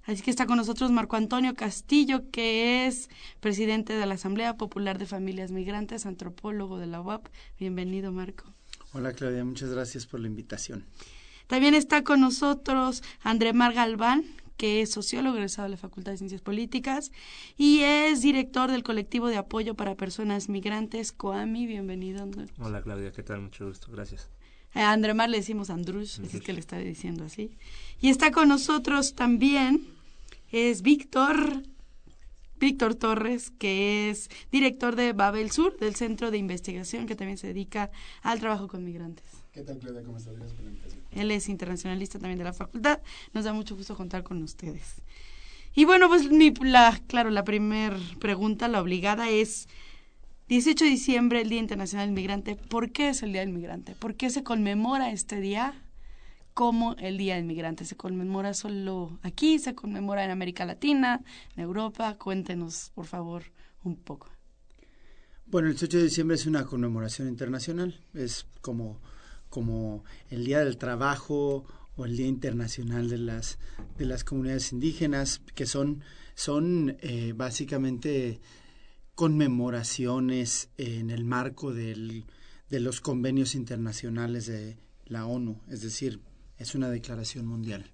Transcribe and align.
Así 0.06 0.22
que 0.22 0.30
está 0.30 0.46
con 0.46 0.58
nosotros 0.58 0.90
Marco 0.90 1.16
Antonio 1.16 1.54
Castillo, 1.54 2.30
que 2.30 2.86
es 2.86 3.08
presidente 3.40 3.94
de 3.94 4.04
la 4.04 4.14
Asamblea 4.14 4.56
Popular 4.56 4.98
de 4.98 5.06
Familias 5.06 5.50
Migrantes, 5.50 6.04
antropólogo 6.04 6.78
de 6.78 6.86
la 6.86 7.00
UAP. 7.00 7.26
Bienvenido, 7.58 8.12
Marco. 8.12 8.44
Hola, 8.92 9.12
Claudia. 9.12 9.44
Muchas 9.44 9.70
gracias 9.70 10.06
por 10.06 10.20
la 10.20 10.26
invitación. 10.26 10.84
También 11.46 11.74
está 11.74 12.04
con 12.04 12.20
nosotros 12.20 13.02
André 13.22 13.52
Mar 13.52 13.72
Galván, 13.72 14.24
que 14.56 14.82
es 14.82 14.90
sociólogo 14.90 15.36
egresado 15.36 15.66
de 15.66 15.70
la 15.70 15.76
Facultad 15.76 16.12
de 16.12 16.18
Ciencias 16.18 16.40
Políticas 16.40 17.12
y 17.56 17.80
es 17.80 18.22
director 18.22 18.70
del 18.70 18.82
colectivo 18.82 19.28
de 19.28 19.36
apoyo 19.36 19.74
para 19.74 19.94
personas 19.94 20.48
migrantes, 20.48 21.12
COAMI. 21.12 21.66
Bienvenido, 21.66 22.28
Hola, 22.58 22.82
Claudia, 22.82 23.12
¿qué 23.12 23.22
tal? 23.22 23.40
Mucho 23.40 23.66
gusto, 23.66 23.90
gracias. 23.90 24.30
A 24.72 24.92
André 24.92 25.14
Mar 25.14 25.30
le 25.30 25.36
decimos 25.36 25.70
Andrus, 25.70 26.18
así 26.18 26.38
es 26.38 26.42
que 26.42 26.52
le 26.52 26.60
está 26.60 26.78
diciendo 26.78 27.24
así. 27.24 27.52
Y 28.00 28.08
está 28.08 28.32
con 28.32 28.48
nosotros 28.48 29.14
también, 29.14 29.86
es 30.50 30.82
Víctor, 30.82 31.62
Víctor 32.58 32.96
Torres, 32.96 33.50
que 33.50 34.10
es 34.10 34.30
director 34.50 34.96
de 34.96 35.12
Babel 35.12 35.52
Sur, 35.52 35.76
del 35.78 35.94
Centro 35.94 36.32
de 36.32 36.38
Investigación, 36.38 37.06
que 37.06 37.14
también 37.14 37.38
se 37.38 37.46
dedica 37.46 37.90
al 38.22 38.40
trabajo 38.40 38.66
con 38.66 38.84
migrantes. 38.84 39.43
¿Qué 39.54 39.62
tal, 39.62 39.78
Claudia? 39.78 40.02
¿Cómo 40.02 40.18
estás? 40.18 40.34
Gracias 40.34 40.54
por 40.54 40.64
la 40.64 40.70
invitación. 40.72 41.04
Él 41.12 41.30
es 41.30 41.48
internacionalista 41.48 42.18
también 42.18 42.38
de 42.38 42.44
la 42.44 42.52
facultad. 42.52 43.00
Nos 43.32 43.44
da 43.44 43.52
mucho 43.52 43.76
gusto 43.76 43.94
contar 43.94 44.24
con 44.24 44.42
ustedes. 44.42 45.00
Y 45.76 45.84
bueno, 45.84 46.08
pues 46.08 46.28
mi, 46.28 46.52
la, 46.52 47.00
claro, 47.06 47.30
la 47.30 47.44
primera 47.44 47.96
pregunta, 48.18 48.66
la 48.66 48.82
obligada 48.82 49.30
es, 49.30 49.68
18 50.48 50.84
de 50.84 50.90
diciembre, 50.90 51.40
el 51.40 51.50
Día 51.50 51.60
Internacional 51.60 52.08
del 52.08 52.16
Migrante. 52.16 52.56
¿Por 52.56 52.90
qué 52.90 53.10
es 53.10 53.22
el 53.22 53.30
Día 53.30 53.42
del 53.42 53.52
Migrante? 53.52 53.94
¿Por 53.94 54.16
qué 54.16 54.28
se 54.28 54.42
conmemora 54.42 55.12
este 55.12 55.40
día 55.40 55.80
como 56.52 56.96
el 56.96 57.16
Día 57.16 57.36
del 57.36 57.44
Migrante? 57.44 57.84
¿Se 57.84 57.96
conmemora 57.96 58.54
solo 58.54 59.20
aquí? 59.22 59.60
¿Se 59.60 59.76
conmemora 59.76 60.24
en 60.24 60.32
América 60.32 60.64
Latina, 60.64 61.22
en 61.54 61.62
Europa? 61.62 62.16
Cuéntenos, 62.18 62.90
por 62.92 63.06
favor, 63.06 63.44
un 63.84 63.94
poco. 63.94 64.30
Bueno, 65.46 65.68
el 65.68 65.74
18 65.74 65.98
de 65.98 66.04
diciembre 66.04 66.34
es 66.34 66.44
una 66.46 66.64
conmemoración 66.64 67.28
internacional. 67.28 68.00
Es 68.14 68.46
como 68.60 69.00
como 69.54 70.02
el 70.30 70.44
Día 70.44 70.64
del 70.64 70.78
Trabajo 70.78 71.64
o 71.96 72.04
el 72.04 72.16
Día 72.16 72.26
Internacional 72.26 73.08
de 73.08 73.18
las, 73.18 73.60
de 73.96 74.04
las 74.04 74.24
Comunidades 74.24 74.72
Indígenas, 74.72 75.42
que 75.54 75.64
son, 75.64 76.02
son 76.34 76.96
eh, 77.02 77.34
básicamente 77.36 78.40
conmemoraciones 79.14 80.70
en 80.76 81.10
el 81.10 81.24
marco 81.24 81.72
del, 81.72 82.24
de 82.68 82.80
los 82.80 83.00
convenios 83.00 83.54
internacionales 83.54 84.46
de 84.46 84.76
la 85.06 85.24
ONU, 85.24 85.60
es 85.68 85.82
decir, 85.82 86.18
es 86.58 86.74
una 86.74 86.90
declaración 86.90 87.46
mundial. 87.46 87.92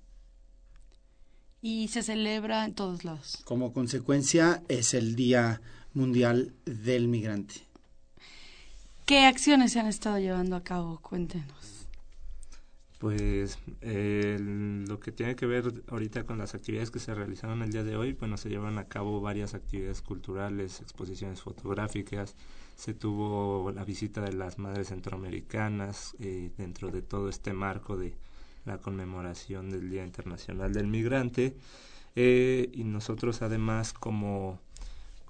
Y 1.61 1.89
se 1.89 2.03
celebra 2.03 2.65
en 2.65 2.73
todos 2.73 3.05
lados. 3.05 3.43
Como 3.45 3.75
consecuencia 3.75 4.63
es 4.69 4.95
el 4.95 5.15
Día 5.15 5.61
Mundial 5.93 6.55
del 6.65 7.07
Migrante. 7.09 7.70
¿Qué 9.11 9.25
acciones 9.27 9.73
se 9.73 9.81
han 9.81 9.89
estado 9.89 10.21
llevando 10.21 10.55
a 10.55 10.63
cabo? 10.63 11.01
Cuéntenos. 11.01 11.89
Pues 13.01 13.59
lo 13.83 15.01
que 15.01 15.11
tiene 15.11 15.35
que 15.35 15.47
ver 15.47 15.83
ahorita 15.89 16.23
con 16.23 16.39
las 16.39 16.55
actividades 16.55 16.93
que 16.93 17.01
se 17.01 17.13
realizaron 17.13 17.61
el 17.63 17.73
día 17.73 17.83
de 17.83 17.97
hoy, 17.97 18.13
bueno, 18.13 18.37
se 18.37 18.51
llevan 18.51 18.79
a 18.79 18.85
cabo 18.85 19.21
varias 19.21 19.55
actividades 19.55 20.01
culturales, 20.01 20.81
exposiciones 20.81 21.43
fotográficas, 21.43 22.37
se 22.77 22.95
tuvo 22.95 23.73
la 23.73 23.85
visita 23.85 24.21
de 24.21 24.33
las 24.33 24.61
madres 24.61 24.91
centroamericanas 24.91 26.15
eh, 26.21 26.53
dentro 26.57 26.93
de 26.93 27.03
todo 27.03 27.31
este 27.31 27.53
marco 27.53 27.97
de 27.97 28.15
la 28.65 28.79
conmemoración 28.79 29.71
del 29.71 29.91
Día 29.91 30.05
Internacional 30.05 30.73
del 30.73 30.87
Migrante 30.87 31.57
eh, 32.15 32.71
y 32.73 32.85
nosotros 32.85 33.43
además 33.43 33.93
como 33.93 34.61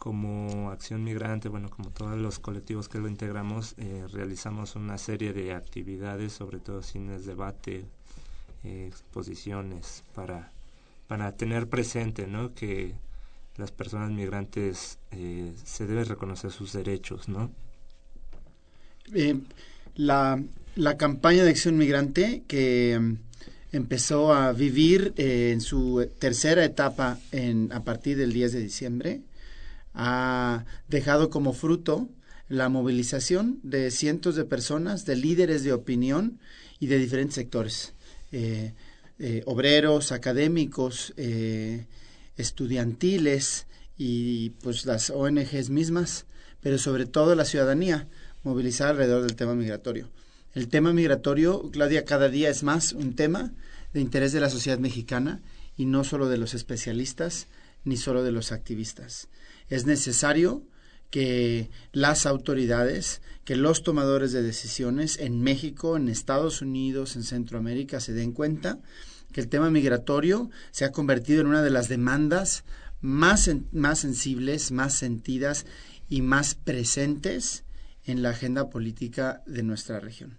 como 0.01 0.71
Acción 0.71 1.05
Migrante, 1.05 1.51
bueno, 1.51 1.69
como 1.69 1.91
todos 1.91 2.19
los 2.19 2.39
colectivos 2.39 2.89
que 2.89 2.99
lo 2.99 3.07
integramos, 3.07 3.75
eh, 3.77 4.07
realizamos 4.11 4.75
una 4.75 4.97
serie 4.97 5.35
de 5.35 5.53
actividades, 5.53 6.33
sobre 6.33 6.59
todo 6.59 6.83
cines, 6.83 7.27
debate, 7.27 7.85
eh, 8.65 8.87
exposiciones, 8.89 10.03
para, 10.15 10.53
para 11.07 11.37
tener 11.37 11.69
presente, 11.69 12.27
¿no? 12.27 12.55
Que 12.55 12.95
las 13.59 13.73
personas 13.73 14.11
migrantes 14.11 14.99
eh, 15.11 15.53
se 15.65 15.87
deben 15.87 16.07
reconocer 16.07 16.51
sus 16.51 16.73
derechos, 16.73 17.29
¿no? 17.29 17.51
la, 19.97 20.43
la 20.77 20.97
campaña 20.97 21.45
de 21.45 21.51
Acción 21.51 21.77
Migrante 21.77 22.43
que 22.49 22.99
mm, 22.99 23.17
empezó 23.73 24.33
a 24.33 24.53
vivir 24.53 25.13
en 25.19 25.61
su 25.61 26.09
tercera 26.19 26.65
etapa 26.65 27.19
en, 27.33 27.71
a 27.73 27.85
partir 27.85 28.17
del 28.17 28.33
10 28.33 28.53
de 28.53 28.61
diciembre, 28.61 29.21
ha 29.95 30.65
dejado 30.89 31.31
como 31.31 31.53
fruto 31.53 32.09
la 32.49 32.69
movilización 32.69 33.61
de 33.63 33.91
cientos 33.91 34.35
de 34.35 34.45
personas, 34.45 35.07
de 35.07 35.17
líderes 35.17 35.63
de 35.63 35.73
opinión 35.73 36.41
y 36.81 36.89
de 36.89 36.99
diferentes 36.99 37.37
sectores, 37.37 37.95
eh, 38.33 38.75
eh, 39.19 39.43
obreros, 39.47 40.13
académicos, 40.13 41.15
eh, 41.17 41.87
estudiantiles 42.37 43.67
y 43.97 44.51
pues 44.63 44.85
las 44.85 45.11
ONGs 45.11 45.71
mismas, 45.71 46.27
pero 46.61 46.79
sobre 46.79 47.07
todo 47.07 47.35
la 47.35 47.45
ciudadanía 47.45 48.09
movilizada 48.43 48.91
alrededor 48.91 49.23
del 49.23 49.37
tema 49.37 49.55
migratorio. 49.55 50.09
El 50.53 50.69
tema 50.69 50.93
migratorio, 50.93 51.71
Claudia, 51.71 52.05
cada 52.05 52.29
día 52.29 52.51
es 52.51 52.65
más 52.65 52.93
un 52.93 53.15
tema 53.15 53.53
de 53.93 54.01
interés 54.01 54.33
de 54.33 54.41
la 54.41 54.51
sociedad 54.51 54.79
mexicana 54.79 55.41
y 55.77 55.85
no 55.85 56.03
solo 56.03 56.29
de 56.29 56.39
los 56.39 56.55
especialistas 56.55 57.47
ni 57.85 57.97
solo 57.97 58.25
de 58.25 58.33
los 58.33 58.51
activistas 58.51 59.29
es 59.71 59.87
necesario 59.87 60.65
que 61.11 61.71
las 61.93 62.27
autoridades, 62.27 63.23
que 63.45 63.57
los 63.57 63.83
tomadores 63.83 64.33
de 64.33 64.43
decisiones 64.43 65.19
en 65.19 65.41
México, 65.43 65.97
en 65.97 66.09
Estados 66.09 66.63
Unidos, 66.63 67.17
en 67.17 67.25
Centroamérica 67.25 68.01
se 68.01 68.13
den 68.13 68.33
cuenta 68.33 68.81
que 69.33 69.41
el 69.41 69.49
tema 69.49 69.71
migratorio 69.71 70.51
se 70.71 70.85
ha 70.85 70.93
convertido 70.93 71.41
en 71.41 71.47
una 71.47 71.63
de 71.63 71.71
las 71.71 71.89
demandas 71.89 72.65
más, 73.01 73.51
más 73.73 73.99
sensibles, 73.99 74.73
más 74.73 74.95
sentidas 74.95 75.67
y 76.09 76.23
más 76.23 76.55
presentes 76.55 77.65
en 78.05 78.23
la 78.23 78.31
agenda 78.31 78.71
política 78.71 79.43
de 79.47 79.63
nuestra 79.63 80.01
región. 80.01 80.39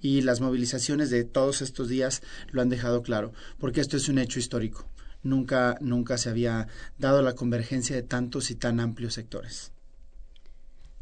Y 0.00 0.20
las 0.22 0.40
movilizaciones 0.40 1.10
de 1.10 1.24
todos 1.24 1.62
estos 1.62 1.88
días 1.88 2.22
lo 2.50 2.62
han 2.62 2.68
dejado 2.68 3.02
claro, 3.02 3.32
porque 3.58 3.80
esto 3.80 3.96
es 3.96 4.08
un 4.08 4.18
hecho 4.18 4.38
histórico 4.38 4.88
nunca, 5.26 5.76
nunca 5.80 6.18
se 6.18 6.30
había 6.30 6.68
dado 6.98 7.22
la 7.22 7.34
convergencia 7.34 7.94
de 7.94 8.02
tantos 8.02 8.50
y 8.50 8.54
tan 8.54 8.80
amplios 8.80 9.14
sectores. 9.14 9.72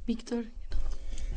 Víctor. 0.06 0.46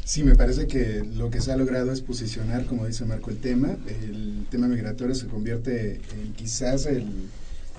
Sí, 0.03 0.23
me 0.23 0.35
parece 0.35 0.67
que 0.67 1.03
lo 1.03 1.29
que 1.29 1.41
se 1.41 1.51
ha 1.51 1.57
logrado 1.57 1.91
es 1.91 2.01
posicionar, 2.01 2.65
como 2.65 2.87
dice 2.87 3.03
Marco, 3.05 3.29
el 3.29 3.39
tema. 3.39 3.75
El 3.87 4.45
tema 4.49 4.67
migratorio 4.67 5.13
se 5.13 5.27
convierte 5.27 5.95
en 5.95 6.33
quizás 6.33 6.85
el, 6.85 7.05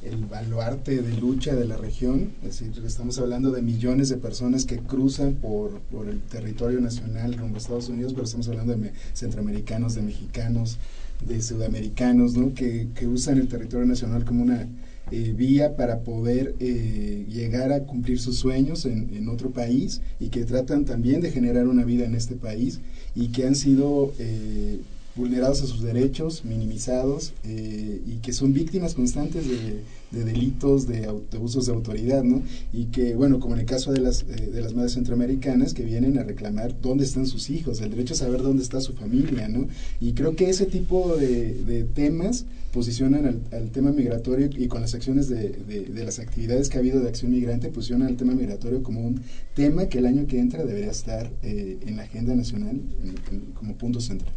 el 0.03 0.27
baluarte 0.27 1.01
de 1.01 1.17
lucha 1.17 1.55
de 1.55 1.65
la 1.65 1.77
región. 1.77 2.33
Es 2.43 2.61
decir, 2.61 2.85
estamos 2.85 3.19
hablando 3.19 3.51
de 3.51 3.63
millones 3.63 4.11
de 4.11 4.19
personas 4.19 4.67
que 4.67 4.79
cruzan 4.79 5.37
por, 5.37 5.81
por 5.81 6.09
el 6.09 6.21
territorio 6.21 6.81
nacional 6.81 7.35
rumbo 7.35 7.57
a 7.57 7.59
Estados 7.59 7.89
Unidos, 7.89 8.13
pero 8.13 8.25
estamos 8.25 8.49
hablando 8.49 8.75
de 8.75 8.93
centroamericanos, 9.15 9.95
de 9.95 10.03
mexicanos, 10.03 10.79
de 11.27 11.41
sudamericanos, 11.41 12.35
¿no? 12.35 12.55
que, 12.55 12.89
que 12.95 13.07
usan 13.07 13.39
el 13.39 13.49
territorio 13.49 13.87
nacional 13.87 14.25
como 14.25 14.43
una 14.43 14.69
eh, 15.11 15.33
vía 15.35 15.77
para 15.77 16.01
poder 16.01 16.55
eh, 16.61 17.25
llegar 17.29 17.73
a 17.73 17.85
cumplir 17.85 18.21
sus 18.21 18.39
sueños 18.39 18.85
en, 18.85 19.15
en, 19.15 19.29
otro 19.29 19.51
país 19.51 20.03
y 20.21 20.29
que 20.29 20.45
tratan 20.45 20.85
también 20.85 21.21
de 21.21 21.31
generar 21.31 21.67
una 21.67 21.85
vida 21.85 22.05
en 22.05 22.15
este 22.15 22.35
país 22.35 22.81
y 23.15 23.29
que 23.29 23.47
han 23.47 23.55
sido 23.55 24.13
eh, 24.19 24.81
vulnerados 25.19 25.63
a 25.63 25.67
sus 25.67 25.83
derechos, 25.83 26.45
minimizados 26.45 27.35
eh, 27.45 28.01
y 28.07 28.19
que 28.19 28.33
son 28.33 28.55
víctimas 28.55 28.95
constantes 28.95 29.47
de, 29.49 29.83
delitos, 30.25 30.87
de, 30.87 31.07
abusos 31.07 31.67
de 31.67 31.73
autoridad, 31.73 32.23
¿no? 32.23 32.43
Y 32.73 32.87
que, 32.87 33.15
bueno, 33.15 33.41
como 33.41 33.55
en 33.55 33.61
el 33.61 33.67
caso 33.67 33.93
de 33.93 34.01
las, 34.01 34.23
eh, 34.23 34.51
de 34.53 34.63
las 34.63 34.75
madres 34.75 34.93
centroamericanas 34.93 35.75
que 35.75 35.83
vienen 35.83 36.19
a 36.19 36.23
reclamar 36.23 36.81
dónde 36.81 37.05
están 37.05 37.27
sus 37.27 37.51
hijos, 37.51 37.81
el 37.81 37.91
derecho 37.91 38.15
a 38.15 38.17
saber 38.17 38.43
dónde 38.43 38.63
está 38.63 38.81
su 38.81 38.95
familia, 38.95 39.49
¿no? 39.49 39.67
Y 40.01 40.13
creo 40.13 40.37
que 40.37 40.49
ese 40.49 40.67
tipo 40.67 41.17
de, 41.17 41.87
temas 41.95 42.47
posicionan 42.73 43.43
al, 43.51 43.71
tema 43.71 43.91
migratorio 43.91 44.49
y 44.57 44.69
con 44.69 44.81
las 44.81 44.95
acciones 44.95 45.29
de, 45.29 45.49
de, 45.49 46.05
las 46.05 46.19
actividades 46.21 46.69
que 46.69 46.77
ha 46.77 46.81
habido 46.81 47.01
de 47.01 47.09
acción 47.09 47.33
migrante, 47.33 47.69
posicionan 47.71 48.09
el 48.09 48.17
tema 48.17 48.35
migratorio 48.35 48.83
como 48.83 49.01
un 49.01 49.21
tema 49.55 49.87
que 49.87 49.99
el 49.99 50.07
año 50.07 50.27
que 50.27 50.39
entra 50.39 50.65
debería 50.65 50.91
estar 50.91 51.31
eh, 51.43 51.79
en 51.87 51.97
la 51.97 52.05
agenda 52.05 52.35
nacional 52.35 52.81
como 53.55 53.77
punto 53.77 54.01
central. 54.01 54.33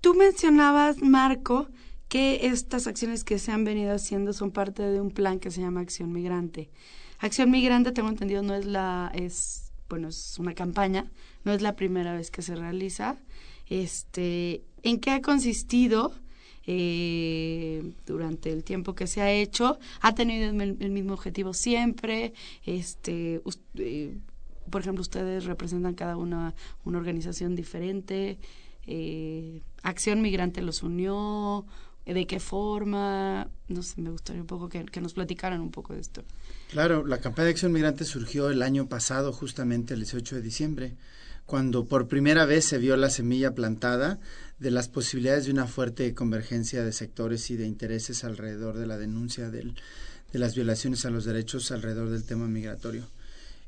Tú 0.00 0.14
mencionabas, 0.14 1.02
Marco, 1.02 1.68
que 2.08 2.46
estas 2.46 2.86
acciones 2.86 3.22
que 3.22 3.38
se 3.38 3.52
han 3.52 3.64
venido 3.64 3.94
haciendo 3.94 4.32
son 4.32 4.50
parte 4.50 4.82
de 4.82 5.00
un 5.00 5.10
plan 5.10 5.38
que 5.38 5.50
se 5.50 5.60
llama 5.60 5.80
Acción 5.80 6.12
Migrante. 6.12 6.70
Acción 7.18 7.50
Migrante, 7.50 7.92
tengo 7.92 8.08
entendido, 8.08 8.42
no 8.42 8.54
es 8.54 8.64
la, 8.64 9.12
es, 9.14 9.72
bueno, 9.88 10.08
es 10.08 10.38
una 10.38 10.54
campaña, 10.54 11.10
no 11.44 11.52
es 11.52 11.60
la 11.60 11.76
primera 11.76 12.14
vez 12.14 12.30
que 12.30 12.40
se 12.42 12.56
realiza. 12.56 13.16
Este, 13.68 14.62
¿en 14.82 15.00
qué 15.00 15.10
ha 15.10 15.22
consistido? 15.22 16.12
Eh, 16.66 17.94
durante 18.06 18.52
el 18.52 18.64
tiempo 18.64 18.94
que 18.94 19.06
se 19.06 19.22
ha 19.22 19.30
hecho, 19.32 19.78
ha 20.02 20.14
tenido 20.14 20.50
el, 20.50 20.90
mismo 20.90 21.14
objetivo 21.14 21.52
siempre, 21.52 22.32
este, 22.64 23.40
eh, 23.76 24.16
por 24.70 24.82
ejemplo, 24.82 25.00
ustedes 25.00 25.46
representan 25.46 25.94
cada 25.94 26.16
una 26.16 26.54
una 26.84 26.98
organización 26.98 27.56
diferente, 27.56 28.38
eh, 28.86 29.62
Acción 29.82 30.22
Migrante 30.22 30.62
los 30.62 30.82
unió, 30.82 31.66
de 32.06 32.26
qué 32.26 32.40
forma, 32.40 33.48
no 33.68 33.82
sé, 33.82 34.00
me 34.00 34.10
gustaría 34.10 34.40
un 34.40 34.46
poco 34.46 34.68
que, 34.68 35.00
nos 35.00 35.14
platicaran 35.14 35.60
un 35.60 35.70
poco 35.70 35.94
de 35.94 36.00
esto. 36.00 36.24
Claro, 36.70 37.06
la 37.06 37.18
campaña 37.18 37.46
de 37.46 37.50
Acción 37.52 37.72
Migrante 37.72 38.04
surgió 38.04 38.50
el 38.50 38.62
año 38.62 38.88
pasado, 38.88 39.32
justamente 39.32 39.94
el 39.94 40.00
18 40.00 40.36
de 40.36 40.42
diciembre, 40.42 40.96
cuando 41.46 41.86
por 41.86 42.08
primera 42.08 42.46
vez 42.46 42.64
se 42.64 42.78
vio 42.78 42.96
la 42.96 43.10
semilla 43.10 43.54
plantada 43.54 44.20
de 44.58 44.70
las 44.70 44.88
posibilidades 44.88 45.46
de 45.46 45.52
una 45.52 45.66
fuerte 45.66 46.14
convergencia 46.14 46.84
de 46.84 46.92
sectores 46.92 47.50
y 47.50 47.56
de 47.56 47.66
intereses 47.66 48.24
alrededor 48.24 48.76
de 48.76 48.86
la 48.86 48.98
denuncia 48.98 49.50
de 49.50 49.74
las 50.32 50.54
violaciones 50.54 51.04
a 51.04 51.10
los 51.10 51.24
derechos 51.24 51.72
alrededor 51.72 52.10
del 52.10 52.24
tema 52.24 52.46
migratorio. 52.46 53.08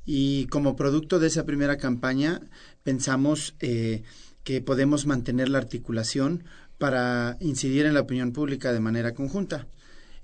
Y 0.04 0.46
como 0.46 0.76
producto 0.76 1.18
de 1.18 1.28
esa 1.28 1.44
primera 1.44 1.76
campaña, 1.76 2.40
pensamos 2.82 3.54
eh, 3.60 4.02
que 4.44 4.60
podemos 4.60 5.06
mantener 5.06 5.48
la 5.48 5.58
articulación 5.58 6.44
para 6.78 7.36
incidir 7.40 7.86
en 7.86 7.94
la 7.94 8.00
opinión 8.00 8.32
pública 8.32 8.72
de 8.72 8.80
manera 8.80 9.14
conjunta. 9.14 9.66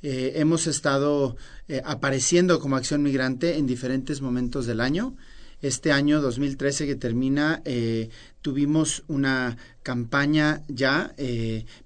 Eh, 0.03 0.35
hemos 0.37 0.67
estado 0.67 1.37
eh, 1.67 1.83
apareciendo 1.85 2.61
como 2.61 2.77
acción 2.77 3.03
migrante 3.03 3.57
en 3.57 3.67
diferentes 3.67 4.21
momentos 4.21 4.67
del 4.67 4.81
año. 4.81 5.17
Este 5.61 5.91
año 5.91 6.21
2013 6.21 6.87
que 6.87 6.95
termina, 6.95 7.63
eh, 7.65 8.11
tuvimos 8.43 9.03
una 9.09 9.57
campaña 9.83 10.63
ya 10.69 11.15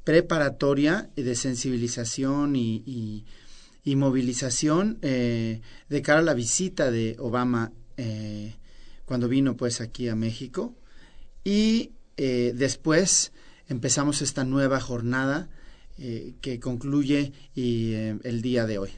preparatoria 0.05 1.08
de 1.17 1.35
sensibilización 1.35 2.55
y, 2.55 3.25
y 3.82 3.96
movilización 3.96 5.00
de 5.00 6.02
cara 6.02 6.19
a 6.19 6.23
la 6.23 6.35
visita 6.35 6.90
de 6.90 7.17
Obama 7.19 7.73
cuando 9.06 9.28
vino 9.28 9.56
pues 9.56 9.81
aquí 9.81 10.08
a 10.08 10.17
México. 10.17 10.75
Y 11.43 11.93
eh, 12.25 12.53
después 12.55 13.33
empezamos 13.67 14.23
esta 14.23 14.45
nueva 14.45 14.79
jornada 14.79 15.49
eh, 15.99 16.35
que 16.41 16.61
concluye 16.61 17.33
y, 17.53 17.95
eh, 17.95 18.17
el 18.23 18.43
día 18.43 18.65
de 18.65 18.79
hoy. 18.79 18.91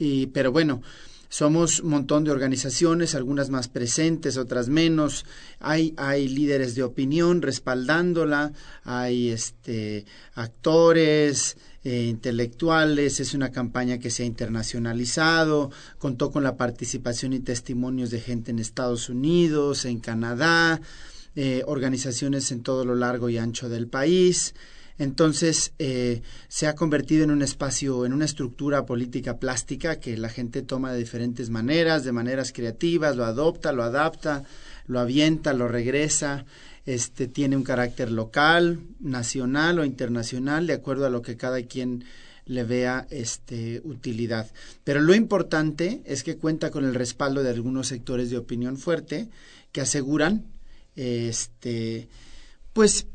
Y, 0.00 0.26
pero 0.26 0.50
bueno, 0.50 0.82
somos 1.28 1.78
un 1.78 1.90
montón 1.90 2.24
de 2.24 2.32
organizaciones, 2.32 3.14
algunas 3.14 3.50
más 3.50 3.68
presentes, 3.68 4.36
otras 4.36 4.68
menos. 4.68 5.26
Hay, 5.60 5.94
hay 5.96 6.26
líderes 6.26 6.74
de 6.74 6.82
opinión 6.82 7.40
respaldándola, 7.40 8.52
hay 8.82 9.28
este, 9.28 10.04
actores, 10.34 11.56
intelectuales, 11.84 13.20
es 13.20 13.34
una 13.34 13.50
campaña 13.50 13.98
que 13.98 14.10
se 14.10 14.24
ha 14.24 14.26
internacionalizado, 14.26 15.70
contó 15.98 16.32
con 16.32 16.42
la 16.42 16.56
participación 16.56 17.32
y 17.32 17.40
testimonios 17.40 18.10
de 18.10 18.20
gente 18.20 18.50
en 18.50 18.58
Estados 18.58 19.08
Unidos, 19.08 19.84
en 19.84 19.98
Canadá, 19.98 20.80
eh, 21.34 21.62
organizaciones 21.66 22.52
en 22.52 22.62
todo 22.62 22.84
lo 22.84 22.94
largo 22.94 23.28
y 23.28 23.38
ancho 23.38 23.68
del 23.68 23.86
país. 23.86 24.54
Entonces 24.98 25.72
eh, 25.78 26.22
se 26.48 26.66
ha 26.66 26.74
convertido 26.74 27.24
en 27.24 27.30
un 27.30 27.42
espacio, 27.42 28.04
en 28.04 28.12
una 28.12 28.24
estructura 28.24 28.84
política 28.84 29.38
plástica 29.38 29.98
que 29.98 30.16
la 30.16 30.28
gente 30.28 30.62
toma 30.62 30.92
de 30.92 30.98
diferentes 30.98 31.50
maneras, 31.50 32.04
de 32.04 32.12
maneras 32.12 32.52
creativas, 32.52 33.16
lo 33.16 33.24
adopta, 33.24 33.72
lo 33.72 33.82
adapta, 33.82 34.44
lo 34.86 35.00
avienta, 35.00 35.54
lo 35.54 35.68
regresa. 35.68 36.44
Este 36.84 37.28
tiene 37.28 37.56
un 37.56 37.62
carácter 37.62 38.10
local, 38.10 38.80
nacional 39.00 39.78
o 39.78 39.84
internacional, 39.84 40.66
de 40.66 40.74
acuerdo 40.74 41.06
a 41.06 41.10
lo 41.10 41.22
que 41.22 41.36
cada 41.36 41.62
quien 41.62 42.04
le 42.44 42.64
vea 42.64 43.06
este 43.10 43.80
utilidad. 43.84 44.50
Pero 44.84 45.00
lo 45.00 45.14
importante 45.14 46.02
es 46.04 46.22
que 46.24 46.36
cuenta 46.36 46.70
con 46.70 46.84
el 46.84 46.94
respaldo 46.94 47.42
de 47.42 47.50
algunos 47.50 47.86
sectores 47.86 48.30
de 48.30 48.38
opinión 48.38 48.76
fuerte 48.76 49.28
que 49.70 49.80
aseguran 49.80 50.44
este, 50.96 52.08
pues 52.72 53.06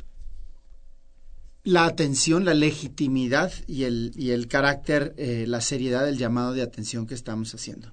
la 1.64 1.86
atención, 1.86 2.46
la 2.46 2.54
legitimidad 2.54 3.52
y 3.68 3.84
el, 3.84 4.14
y 4.16 4.32
el 4.32 4.48
carácter, 4.48 5.14
eh, 5.18 5.46
la 5.48 5.60
seriedad 5.60 6.06
del 6.06 6.18
llamado 6.18 6.54
de 6.54 6.62
atención 6.62 7.06
que 7.06 7.14
estamos 7.14 7.54
haciendo. 7.54 7.92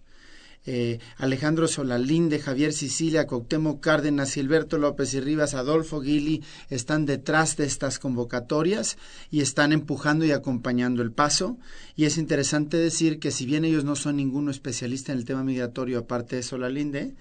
Eh, 0.66 0.98
Alejandro 1.18 1.68
Solalinde, 1.68 2.38
Javier 2.38 2.72
Sicilia, 2.72 3.26
Coctemo 3.26 3.80
Cárdenas, 3.80 4.32
Gilberto 4.32 4.78
López 4.78 5.12
y 5.12 5.20
Rivas, 5.20 5.54
Adolfo 5.54 6.00
Guili 6.00 6.42
están 6.70 7.04
detrás 7.04 7.56
de 7.56 7.66
estas 7.66 7.98
convocatorias 7.98 8.96
y 9.30 9.42
están 9.42 9.72
empujando 9.72 10.24
y 10.24 10.30
acompañando 10.30 11.02
el 11.02 11.12
paso. 11.12 11.58
Y 11.96 12.04
es 12.04 12.16
interesante 12.16 12.78
decir 12.78 13.18
que 13.18 13.30
si 13.30 13.44
bien 13.44 13.66
ellos 13.66 13.84
no 13.84 13.94
son 13.94 14.16
ninguno 14.16 14.50
especialista 14.50 15.12
en 15.12 15.18
el 15.18 15.26
tema 15.26 15.44
migratorio 15.44 15.98
aparte 15.98 16.36
de 16.36 16.42
Solalinde, 16.42 17.14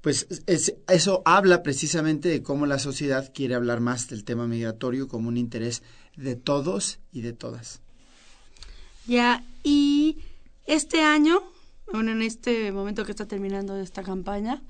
pues 0.00 0.26
eso 0.46 1.22
habla 1.24 1.62
precisamente 1.62 2.28
de 2.28 2.42
cómo 2.42 2.66
la 2.66 2.78
sociedad 2.78 3.32
quiere 3.34 3.54
hablar 3.54 3.80
más 3.80 4.08
del 4.08 4.24
tema 4.24 4.46
migratorio 4.46 5.08
como 5.08 5.28
un 5.28 5.36
interés 5.36 5.82
de 6.16 6.36
todos 6.36 6.98
y 7.12 7.22
de 7.22 7.32
todas. 7.32 7.80
Ya, 9.06 9.42
y 9.64 10.18
este 10.66 11.02
año, 11.02 11.42
bueno, 11.92 12.12
en 12.12 12.22
este 12.22 12.70
momento 12.72 13.04
que 13.04 13.12
está 13.12 13.26
terminando 13.26 13.76
esta 13.76 14.02
campaña, 14.02 14.62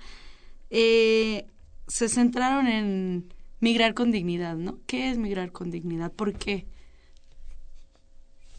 eh, 0.70 1.46
se 1.86 2.08
centraron 2.08 2.66
en 2.66 3.32
migrar 3.60 3.94
con 3.94 4.10
dignidad, 4.10 4.56
¿no? 4.56 4.78
¿Qué 4.86 5.10
es 5.10 5.18
migrar 5.18 5.52
con 5.52 5.70
dignidad? 5.70 6.12
¿Por 6.12 6.34
qué? 6.34 6.66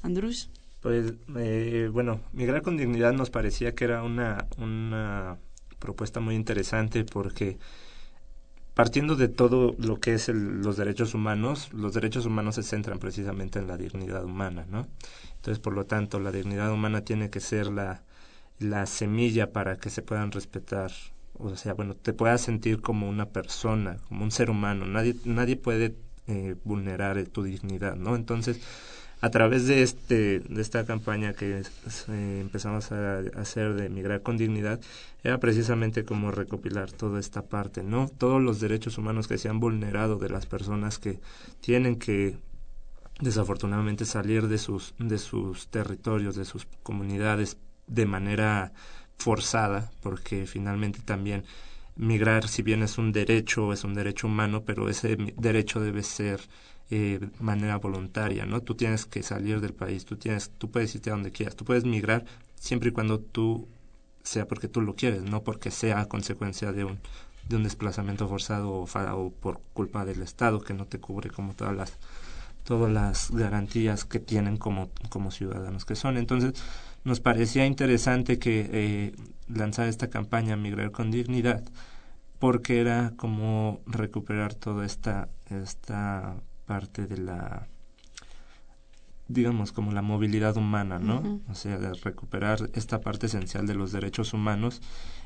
Andrus. 0.01 0.49
Pues, 0.81 1.13
eh, 1.37 1.89
bueno, 1.91 2.21
migrar 2.31 2.61
con 2.61 2.77
dignidad 2.77 3.13
nos 3.13 3.29
parecía 3.29 3.75
que 3.75 3.83
era 3.83 4.03
una, 4.03 4.47
una 4.57 5.37
propuesta 5.79 6.19
muy 6.19 6.35
interesante 6.35 7.03
porque 7.03 7.57
partiendo 8.73 9.15
de 9.15 9.27
todo 9.27 9.75
lo 9.77 9.99
que 9.99 10.13
es 10.13 10.29
los 10.29 10.77
derechos 10.77 11.13
humanos, 11.13 11.73
los 11.73 11.93
derechos 11.93 12.25
humanos 12.25 12.55
se 12.55 12.63
centran 12.63 12.99
precisamente 12.99 13.59
en 13.59 13.67
la 13.67 13.75
dignidad 13.75 14.23
humana, 14.23 14.65
¿no? 14.69 14.87
Entonces, 15.35 15.59
por 15.59 15.73
lo 15.73 15.85
tanto, 15.85 16.19
la 16.19 16.31
dignidad 16.31 16.71
humana 16.71 17.01
tiene 17.03 17.29
que 17.29 17.41
ser 17.41 17.67
la, 17.67 18.03
la 18.59 18.85
semilla 18.85 19.51
para 19.51 19.77
que 19.77 19.89
se 19.89 20.01
puedan 20.01 20.31
respetar, 20.31 20.91
o 21.33 21.55
sea, 21.55 21.73
bueno, 21.73 21.95
te 21.95 22.13
puedas 22.13 22.41
sentir 22.41 22.81
como 22.81 23.09
una 23.09 23.25
persona, 23.27 23.97
como 24.07 24.23
un 24.23 24.31
ser 24.31 24.49
humano, 24.49 24.85
nadie, 24.85 25.15
nadie 25.25 25.55
puede 25.57 25.95
eh, 26.27 26.55
vulnerar 26.63 27.21
tu 27.27 27.43
dignidad, 27.43 27.95
¿no? 27.95 28.15
Entonces, 28.15 28.61
a 29.21 29.29
través 29.29 29.67
de 29.67 29.81
este 29.83 30.39
de 30.39 30.61
esta 30.61 30.85
campaña 30.85 31.33
que 31.33 31.63
empezamos 32.07 32.91
a 32.91 33.19
hacer 33.35 33.73
de 33.73 33.89
migrar 33.89 34.21
con 34.21 34.37
dignidad 34.37 34.79
era 35.23 35.39
precisamente 35.39 36.05
como 36.05 36.31
recopilar 36.31 36.91
toda 36.91 37.19
esta 37.19 37.43
parte 37.43 37.83
no 37.83 38.07
todos 38.07 38.41
los 38.41 38.59
derechos 38.59 38.97
humanos 38.97 39.27
que 39.27 39.37
se 39.37 39.49
han 39.49 39.59
vulnerado 39.59 40.17
de 40.17 40.29
las 40.29 40.45
personas 40.45 40.99
que 40.99 41.19
tienen 41.59 41.97
que 41.97 42.37
desafortunadamente 43.19 44.05
salir 44.05 44.47
de 44.47 44.57
sus 44.57 44.93
de 44.99 45.17
sus 45.17 45.67
territorios 45.67 46.35
de 46.35 46.45
sus 46.45 46.65
comunidades 46.83 47.57
de 47.87 48.05
manera 48.05 48.71
forzada 49.17 49.91
porque 50.01 50.45
finalmente 50.45 51.01
también 51.03 51.43
migrar 51.97 52.47
si 52.47 52.61
bien 52.61 52.83
es 52.83 52.97
un 52.97 53.11
derecho 53.11 53.73
es 53.73 53.83
un 53.83 53.95
derecho 53.95 54.27
humano 54.27 54.63
pero 54.65 54.87
ese 54.87 55.17
derecho 55.35 55.81
debe 55.81 56.03
ser 56.03 56.39
eh, 56.91 57.19
manera 57.39 57.77
voluntaria, 57.77 58.45
¿no? 58.45 58.61
Tú 58.61 58.75
tienes 58.75 59.05
que 59.05 59.23
salir 59.23 59.61
del 59.61 59.73
país, 59.73 60.05
tú 60.05 60.17
tienes, 60.17 60.51
tú 60.57 60.71
puedes 60.71 60.93
irte 60.95 61.09
a 61.09 61.13
donde 61.13 61.31
quieras, 61.31 61.55
tú 61.55 61.65
puedes 61.65 61.85
migrar 61.85 62.25
siempre 62.55 62.89
y 62.89 62.91
cuando 62.91 63.19
tú 63.19 63.67
sea 64.23 64.47
porque 64.47 64.67
tú 64.67 64.81
lo 64.81 64.95
quieres, 64.95 65.23
no 65.23 65.43
porque 65.43 65.71
sea 65.71 66.07
consecuencia 66.07 66.71
de 66.71 66.85
un 66.85 66.99
de 67.47 67.55
un 67.55 67.63
desplazamiento 67.63 68.27
forzado 68.27 68.69
o, 68.71 68.83
o 68.83 69.31
por 69.31 69.59
culpa 69.73 70.05
del 70.05 70.21
Estado 70.21 70.61
que 70.61 70.73
no 70.73 70.85
te 70.85 70.99
cubre 70.99 71.29
como 71.31 71.53
todas 71.53 71.75
las 71.75 71.97
todas 72.63 72.91
las 72.91 73.31
garantías 73.31 74.05
que 74.05 74.19
tienen 74.19 74.57
como 74.57 74.91
como 75.09 75.31
ciudadanos 75.31 75.85
que 75.85 75.95
son. 75.95 76.17
Entonces 76.17 76.53
nos 77.03 77.19
parecía 77.19 77.65
interesante 77.65 78.39
que 78.39 78.69
eh, 78.71 79.15
lanzar 79.47 79.87
esta 79.87 80.09
campaña 80.09 80.55
Migrar 80.55 80.91
con 80.91 81.11
Dignidad 81.11 81.63
porque 82.39 82.79
era 82.81 83.13
como 83.17 83.81
recuperar 83.87 84.53
toda 84.53 84.85
esta 84.85 85.29
esta 85.49 86.35
parte 86.69 87.07
de 87.07 87.17
la 87.17 87.67
digamos 89.27 89.71
como 89.71 89.91
la 89.91 90.03
movilidad 90.03 90.55
humana, 90.55 90.99
¿no? 90.99 91.41
O 91.49 91.55
sea, 91.55 91.79
de 91.79 91.93
recuperar 91.93 92.69
esta 92.73 93.01
parte 93.01 93.25
esencial 93.25 93.65
de 93.65 93.73
los 93.73 93.91
derechos 93.91 94.33
humanos 94.33 94.81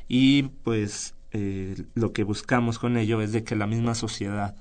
y 0.07 0.43
pues 0.63 1.15
eh, 1.31 1.85
lo 1.95 2.13
que 2.13 2.23
buscamos 2.23 2.79
con 2.79 2.95
ello 2.95 3.21
es 3.21 3.33
de 3.33 3.43
que 3.43 3.57
la 3.57 3.67
misma 3.67 3.93
sociedad 3.93 4.55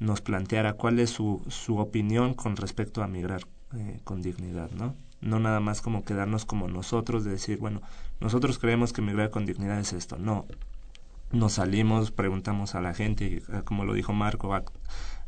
nos 0.00 0.20
planteara 0.20 0.74
cuál 0.74 0.98
es 0.98 1.10
su, 1.10 1.44
su 1.48 1.78
opinión 1.78 2.34
con 2.34 2.56
respecto 2.56 3.04
a 3.04 3.08
migrar 3.08 3.42
eh, 3.76 4.00
con 4.02 4.20
dignidad, 4.20 4.70
¿no? 4.72 4.96
No 5.20 5.38
nada 5.38 5.60
más 5.60 5.80
como 5.80 6.04
quedarnos 6.04 6.44
como 6.44 6.66
nosotros 6.66 7.24
de 7.24 7.30
decir, 7.30 7.58
bueno, 7.58 7.82
nosotros 8.20 8.58
creemos 8.58 8.92
que 8.92 9.02
migrar 9.02 9.30
con 9.30 9.46
dignidad 9.46 9.78
es 9.78 9.92
esto. 9.92 10.16
No, 10.16 10.46
nos 11.32 11.54
salimos, 11.54 12.12
preguntamos 12.12 12.74
a 12.74 12.80
la 12.80 12.94
gente, 12.94 13.42
como 13.64 13.84
lo 13.84 13.94
dijo 13.94 14.12
Marco, 14.12 14.54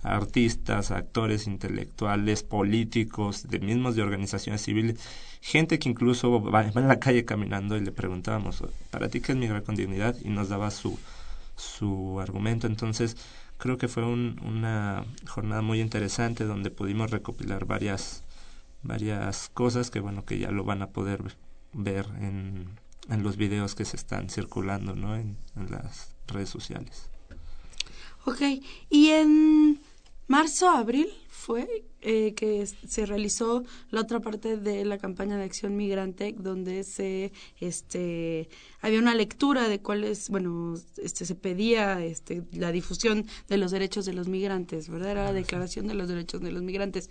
artistas, 0.03 0.91
actores 0.91 1.47
intelectuales, 1.47 2.43
políticos, 2.43 3.49
de 3.49 3.59
mismos 3.59 3.97
de 3.97 4.03
organizaciones 4.03 4.63
civiles, 4.63 5.01
gente 5.41 5.79
que 5.79 5.89
incluso 5.89 6.41
va, 6.41 6.67
en 6.67 6.89
la 6.89 7.01
calle 7.01 7.25
caminando 7.25 7.77
y 7.77 7.81
le 7.81 7.93
preguntábamos, 7.93 8.63
¿para 8.91 9.09
ti 9.09 9.21
qué 9.21 9.33
es 9.33 9.39
migrar 9.39 9.63
con 9.63 9.75
dignidad? 9.75 10.17
Y 10.23 10.31
nos 10.31 10.49
daba 10.49 10.71
su, 10.71 10.99
su 11.57 12.21
argumento. 12.21 12.67
Entonces, 12.67 13.17
creo 13.59 13.77
que 13.77 13.89
fue 13.89 14.05
una 14.05 15.05
jornada 15.27 15.63
muy 15.63 15.81
interesante 15.81 16.45
donde 16.45 16.71
pudimos 16.71 17.11
recopilar 17.11 17.67
varias, 17.67 18.23
varias 18.83 19.51
cosas 19.53 19.91
que, 19.91 20.01
bueno, 20.01 20.25
que 20.25 20.39
ya 20.39 20.51
lo 20.51 20.65
van 20.65 20.83
a 20.83 20.91
poder 20.91 21.37
ver 21.73 22.07
en, 22.21 22.69
en 23.09 23.23
los 23.23 23.37
videos 23.37 23.75
que 23.75 23.85
se 23.85 23.97
están 23.97 24.31
circulando, 24.31 24.95
¿no? 24.95 25.17
En, 25.17 25.37
en 25.57 25.71
las 25.71 26.15
redes 26.27 26.49
sociales. 26.49 27.11
Ok, 28.25 28.43
y 28.91 29.09
en 29.09 29.81
marzo, 30.29 30.69
abril 30.69 31.09
fue 31.29 31.85
eh, 32.01 32.35
que 32.35 32.67
se 32.67 33.07
realizó 33.07 33.65
la 33.91 34.03
otra 34.03 34.21
parte 34.21 34.57
de 34.57 34.85
la 34.85 34.99
campaña 34.99 35.37
de 35.37 35.45
acción 35.45 35.77
migrante 35.77 36.35
donde 36.39 36.85
se 36.85 37.33
este 37.59 38.49
había 38.81 39.01
una 39.01 39.15
lectura 39.15 39.69
de 39.69 39.81
cuáles 39.81 40.29
bueno 40.29 40.75
este 41.03 41.25
se 41.25 41.35
pedía 41.35 42.05
este 42.05 42.45
la 42.53 42.71
difusión 42.71 43.27
de 43.49 43.57
los 43.57 43.73
derechos 43.73 44.05
de 44.05 44.13
los 44.13 44.29
migrantes 44.29 44.89
verdad 44.89 45.11
era 45.11 45.25
la 45.25 45.33
declaración 45.33 45.89
de 45.89 45.95
los 45.95 46.09
derechos 46.09 46.41
de 46.41 46.53
los 46.53 46.63
migrantes. 46.63 47.11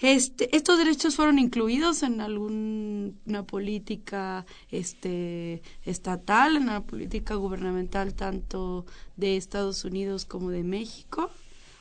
Este, 0.00 0.54
estos 0.56 0.78
derechos 0.78 1.16
fueron 1.16 1.40
incluidos 1.40 2.04
en 2.04 2.20
alguna 2.20 3.42
política 3.42 4.46
este, 4.70 5.60
estatal, 5.84 6.56
en 6.56 6.62
una 6.64 6.84
política 6.84 7.34
gubernamental 7.34 8.14
tanto 8.14 8.86
de 9.16 9.36
Estados 9.36 9.84
Unidos 9.84 10.24
como 10.24 10.50
de 10.50 10.62
México, 10.62 11.30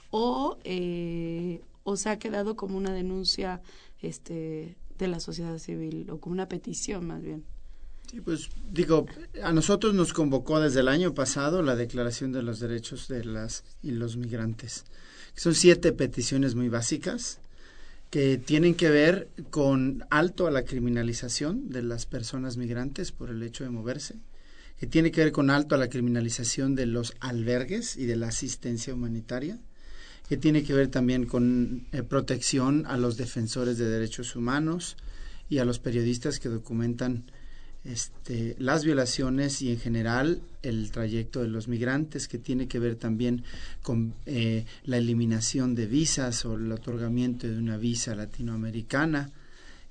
o, 0.09 0.57
eh, 0.63 1.61
o 1.83 1.95
se 1.95 2.09
ha 2.09 2.19
quedado 2.19 2.55
como 2.55 2.77
una 2.77 2.93
denuncia 2.93 3.61
este, 4.01 4.75
de 4.97 5.07
la 5.07 5.19
sociedad 5.19 5.57
civil 5.57 6.09
o 6.09 6.19
como 6.19 6.33
una 6.33 6.47
petición 6.47 7.05
más 7.07 7.21
bien. 7.21 7.43
Sí, 8.09 8.21
pues 8.21 8.49
digo, 8.71 9.05
a 9.43 9.51
nosotros 9.51 9.93
nos 9.93 10.13
convocó 10.13 10.61
desde 10.61 10.79
el 10.79 10.87
año 10.87 11.13
pasado 11.13 11.61
la 11.61 11.75
Declaración 11.75 12.31
de 12.31 12.41
los 12.41 12.59
Derechos 12.59 13.09
de 13.09 13.25
las 13.25 13.65
y 13.83 13.91
los 13.91 14.15
Migrantes. 14.15 14.85
Son 15.35 15.53
siete 15.53 15.91
peticiones 15.91 16.55
muy 16.55 16.69
básicas 16.69 17.39
que 18.09 18.37
tienen 18.37 18.75
que 18.75 18.89
ver 18.89 19.29
con 19.49 20.05
alto 20.09 20.47
a 20.47 20.51
la 20.51 20.63
criminalización 20.63 21.69
de 21.69 21.83
las 21.83 22.05
personas 22.05 22.55
migrantes 22.55 23.11
por 23.11 23.29
el 23.29 23.43
hecho 23.43 23.65
de 23.65 23.69
moverse, 23.69 24.15
que 24.79 24.87
tiene 24.87 25.11
que 25.11 25.21
ver 25.25 25.33
con 25.33 25.49
alto 25.49 25.75
a 25.75 25.77
la 25.77 25.89
criminalización 25.89 26.75
de 26.75 26.85
los 26.85 27.13
albergues 27.19 27.97
y 27.97 28.05
de 28.05 28.15
la 28.15 28.27
asistencia 28.27 28.93
humanitaria, 28.93 29.59
que 30.27 30.38
tiene 30.38 30.63
que 30.63 30.74
ver 30.74 30.89
también 30.89 31.25
con 31.25 31.88
eh, 31.91 32.03
protección 32.03 32.86
a 32.86 32.98
los 32.98 33.17
defensores 33.17 33.77
de 33.77 33.89
derechos 33.89 34.36
humanos 34.36 34.98
y 35.50 35.60
a 35.60 35.65
los 35.65 35.79
periodistas 35.79 36.39
que 36.39 36.50
documentan 36.50 37.24
este, 37.86 38.55
las 38.60 38.84
violaciones 38.84 39.62
y 39.62 39.72
en 39.72 39.79
general 39.79 40.41
el 40.62 40.91
trayecto 40.91 41.41
de 41.41 41.48
los 41.48 41.69
migrantes 41.69 42.27
que 42.27 42.38
tiene 42.38 42.67
que 42.67 42.79
ver 42.79 42.96
también 42.96 43.43
con 43.81 44.13
eh, 44.25 44.65
la 44.84 44.98
eliminación 44.98 45.74
de 45.75 45.86
visas 45.86 46.43
o 46.43 46.55
el 46.55 46.69
otorgamiento 46.72 47.48
de 47.48 47.57
una 47.57 47.77
visa 47.77 48.13
latinoamericana, 48.13 49.31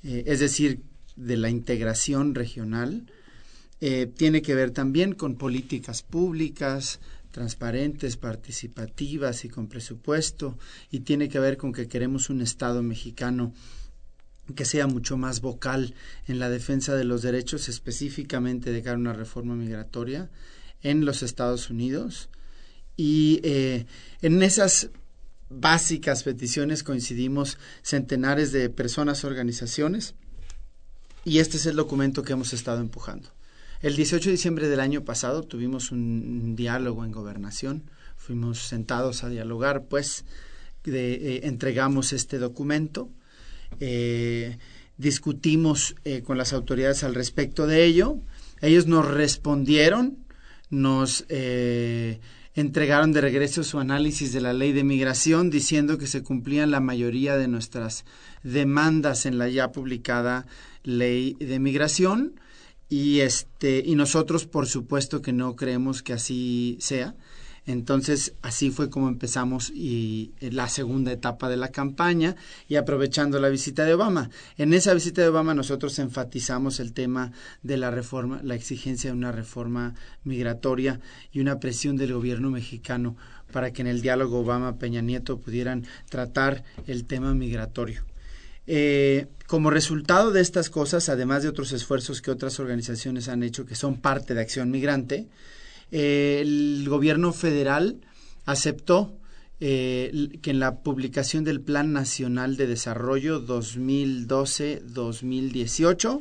eh, 0.02 0.24
es 0.26 0.40
decir, 0.40 0.80
de 1.16 1.38
la 1.38 1.48
integración 1.48 2.34
regional. 2.34 3.06
Tiene 3.78 4.40
que 4.40 4.54
ver 4.54 4.70
también 4.70 5.14
con 5.14 5.36
políticas 5.36 6.02
públicas, 6.02 6.98
transparentes, 7.36 8.16
participativas 8.16 9.44
y 9.44 9.50
con 9.50 9.68
presupuesto, 9.68 10.56
y 10.90 11.00
tiene 11.00 11.28
que 11.28 11.38
ver 11.38 11.58
con 11.58 11.70
que 11.70 11.86
queremos 11.86 12.30
un 12.30 12.40
Estado 12.40 12.82
mexicano 12.82 13.52
que 14.54 14.64
sea 14.64 14.86
mucho 14.86 15.18
más 15.18 15.42
vocal 15.42 15.92
en 16.28 16.38
la 16.38 16.48
defensa 16.48 16.94
de 16.94 17.04
los 17.04 17.20
derechos, 17.20 17.68
específicamente 17.68 18.72
de 18.72 18.80
cara 18.82 18.96
a 18.96 19.00
una 19.00 19.12
reforma 19.12 19.54
migratoria 19.54 20.30
en 20.80 21.04
los 21.04 21.22
Estados 21.22 21.68
Unidos. 21.68 22.30
Y 22.96 23.40
eh, 23.42 23.84
en 24.22 24.42
esas 24.42 24.88
básicas 25.50 26.22
peticiones 26.22 26.82
coincidimos 26.82 27.58
centenares 27.82 28.50
de 28.50 28.70
personas, 28.70 29.24
organizaciones, 29.24 30.14
y 31.22 31.40
este 31.40 31.58
es 31.58 31.66
el 31.66 31.76
documento 31.76 32.22
que 32.22 32.32
hemos 32.32 32.54
estado 32.54 32.80
empujando. 32.80 33.35
El 33.82 33.94
18 33.94 34.30
de 34.30 34.32
diciembre 34.32 34.68
del 34.68 34.80
año 34.80 35.04
pasado 35.04 35.42
tuvimos 35.42 35.92
un 35.92 36.56
diálogo 36.56 37.04
en 37.04 37.12
gobernación, 37.12 37.90
fuimos 38.16 38.60
sentados 38.60 39.22
a 39.22 39.28
dialogar, 39.28 39.84
pues 39.84 40.24
eh, 40.84 41.40
entregamos 41.44 42.12
este 42.12 42.38
documento 42.38 43.10
eh, 43.80 44.58
discutimos 44.96 45.96
eh, 46.04 46.22
con 46.22 46.38
las 46.38 46.52
autoridades 46.52 47.04
al 47.04 47.14
respecto 47.14 47.66
de 47.66 47.84
ello. 47.84 48.18
Ellos 48.62 48.86
nos 48.86 49.06
respondieron, 49.06 50.24
nos 50.70 51.26
entregaron 52.54 53.12
de 53.12 53.20
regreso 53.20 53.62
su 53.62 53.78
análisis 53.78 54.32
de 54.32 54.40
la 54.40 54.54
ley 54.54 54.72
de 54.72 54.84
migración 54.84 55.50
diciendo 55.50 55.98
que 55.98 56.06
se 56.06 56.22
cumplían 56.22 56.70
la 56.70 56.80
mayoría 56.80 57.36
de 57.36 57.48
nuestras 57.48 58.06
demandas 58.42 59.26
en 59.26 59.36
la 59.36 59.48
ya 59.50 59.72
publicada 59.72 60.46
ley 60.82 61.34
de 61.38 61.58
migración 61.58 62.40
y 62.88 63.20
este 63.20 63.82
y 63.84 63.94
nosotros 63.94 64.46
por 64.46 64.66
supuesto 64.66 65.22
que 65.22 65.32
no 65.32 65.56
creemos 65.56 66.02
que 66.02 66.12
así 66.12 66.76
sea 66.80 67.14
entonces, 67.66 68.34
así 68.42 68.70
fue 68.70 68.90
como 68.90 69.08
empezamos 69.08 69.70
y 69.74 70.30
eh, 70.40 70.52
la 70.52 70.68
segunda 70.68 71.10
etapa 71.10 71.48
de 71.48 71.56
la 71.56 71.68
campaña 71.68 72.36
y 72.68 72.76
aprovechando 72.76 73.40
la 73.40 73.48
visita 73.48 73.84
de 73.84 73.94
Obama. 73.94 74.30
En 74.56 74.72
esa 74.72 74.94
visita 74.94 75.20
de 75.20 75.28
Obama 75.28 75.52
nosotros 75.52 75.98
enfatizamos 75.98 76.78
el 76.78 76.92
tema 76.92 77.32
de 77.64 77.76
la 77.76 77.90
reforma, 77.90 78.40
la 78.44 78.54
exigencia 78.54 79.10
de 79.10 79.16
una 79.16 79.32
reforma 79.32 79.94
migratoria 80.22 81.00
y 81.32 81.40
una 81.40 81.58
presión 81.58 81.96
del 81.96 82.14
gobierno 82.14 82.50
mexicano 82.50 83.16
para 83.50 83.72
que 83.72 83.82
en 83.82 83.88
el 83.88 84.00
diálogo 84.00 84.40
Obama-Peña 84.40 85.00
Nieto 85.00 85.38
pudieran 85.38 85.86
tratar 86.08 86.62
el 86.86 87.04
tema 87.04 87.34
migratorio. 87.34 88.04
Eh, 88.66 89.26
como 89.46 89.70
resultado 89.70 90.32
de 90.32 90.40
estas 90.40 90.70
cosas, 90.70 91.08
además 91.08 91.42
de 91.42 91.48
otros 91.48 91.72
esfuerzos 91.72 92.20
que 92.20 92.30
otras 92.30 92.58
organizaciones 92.58 93.28
han 93.28 93.42
hecho 93.42 93.64
que 93.64 93.76
son 93.76 94.00
parte 94.00 94.34
de 94.34 94.40
Acción 94.40 94.70
Migrante, 94.70 95.28
el 95.90 96.84
gobierno 96.88 97.32
federal 97.32 98.00
aceptó 98.44 99.16
eh, 99.58 100.38
que 100.42 100.50
en 100.50 100.60
la 100.60 100.80
publicación 100.80 101.44
del 101.44 101.62
Plan 101.62 101.94
Nacional 101.94 102.58
de 102.58 102.66
Desarrollo 102.66 103.40
2012-2018 103.46 106.20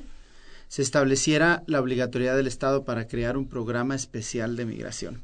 se 0.70 0.82
estableciera 0.82 1.62
la 1.68 1.82
obligatoriedad 1.82 2.38
del 2.38 2.48
Estado 2.48 2.86
para 2.86 3.08
crear 3.08 3.38
un 3.38 3.50
programa 3.50 3.94
especial 3.94 4.56
de 4.56 4.66
migración. 4.66 5.22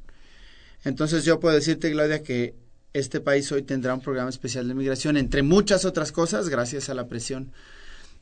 Entonces 0.83 1.23
yo 1.23 1.39
puedo 1.39 1.55
decirte, 1.55 1.89
Claudia, 1.91 2.21
que 2.21 2.53
este 2.93 3.19
país 3.19 3.51
hoy 3.51 3.61
tendrá 3.61 3.93
un 3.93 4.01
programa 4.01 4.29
especial 4.29 4.67
de 4.67 4.73
migración, 4.73 5.17
entre 5.17 5.43
muchas 5.43 5.85
otras 5.85 6.11
cosas, 6.11 6.49
gracias 6.49 6.89
a 6.89 6.93
la 6.93 7.07
presión 7.07 7.51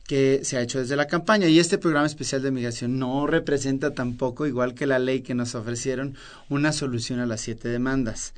que 0.06 0.40
se 0.42 0.56
ha 0.56 0.62
hecho 0.62 0.80
desde 0.80 0.96
la 0.96 1.06
campaña. 1.06 1.46
Y 1.48 1.58
este 1.58 1.78
programa 1.78 2.06
especial 2.06 2.42
de 2.42 2.50
migración 2.50 2.98
no 2.98 3.26
representa 3.26 3.94
tampoco, 3.94 4.46
igual 4.46 4.74
que 4.74 4.86
la 4.86 4.98
ley 4.98 5.20
que 5.20 5.34
nos 5.34 5.54
ofrecieron, 5.54 6.16
una 6.48 6.72
solución 6.72 7.20
a 7.20 7.26
las 7.26 7.40
siete 7.40 7.68
demandas. 7.68 8.34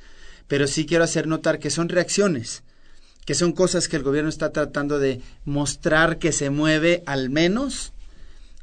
Pero 0.47 0.67
sí 0.67 0.85
quiero 0.85 1.03
hacer 1.03 1.27
notar 1.27 1.59
que 1.59 1.69
son 1.69 1.89
reacciones, 1.89 2.63
que 3.25 3.33
son 3.33 3.53
cosas 3.53 3.87
que 3.87 3.95
el 3.95 4.03
gobierno 4.03 4.29
está 4.29 4.51
tratando 4.51 4.99
de 4.99 5.21
mostrar 5.45 6.19
que 6.19 6.31
se 6.31 6.49
mueve 6.49 7.01
al 7.05 7.29
menos 7.29 7.93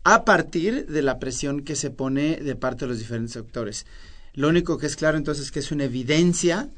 a 0.05 0.25
partir 0.25 0.87
de 0.87 1.03
la 1.03 1.19
presión 1.19 1.63
que 1.63 1.77
se 1.77 1.91
pone 1.91 2.37
de 2.37 2.57
parte 2.57 2.85
de 2.85 2.91
los 2.91 2.99
diferentes 2.99 3.33
sectores. 3.33 3.87
Lo 4.35 4.49
único 4.49 4.79
que 4.79 4.87
es 4.87 4.97
claro 4.97 5.19
entonces 5.19 5.47
es 5.47 5.51
que 5.51 5.59
es 5.59 5.73
una 5.73 5.85
evidencia 5.85 6.71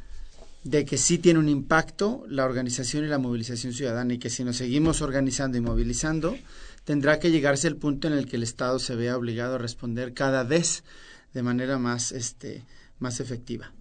de 0.65 0.85
que 0.85 0.97
sí 0.97 1.19
tiene 1.19 1.41
un 1.41 1.49
impacto 1.49 2.25
la 2.29 2.45
organización 2.45 3.05
y 3.05 3.09
la 3.09 3.19
movilización 3.19 3.73
ciudadana 3.73 4.15
y 4.15 4.19
que 4.19 4.31
si 4.31 4.45
nos 4.45 4.57
seguimos 4.57 5.03
organizando 5.03 5.59
y 5.59 5.61
movilizando, 5.61 6.37
tendrá 6.85 7.19
que 7.19 7.31
llegarse 7.31 7.69
el 7.69 7.77
punto 7.77 8.07
en 8.07 8.15
el 8.15 8.29
que 8.29 8.37
el 8.37 8.43
Estado 8.43 8.79
se 8.79 8.95
vea 8.95 9.17
obligado 9.17 9.57
a 9.57 9.59
responder 9.59 10.15
cada 10.15 10.45
vez 10.45 10.85
de 11.35 11.43
manera 11.43 11.79
más, 11.79 12.13
este, 12.13 12.65
más 12.99 13.21
efectiva. 13.21 13.73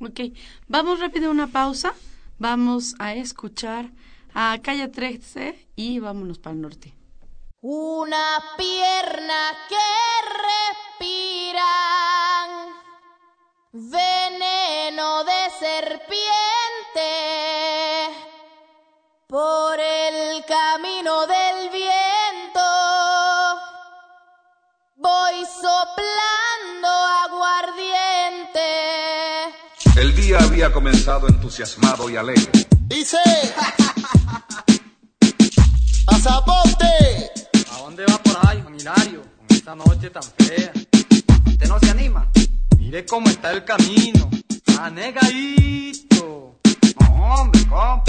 Ok, 0.00 0.20
vamos 0.66 1.00
rápido 1.00 1.28
a 1.28 1.30
una 1.30 1.46
pausa, 1.46 1.94
vamos 2.38 2.94
a 2.98 3.14
escuchar 3.14 3.90
a 4.34 4.58
Calle 4.62 4.88
13 4.88 5.68
y 5.76 6.00
vámonos 6.00 6.38
para 6.38 6.54
el 6.54 6.62
norte. 6.62 6.94
Una 7.60 8.40
pierna 8.58 9.52
que 9.68 9.76
respira 10.98 11.93
veneno 13.76 15.24
de 15.24 15.50
serpiente 15.58 16.06
por 19.26 19.80
el 19.80 20.44
camino 20.44 21.26
del 21.26 21.70
viento. 21.70 22.60
Voy 24.94 25.44
soplando 25.60 26.88
aguardiente. 27.26 28.60
El 29.96 30.14
día 30.14 30.38
había 30.38 30.72
comenzado 30.72 31.26
entusiasmado 31.26 32.08
y 32.08 32.16
alegre. 32.16 32.68
Dice, 32.82 33.18
pasaporte. 36.06 37.32
¿A 37.72 37.78
dónde 37.78 38.06
va 38.06 38.18
por 38.18 38.38
ahí, 38.46 38.62
Juan 38.62 38.78
Hilario? 38.78 39.22
Con 39.22 39.56
esta 39.56 39.74
noche 39.74 40.10
tan 40.10 40.22
fea. 40.22 40.70
¿Usted 41.48 41.66
no 41.66 41.80
se 41.80 41.90
anima? 41.90 42.30
Mire 42.84 43.06
cómo 43.06 43.30
está 43.30 43.50
el 43.50 43.64
camino. 43.64 44.28
Anegadito. 44.78 46.60
Hombre, 47.18 47.66
compa. 47.66 48.04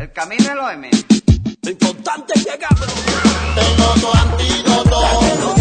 El 0.00 0.12
camino 0.12 0.42
es 0.42 0.54
lo 0.56 0.66
de 0.66 0.76
menos. 0.76 1.04
Lo 1.62 1.70
importante 1.70 2.32
es 2.34 2.44
llegar, 2.44 2.74
bro. 2.74 2.86
Tengo 3.54 3.94
tu 4.00 4.18
antídoto. 4.18 5.55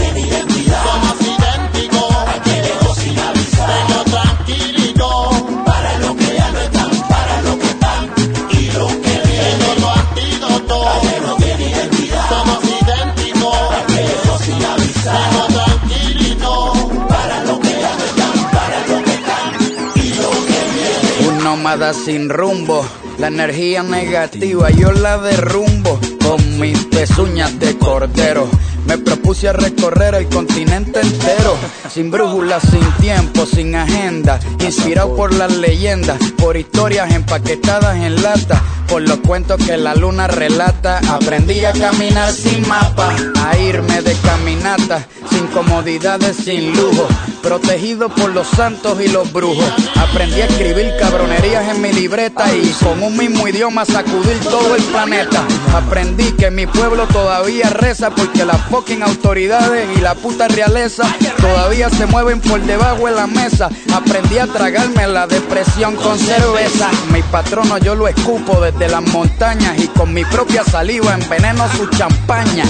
Sin 21.93 22.29
rumbo. 22.29 22.85
La 23.17 23.27
energía 23.27 23.83
negativa 23.83 24.69
yo 24.69 24.93
la 24.93 25.17
derrumbo 25.17 25.99
con 26.25 26.59
mis 26.59 26.85
pezuñas 26.85 27.59
de 27.59 27.77
cordero. 27.77 28.47
Me 28.85 28.97
propuse 28.99 29.49
a 29.49 29.53
recorrer 29.53 30.15
el 30.15 30.27
continente 30.29 30.99
entero, 31.01 31.57
sin 31.91 32.11
brújula, 32.11 32.59
sin 32.59 32.83
tiempo, 33.01 33.45
sin 33.45 33.75
agenda, 33.75 34.39
inspirado 34.59 35.15
por 35.15 35.33
las 35.33 35.51
leyendas, 35.57 36.17
por 36.37 36.55
historias 36.55 37.13
empaquetadas 37.13 37.97
en 37.97 38.21
lata, 38.21 38.61
por 38.87 39.01
los 39.01 39.19
cuentos 39.19 39.57
que 39.65 39.77
la 39.77 39.95
luna 39.95 40.27
relata. 40.27 40.99
Aprendí 41.09 41.65
a 41.65 41.73
caminar 41.73 42.31
sin 42.31 42.67
mapa, 42.67 43.15
a 43.43 43.57
irme 43.57 44.01
de 44.01 44.13
caminata, 44.21 45.07
sin 45.29 45.47
comodidades, 45.47 46.35
sin 46.37 46.75
lujo, 46.75 47.07
protegido 47.41 48.09
por 48.09 48.33
los 48.33 48.47
santos 48.47 49.01
y 49.01 49.07
los 49.07 49.33
brujos. 49.33 49.65
Aprendí 49.95 50.41
a 50.41 50.45
escribir 50.45 50.93
cabronerías 50.99 51.67
en 51.75 51.81
mi 51.81 51.91
libreta 51.91 52.53
y 52.55 52.69
con 52.83 53.01
un 53.01 53.17
mismo 53.17 53.47
idioma 53.47 53.83
sacudir 53.85 54.39
todo 54.43 54.75
el 54.75 54.83
planeta. 54.83 55.43
Aprendí 55.73 56.31
que 56.33 56.51
mi 56.51 56.67
pueblo 56.67 57.07
todavía 57.07 57.69
reza 57.69 58.11
porque 58.11 58.45
las 58.45 58.61
fucking 58.75 59.03
autoridades 59.03 59.87
y 59.97 60.01
la 60.01 60.15
puta 60.15 60.49
realeza 60.49 61.03
todavía 61.39 61.89
se 61.89 62.05
mueven 62.07 62.41
por 62.41 62.59
debajo 62.61 63.05
de 63.05 63.13
la 63.13 63.25
mesa. 63.25 63.69
Aprendí 63.93 64.37
a 64.37 64.47
tragarme 64.47 65.07
la 65.07 65.27
depresión 65.27 65.95
con 65.95 66.19
cerveza. 66.19 66.89
Mi 67.13 67.21
patrono 67.23 67.77
yo 67.77 67.95
lo 67.95 68.09
escupo 68.09 68.59
desde 68.59 68.89
las 68.89 69.01
montañas 69.13 69.79
y 69.79 69.87
con 69.87 70.13
mi 70.13 70.25
propia 70.25 70.65
saliva 70.65 71.13
enveneno 71.13 71.63
su 71.77 71.87
champaña. 71.87 72.65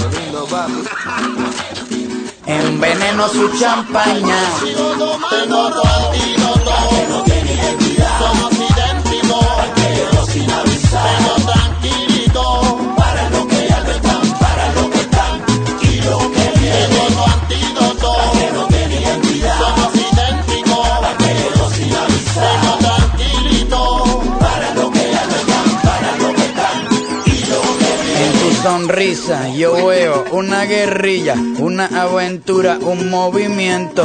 Enveneno 2.46 3.28
su 3.28 3.58
champaña. 3.58 4.38
Sonrisa 28.66 29.48
yo 29.54 29.86
veo 29.86 30.24
una 30.32 30.64
guerrilla, 30.64 31.36
una 31.60 31.86
aventura, 31.86 32.78
un 32.80 33.08
movimiento. 33.10 34.04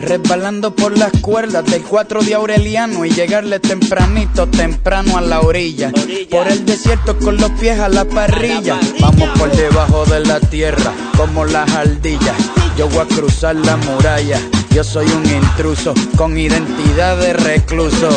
resbalando 0.00 0.74
por 0.74 0.96
las 0.96 1.12
cuerdas 1.20 1.64
del 1.64 1.82
4 1.82 2.22
de 2.22 2.34
Aureliano 2.34 3.04
y 3.04 3.10
llegarle 3.10 3.60
tempranito, 3.60 4.46
temprano 4.48 5.16
a 5.16 5.20
la 5.20 5.40
orilla. 5.40 5.92
Por 6.30 6.48
el 6.48 6.64
desierto 6.64 7.18
con 7.18 7.36
los 7.36 7.50
pies 7.52 7.78
a 7.78 7.88
la 7.88 8.04
parrilla. 8.04 8.78
Vamos 9.00 9.38
por 9.38 9.50
debajo 9.50 10.04
de 10.06 10.20
la 10.20 10.40
tierra 10.40 10.92
como 11.16 11.44
las 11.44 11.70
ardillas. 11.72 12.36
Yo 12.76 12.88
voy 12.88 13.00
a 13.00 13.06
cruzar 13.06 13.56
la 13.56 13.76
muralla. 13.76 14.40
Yo 14.76 14.84
soy 14.84 15.06
un 15.06 15.24
intruso 15.24 15.94
con 16.18 16.36
identidad 16.36 17.16
de 17.16 17.32
recluso. 17.32 18.10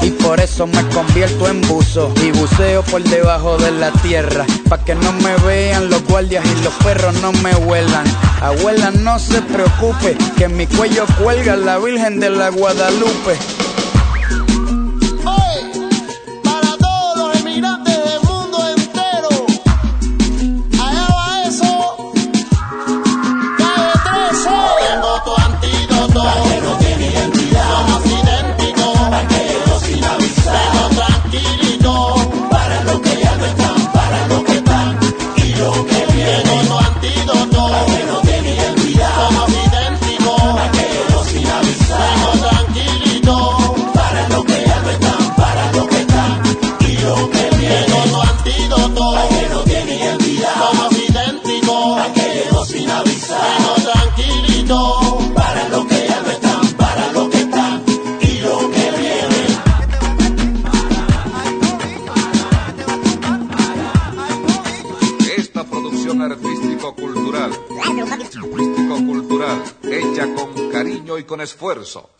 Y 0.00 0.10
por 0.10 0.38
eso 0.38 0.64
me 0.64 0.88
convierto 0.90 1.48
en 1.48 1.60
buzo. 1.62 2.14
Y 2.22 2.30
buceo 2.30 2.84
por 2.84 3.02
debajo 3.02 3.56
de 3.56 3.72
la 3.72 3.90
tierra. 3.90 4.46
Pa' 4.68 4.84
que 4.84 4.94
no 4.94 5.12
me 5.12 5.34
vean 5.38 5.90
los 5.90 6.04
guardias 6.04 6.44
y 6.46 6.62
los 6.62 6.72
perros 6.84 7.20
no 7.20 7.32
me 7.32 7.52
huelan. 7.56 8.04
Abuela, 8.40 8.92
no 8.92 9.18
se 9.18 9.42
preocupe, 9.42 10.16
que 10.36 10.44
en 10.44 10.56
mi 10.56 10.68
cuello 10.68 11.04
cuelga 11.20 11.56
la 11.56 11.78
Virgen 11.78 12.20
de 12.20 12.30
la 12.30 12.50
Guadalupe. 12.50 13.36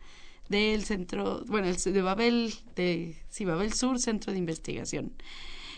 del 0.51 0.83
centro, 0.83 1.43
bueno, 1.47 1.67
de 1.71 2.01
Babel, 2.01 2.53
de 2.75 3.15
sí, 3.29 3.45
Babel 3.45 3.73
Sur, 3.73 3.99
Centro 3.99 4.31
de 4.31 4.37
Investigación. 4.37 5.13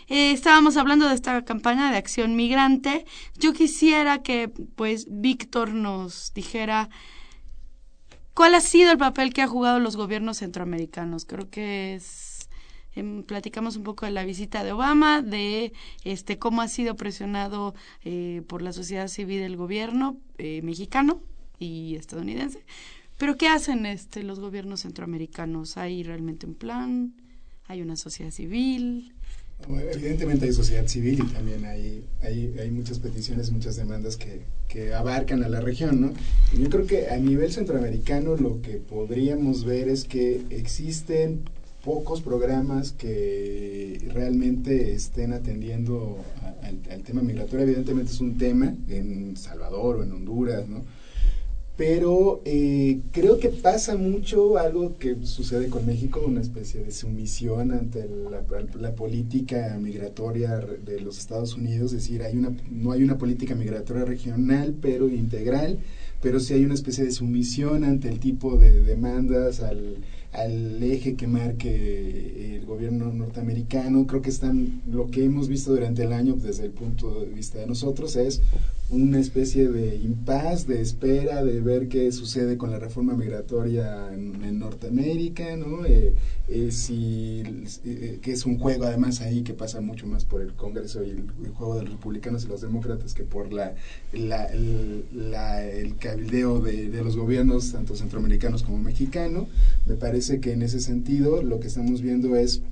Eh, 0.08 0.32
estábamos 0.32 0.76
hablando 0.76 1.08
de 1.08 1.14
esta 1.14 1.42
campaña 1.46 1.90
de 1.90 1.96
acción 1.96 2.36
migrante. 2.36 3.06
Yo 3.38 3.54
quisiera 3.54 4.22
que, 4.22 4.48
pues, 4.48 5.06
Víctor 5.08 5.70
nos 5.70 6.34
dijera 6.34 6.90
¿Cuál 8.34 8.56
ha 8.56 8.60
sido 8.60 8.90
el 8.90 8.98
papel 8.98 9.32
que 9.32 9.42
han 9.42 9.48
jugado 9.48 9.78
los 9.78 9.96
gobiernos 9.96 10.38
centroamericanos? 10.38 11.24
Creo 11.24 11.50
que 11.50 11.94
es 11.94 12.48
em, 12.96 13.22
platicamos 13.22 13.76
un 13.76 13.84
poco 13.84 14.06
de 14.06 14.12
la 14.12 14.24
visita 14.24 14.64
de 14.64 14.72
Obama, 14.72 15.22
de 15.22 15.72
este 16.02 16.36
cómo 16.36 16.60
ha 16.60 16.66
sido 16.66 16.96
presionado 16.96 17.74
eh, 18.04 18.42
por 18.48 18.60
la 18.60 18.72
sociedad 18.72 19.06
civil 19.06 19.40
el 19.42 19.56
gobierno 19.56 20.16
eh, 20.38 20.62
mexicano 20.62 21.20
y 21.60 21.94
estadounidense. 21.94 22.64
Pero 23.18 23.36
qué 23.36 23.48
hacen 23.48 23.86
este 23.86 24.22
los 24.22 24.40
gobiernos 24.40 24.82
centroamericanos? 24.82 25.76
¿Hay 25.76 26.02
realmente 26.02 26.46
un 26.46 26.54
plan? 26.54 27.14
¿Hay 27.66 27.80
una 27.80 27.96
sociedad 27.96 28.30
civil? 28.30 29.12
Bueno, 29.68 29.88
evidentemente 29.92 30.46
hay 30.46 30.52
sociedad 30.52 30.86
civil 30.86 31.20
y 31.20 31.32
también 31.32 31.64
hay, 31.64 32.04
hay, 32.22 32.54
hay 32.58 32.70
muchas 32.70 32.98
peticiones, 32.98 33.50
muchas 33.50 33.76
demandas 33.76 34.16
que, 34.16 34.42
que, 34.68 34.92
abarcan 34.92 35.42
a 35.42 35.48
la 35.48 35.60
región, 35.60 36.00
¿no? 36.00 36.12
Y 36.52 36.62
yo 36.62 36.68
creo 36.68 36.86
que 36.86 37.08
a 37.08 37.16
nivel 37.16 37.52
centroamericano 37.52 38.36
lo 38.36 38.60
que 38.60 38.76
podríamos 38.76 39.64
ver 39.64 39.88
es 39.88 40.04
que 40.04 40.42
existen 40.50 41.44
pocos 41.84 42.20
programas 42.20 42.92
que 42.92 44.06
realmente 44.12 44.92
estén 44.92 45.32
atendiendo 45.32 46.22
al, 46.62 46.80
al 46.90 47.02
tema 47.02 47.22
migratorio. 47.22 47.64
Evidentemente 47.64 48.12
es 48.12 48.20
un 48.20 48.36
tema 48.36 48.74
en 48.88 49.36
Salvador 49.36 49.96
o 49.96 50.02
en 50.02 50.12
Honduras, 50.12 50.68
¿no? 50.68 50.82
Pero 51.76 52.40
eh, 52.44 53.00
creo 53.10 53.38
que 53.38 53.48
pasa 53.48 53.96
mucho 53.96 54.58
algo 54.58 54.96
que 54.96 55.16
sucede 55.26 55.68
con 55.68 55.84
México, 55.86 56.22
una 56.24 56.40
especie 56.40 56.84
de 56.84 56.92
sumisión 56.92 57.72
ante 57.72 58.08
la, 58.78 58.94
política 58.94 59.76
migratoria 59.80 60.58
de 60.58 61.00
los 61.00 61.18
Estados 61.18 61.56
Unidos, 61.56 61.92
es 61.92 62.02
decir, 62.02 62.22
hay 62.22 62.36
una, 62.36 62.56
no 62.70 62.92
hay 62.92 63.02
una 63.02 63.18
política 63.18 63.56
migratoria 63.56 64.04
regional, 64.04 64.76
pero 64.80 65.08
integral, 65.08 65.80
pero 66.22 66.38
sí 66.38 66.54
hay 66.54 66.64
una 66.64 66.74
especie 66.74 67.04
de 67.04 67.10
sumisión 67.10 67.82
ante 67.82 68.08
el 68.08 68.20
tipo 68.20 68.56
de 68.56 68.82
demandas, 68.82 69.60
al, 69.60 69.96
al 70.32 70.82
eje 70.82 71.16
que 71.16 71.26
marque 71.26 72.56
el 72.56 72.66
gobierno 72.66 73.12
norteamericano. 73.12 74.06
Creo 74.06 74.22
que 74.22 74.30
están, 74.30 74.80
lo 74.90 75.10
que 75.10 75.24
hemos 75.24 75.48
visto 75.48 75.72
durante 75.72 76.04
el 76.04 76.12
año 76.12 76.34
desde 76.34 76.64
el 76.64 76.70
punto 76.70 77.20
de 77.20 77.30
vista 77.30 77.58
de 77.58 77.66
nosotros 77.66 78.16
es 78.16 78.42
una 78.90 79.18
especie 79.18 79.68
de 79.68 79.96
impas, 79.96 80.66
de 80.66 80.82
espera, 80.82 81.42
de 81.42 81.60
ver 81.60 81.88
qué 81.88 82.12
sucede 82.12 82.58
con 82.58 82.70
la 82.70 82.78
reforma 82.78 83.14
migratoria 83.14 84.12
en, 84.12 84.34
Norteamérica, 84.58 85.56
¿no? 85.56 85.84
Eh, 85.84 86.14
eh, 86.48 86.70
eh, 87.84 88.18
que 88.22 88.32
es 88.32 88.46
un 88.46 88.58
juego 88.58 88.84
además 88.84 89.20
ahí 89.20 89.42
que 89.42 89.52
pasa 89.52 89.80
mucho 89.80 90.06
más 90.06 90.24
por 90.24 90.42
el 90.42 90.52
Congreso 90.52 91.02
y 91.02 91.10
el, 91.10 91.24
juego 91.54 91.76
de 91.76 91.82
los 91.82 91.92
republicanos 91.92 92.44
y 92.44 92.48
los 92.48 92.60
demócratas 92.60 93.14
que 93.14 93.24
por 93.24 93.52
la, 93.52 93.74
el, 94.12 95.04
la, 95.12 95.62
cabildeo 95.98 96.60
de, 96.60 96.88
los 97.02 97.16
gobiernos, 97.16 97.72
tanto 97.72 97.96
centroamericanos 97.96 98.62
como 98.62 98.78
mexicanos. 98.78 99.48
Me 99.86 99.96
parece 99.96 100.40
que 100.40 100.52
en 100.52 100.62
ese 100.62 100.80
sentido 100.80 101.42
lo 101.42 101.58
que 101.58 101.68
estamos 101.68 102.00
viendo 102.00 102.36
es 102.36 102.62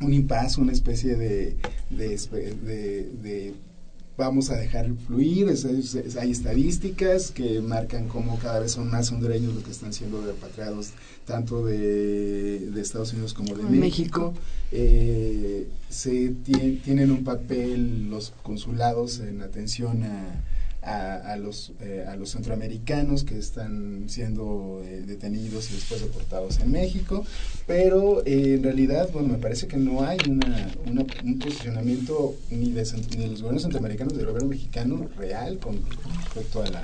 un 0.00 0.12
impasse, 0.12 0.60
una 0.60 0.72
especie 0.72 1.16
de 1.16 1.56
vamos 4.18 4.50
a 4.50 4.56
dejar 4.56 4.92
fluir, 5.06 5.48
es, 5.48 5.64
es, 5.64 5.94
es, 5.94 6.16
hay 6.16 6.32
estadísticas 6.32 7.30
que 7.30 7.60
marcan 7.60 8.08
cómo 8.08 8.36
cada 8.40 8.58
vez 8.58 8.72
son 8.72 8.90
más 8.90 9.12
hondureños 9.12 9.54
los 9.54 9.62
que 9.62 9.70
están 9.70 9.92
siendo 9.92 10.20
repatriados 10.20 10.90
tanto 11.24 11.64
de, 11.64 12.58
de 12.58 12.80
Estados 12.80 13.12
Unidos 13.12 13.32
como 13.32 13.54
de 13.54 13.62
México. 13.62 13.78
México. 13.80 14.34
Eh, 14.72 15.68
se 15.88 16.30
tienen 16.30 17.12
un 17.12 17.22
papel 17.22 18.10
los 18.10 18.34
consulados 18.42 19.20
en 19.20 19.40
atención 19.40 20.02
a, 20.02 20.42
a, 20.88 21.32
a, 21.32 21.36
los, 21.36 21.72
eh, 21.80 22.04
a 22.08 22.16
los 22.16 22.30
centroamericanos 22.30 23.24
que 23.24 23.38
están 23.38 24.04
siendo 24.08 24.82
eh, 24.84 25.02
detenidos 25.06 25.70
y 25.70 25.74
después 25.74 26.00
deportados 26.00 26.60
en 26.60 26.72
México, 26.72 27.24
pero 27.66 28.24
eh, 28.24 28.54
en 28.54 28.62
realidad, 28.62 29.10
bueno, 29.12 29.28
me 29.28 29.38
parece 29.38 29.66
que 29.66 29.76
no 29.76 30.02
hay 30.04 30.18
una, 30.28 30.70
una 30.86 31.04
un 31.24 31.38
posicionamiento 31.38 32.34
ni 32.50 32.70
de, 32.72 32.84
ni 33.10 33.16
de, 33.16 33.28
los 33.28 33.42
gobiernos 33.42 33.62
centroamericanos 33.62 34.14
ni 34.14 34.18
del 34.18 34.28
gobierno 34.28 34.48
mexicano 34.48 35.08
real 35.16 35.58
con 35.58 35.78
respecto 36.24 36.62
a 36.62 36.70
la, 36.70 36.82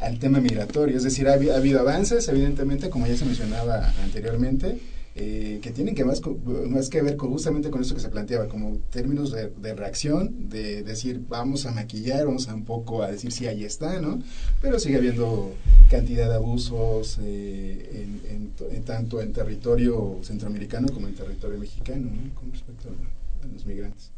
al 0.00 0.18
tema 0.18 0.40
migratorio. 0.40 0.96
Es 0.96 1.04
decir, 1.04 1.28
ha, 1.28 1.32
ha, 1.32 1.56
habido 1.56 1.80
avances, 1.80 2.28
evidentemente, 2.28 2.90
como 2.90 3.06
ya 3.06 3.16
se 3.16 3.24
mencionaba 3.24 3.94
anteriormente, 4.02 4.78
eh, 5.18 5.60
que 5.62 5.70
tienen 5.70 5.94
que 5.94 6.04
más, 6.04 6.20
más 6.68 6.90
que 6.90 7.00
ver 7.00 7.16
con, 7.16 7.30
justamente 7.30 7.70
con 7.70 7.80
eso 7.80 7.94
que 7.94 8.02
se 8.02 8.10
planteaba, 8.10 8.48
como 8.48 8.76
términos 8.90 9.32
de, 9.32 9.48
de, 9.48 9.74
reacción, 9.74 10.50
de 10.50 10.82
decir, 10.82 11.24
vamos 11.26 11.64
a 11.64 11.72
maquillar, 11.72 12.26
vamos 12.26 12.48
a 12.48 12.54
un 12.54 12.66
poco 12.66 13.02
a 13.02 13.10
decir, 13.10 13.32
sí, 13.32 13.46
ahí 13.46 13.64
está, 13.64 13.98
¿no? 13.98 14.22
Pero 14.60 14.78
sigue 14.78 14.96
habiendo 14.96 15.54
cantidad 15.90 16.28
de 16.28 16.34
abusos 16.34 17.18
eh, 17.22 18.04
en, 18.26 18.30
en, 18.30 18.52
en, 18.70 18.82
tanto 18.84 19.22
en 19.22 19.32
territorio 19.32 20.18
centroamericano 20.22 20.88
como 20.92 21.08
en 21.08 21.14
territorio 21.14 21.58
mexicano, 21.58 22.10
¿no? 22.10 22.34
Con 22.34 22.52
respecto 22.52 22.90
a, 22.90 23.44
a 23.44 23.48
los 23.50 23.64
migrantes. 23.64 24.10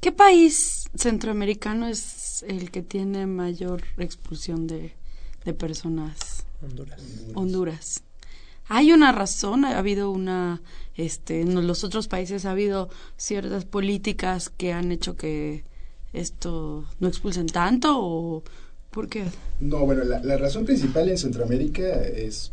¿Qué 0.00 0.10
país 0.10 0.90
centroamericano 0.96 1.86
es 1.86 2.44
el 2.48 2.72
que 2.72 2.82
tiene 2.82 3.26
mayor 3.28 3.84
expulsión 3.98 4.66
de, 4.66 4.94
de 5.44 5.54
personas? 5.54 6.44
Honduras. 6.60 7.00
Honduras. 7.34 8.02
Hay 8.66 8.92
una 8.92 9.12
razón, 9.12 9.64
ha 9.64 9.78
habido 9.78 10.10
una, 10.10 10.62
este, 10.94 11.40
en 11.40 11.66
los 11.66 11.84
otros 11.84 12.08
países 12.08 12.46
ha 12.46 12.52
habido 12.52 12.88
ciertas 13.16 13.64
políticas 13.64 14.48
que 14.50 14.72
han 14.72 14.92
hecho 14.92 15.16
que 15.16 15.64
esto 16.12 16.84
no 17.00 17.08
expulsen 17.08 17.46
tanto 17.46 17.98
o 17.98 18.42
por 18.90 19.08
qué? 19.08 19.24
No, 19.60 19.84
bueno, 19.84 20.04
la, 20.04 20.20
la 20.20 20.36
razón 20.36 20.64
principal 20.64 21.08
en 21.08 21.18
Centroamérica 21.18 22.04
es, 22.06 22.52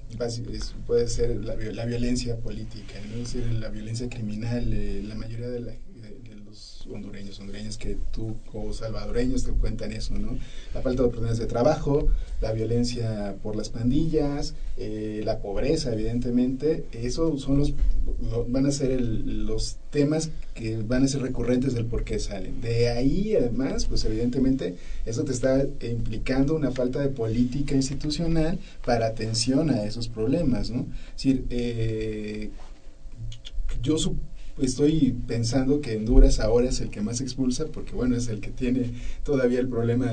es 0.51 0.75
puede 0.87 1.07
ser 1.07 1.45
la, 1.45 1.55
la, 1.55 1.85
violencia 1.85 2.35
política, 2.37 2.95
¿no? 3.11 3.19
decir, 3.19 3.45
la 3.45 3.69
violencia 3.69 4.09
criminal, 4.09 4.73
eh, 4.73 5.03
la 5.05 5.13
mayoría 5.13 5.49
de, 5.49 5.59
la, 5.59 5.73
hondureños, 6.87 7.39
hondureñas 7.39 7.77
que 7.77 7.97
tú 8.11 8.35
como 8.51 8.73
salvadoreños 8.73 9.43
te 9.43 9.51
cuentan 9.51 9.91
eso, 9.91 10.13
¿no? 10.13 10.37
La 10.73 10.81
falta 10.81 11.01
de 11.01 11.07
oportunidades 11.07 11.39
de 11.39 11.45
trabajo, 11.45 12.07
la 12.41 12.51
violencia 12.51 13.35
por 13.43 13.55
las 13.55 13.69
pandillas, 13.69 14.55
eh, 14.77 15.21
la 15.23 15.39
pobreza, 15.39 15.93
evidentemente, 15.93 16.85
eso 16.93 17.37
son 17.37 17.59
los, 17.59 17.73
van 18.47 18.65
a 18.65 18.71
ser 18.71 18.99
los 18.99 19.77
temas 19.89 20.31
que 20.53 20.77
van 20.77 21.03
a 21.03 21.07
ser 21.07 21.21
recurrentes 21.21 21.73
del 21.73 21.85
por 21.85 22.03
qué 22.03 22.19
salen. 22.19 22.61
De 22.61 22.89
ahí, 22.89 23.35
además, 23.35 23.85
pues 23.85 24.03
evidentemente, 24.05 24.75
eso 25.05 25.23
te 25.23 25.31
está 25.31 25.65
implicando 25.81 26.55
una 26.55 26.71
falta 26.71 26.99
de 26.99 27.09
política 27.09 27.75
institucional 27.75 28.59
para 28.85 29.07
atención 29.07 29.69
a 29.69 29.83
esos 29.83 30.07
problemas, 30.07 30.69
¿no? 30.71 30.87
Es 31.15 31.23
decir, 31.23 31.45
eh, 31.49 32.49
yo 33.81 33.97
estoy 34.65 35.15
pensando 35.27 35.81
que 35.81 35.97
Honduras 35.97 36.39
ahora 36.39 36.69
es 36.69 36.79
el 36.81 36.89
que 36.89 37.01
más 37.01 37.21
expulsa, 37.21 37.65
porque 37.67 37.93
bueno, 37.93 38.15
es 38.15 38.27
el 38.27 38.39
que 38.39 38.49
tiene 38.49 38.91
todavía 39.23 39.59
el 39.59 39.67
problema 39.67 40.11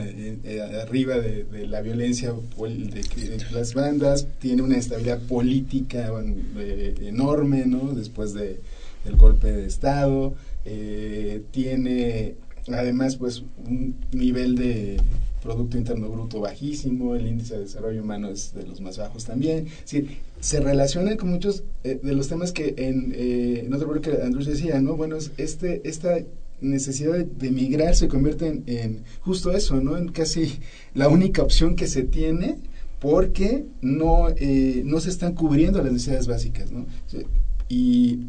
arriba 0.83 1.19
de, 1.19 1.67
la 1.67 1.81
violencia 1.81 2.33
de, 2.33 3.39
las 3.53 3.75
bandas, 3.75 4.27
tiene 4.39 4.63
una 4.63 4.77
estabilidad 4.77 5.21
política 5.23 6.11
eh, 6.57 6.95
enorme, 7.03 7.67
¿no? 7.67 7.93
Después 7.95 8.35
de, 8.35 8.61
del 9.05 9.17
golpe 9.17 9.53
de 9.53 9.67
Estado, 9.67 10.35
eh, 10.65 11.43
tiene 11.51 12.35
además 12.73 13.17
pues 13.17 13.43
un 13.67 13.97
nivel 14.13 14.55
de 14.57 14.99
Producto 15.43 15.79
Interno 15.79 16.09
Bruto 16.09 16.41
bajísimo, 16.41 17.15
el 17.15 17.27
índice 17.27 17.55
de 17.55 17.61
desarrollo 17.61 18.03
humano 18.03 18.29
es 18.29 18.55
de 18.55 18.65
los 18.67 18.81
más 18.81 18.99
bajos 18.99 19.25
también. 19.25 19.69
Es 19.85 20.05
se 20.41 20.61
relacionan 20.61 21.17
con 21.17 21.31
muchos 21.31 21.65
eh, 21.85 21.99
de 22.03 22.15
los 22.15 22.29
temas 22.29 22.53
que 22.53 22.75
en, 22.77 23.13
eh, 23.17 23.65
en 23.67 23.75
otro 23.75 24.01
que 24.01 24.23
Andrés 24.23 24.47
decía, 24.47 24.81
¿no? 24.81 24.97
Bueno, 24.97 25.17
este, 25.37 25.89
esta 25.89 26.19
necesidad 26.61 27.19
de, 27.19 27.51
migrar 27.51 27.95
se 27.95 28.09
convierte 28.09 28.63
en, 28.67 29.05
justo 29.21 29.53
eso, 29.53 29.81
¿no? 29.81 29.97
En 29.97 30.09
casi 30.09 30.59
la 30.95 31.09
única 31.09 31.43
opción 31.43 31.77
que 31.77 31.87
se 31.87 32.03
tiene 32.03 32.59
porque 32.99 33.65
no, 33.81 34.29
eh, 34.29 34.83
no 34.85 35.01
se 35.01 35.11
están 35.11 35.35
cubriendo 35.35 35.83
las 35.83 35.93
necesidades 35.93 36.27
básicas, 36.27 36.71
¿no? 36.73 36.87
Y 37.69 38.21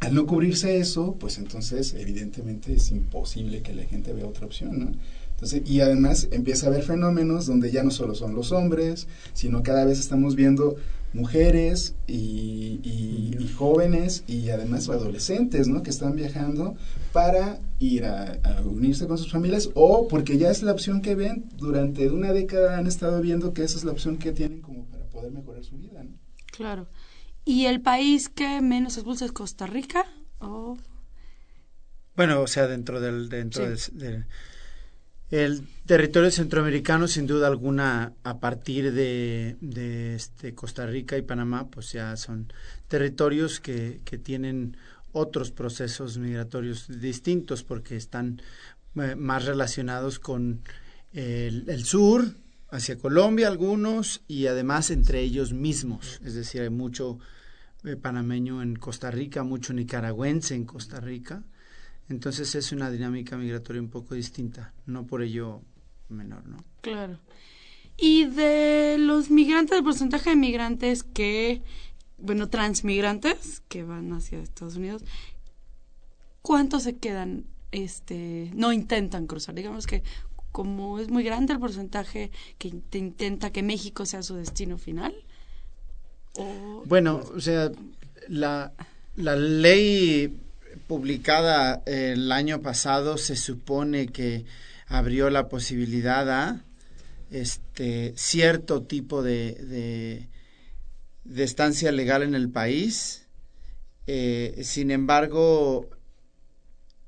al 0.00 0.14
no 0.14 0.26
cubrirse 0.26 0.78
eso, 0.78 1.16
pues 1.18 1.38
entonces 1.38 1.94
evidentemente 1.94 2.74
es 2.74 2.90
imposible 2.90 3.62
que 3.62 3.72
la 3.72 3.84
gente 3.84 4.12
vea 4.12 4.26
otra 4.26 4.46
opción, 4.46 4.78
¿no? 4.78 4.92
Y 5.64 5.80
además 5.80 6.28
empieza 6.30 6.66
a 6.66 6.70
haber 6.70 6.84
fenómenos 6.84 7.46
donde 7.46 7.70
ya 7.70 7.82
no 7.82 7.90
solo 7.90 8.14
son 8.14 8.34
los 8.34 8.52
hombres, 8.52 9.08
sino 9.32 9.62
cada 9.62 9.84
vez 9.84 9.98
estamos 9.98 10.36
viendo 10.36 10.76
mujeres 11.12 11.94
y, 12.06 13.48
jóvenes 13.56 14.24
y 14.26 14.50
además 14.50 14.88
adolescentes, 14.88 15.68
¿no? 15.68 15.82
Que 15.82 15.90
están 15.90 16.16
viajando 16.16 16.74
para 17.12 17.60
ir 17.80 18.04
a, 18.04 18.40
unirse 18.64 19.06
con 19.06 19.18
sus 19.18 19.30
familias 19.30 19.70
o 19.74 20.08
porque 20.08 20.38
ya 20.38 20.50
es 20.50 20.62
la 20.62 20.72
opción 20.72 21.02
que 21.02 21.14
ven, 21.14 21.48
durante 21.56 22.10
una 22.10 22.32
década 22.32 22.78
han 22.78 22.86
estado 22.86 23.20
viendo 23.20 23.52
que 23.52 23.62
esa 23.62 23.76
es 23.76 23.84
la 23.84 23.92
opción 23.92 24.16
que 24.16 24.32
tienen 24.32 24.62
como 24.62 24.86
para 24.86 25.04
poder 25.04 25.32
mejorar 25.32 25.64
su 25.64 25.76
vida, 25.76 26.02
¿no? 26.02 26.12
Claro. 26.46 26.88
¿Y 27.44 27.66
el 27.66 27.82
país 27.82 28.28
que 28.28 28.60
menos 28.60 28.96
expulsa 28.96 29.24
es 29.24 29.32
Costa 29.32 29.66
Rica? 29.66 30.06
¿O? 30.38 30.76
Bueno, 32.16 32.40
o 32.40 32.46
sea, 32.46 32.66
dentro 32.66 33.00
del... 33.00 33.28
Dentro 33.28 33.68
del 33.68 34.26
el 35.32 35.66
territorio 35.86 36.30
centroamericano, 36.30 37.08
sin 37.08 37.26
duda 37.26 37.46
alguna, 37.46 38.12
a 38.22 38.38
partir 38.38 38.92
de, 38.92 39.56
este, 40.14 40.54
Costa 40.54 40.86
Rica 40.86 41.16
y 41.16 41.22
Panamá, 41.22 41.68
pues 41.70 41.90
ya 41.92 42.14
son 42.16 42.52
territorios 42.86 43.58
que, 43.58 44.02
que 44.04 44.18
tienen 44.18 44.76
otros 45.12 45.50
procesos 45.50 46.18
migratorios 46.18 47.00
distintos 47.00 47.62
porque 47.62 47.96
están 47.96 48.42
eh, 48.96 49.16
más 49.16 49.46
relacionados 49.46 50.18
con 50.18 50.60
el, 51.14 51.82
sur, 51.84 52.36
hacia 52.70 52.98
Colombia 52.98 53.48
algunos, 53.48 54.20
y 54.28 54.48
además 54.48 54.90
entre 54.90 55.20
ellos 55.20 55.54
mismos. 55.54 56.20
Es 56.26 56.34
decir, 56.34 56.60
hay 56.60 56.70
mucho 56.70 57.18
eh, 57.84 57.96
panameño 57.96 58.60
en 58.60 58.76
Costa 58.76 59.10
Rica, 59.10 59.44
mucho 59.44 59.72
nicaragüense 59.72 60.54
en 60.54 60.66
Costa 60.66 61.00
Rica 61.00 61.42
entonces 62.12 62.54
es 62.54 62.72
una 62.72 62.90
dinámica 62.90 63.38
migratoria 63.38 63.80
un 63.80 63.88
poco 63.88 64.14
distinta, 64.14 64.74
no 64.84 65.06
por 65.06 65.22
ello 65.22 65.62
menor, 66.10 66.46
¿no? 66.46 66.58
Claro. 66.82 67.18
Y 67.96 68.26
de 68.26 68.96
los 68.98 69.30
migrantes, 69.30 69.78
el 69.78 69.84
porcentaje 69.84 70.30
de 70.30 70.36
migrantes 70.36 71.04
que, 71.04 71.62
bueno, 72.18 72.50
transmigrantes 72.50 73.62
que 73.68 73.82
van 73.82 74.12
hacia 74.12 74.40
Estados 74.40 74.76
Unidos, 74.76 75.04
¿cuántos 76.42 76.82
se 76.82 76.98
quedan, 76.98 77.46
este, 77.70 78.50
no 78.54 78.74
intentan 78.74 79.26
cruzar? 79.26 79.54
Digamos 79.54 79.86
que 79.86 80.02
como 80.52 80.98
es 80.98 81.08
muy 81.08 81.24
grande 81.24 81.54
el 81.54 81.60
porcentaje 81.60 82.30
que 82.58 82.68
intenta 82.68 83.52
que 83.52 83.62
México 83.62 84.04
sea 84.04 84.22
su 84.22 84.34
destino 84.34 84.76
final. 84.76 85.14
Bueno, 86.84 87.22
o 87.34 87.40
sea, 87.40 87.72
la, 88.28 88.74
la 89.16 89.34
ley 89.34 90.38
publicada 90.86 91.82
el 91.86 92.30
año 92.32 92.62
pasado 92.62 93.18
se 93.18 93.36
supone 93.36 94.06
que 94.08 94.44
abrió 94.86 95.30
la 95.30 95.48
posibilidad 95.48 96.28
a 96.30 96.64
este 97.30 98.12
cierto 98.16 98.82
tipo 98.82 99.22
de, 99.22 100.28
de, 101.24 101.44
estancia 101.44 101.90
legal 101.92 102.22
en 102.22 102.34
el 102.34 102.50
país. 102.50 103.26
Eh, 104.06 104.60
sin 104.64 104.90
embargo, 104.90 105.88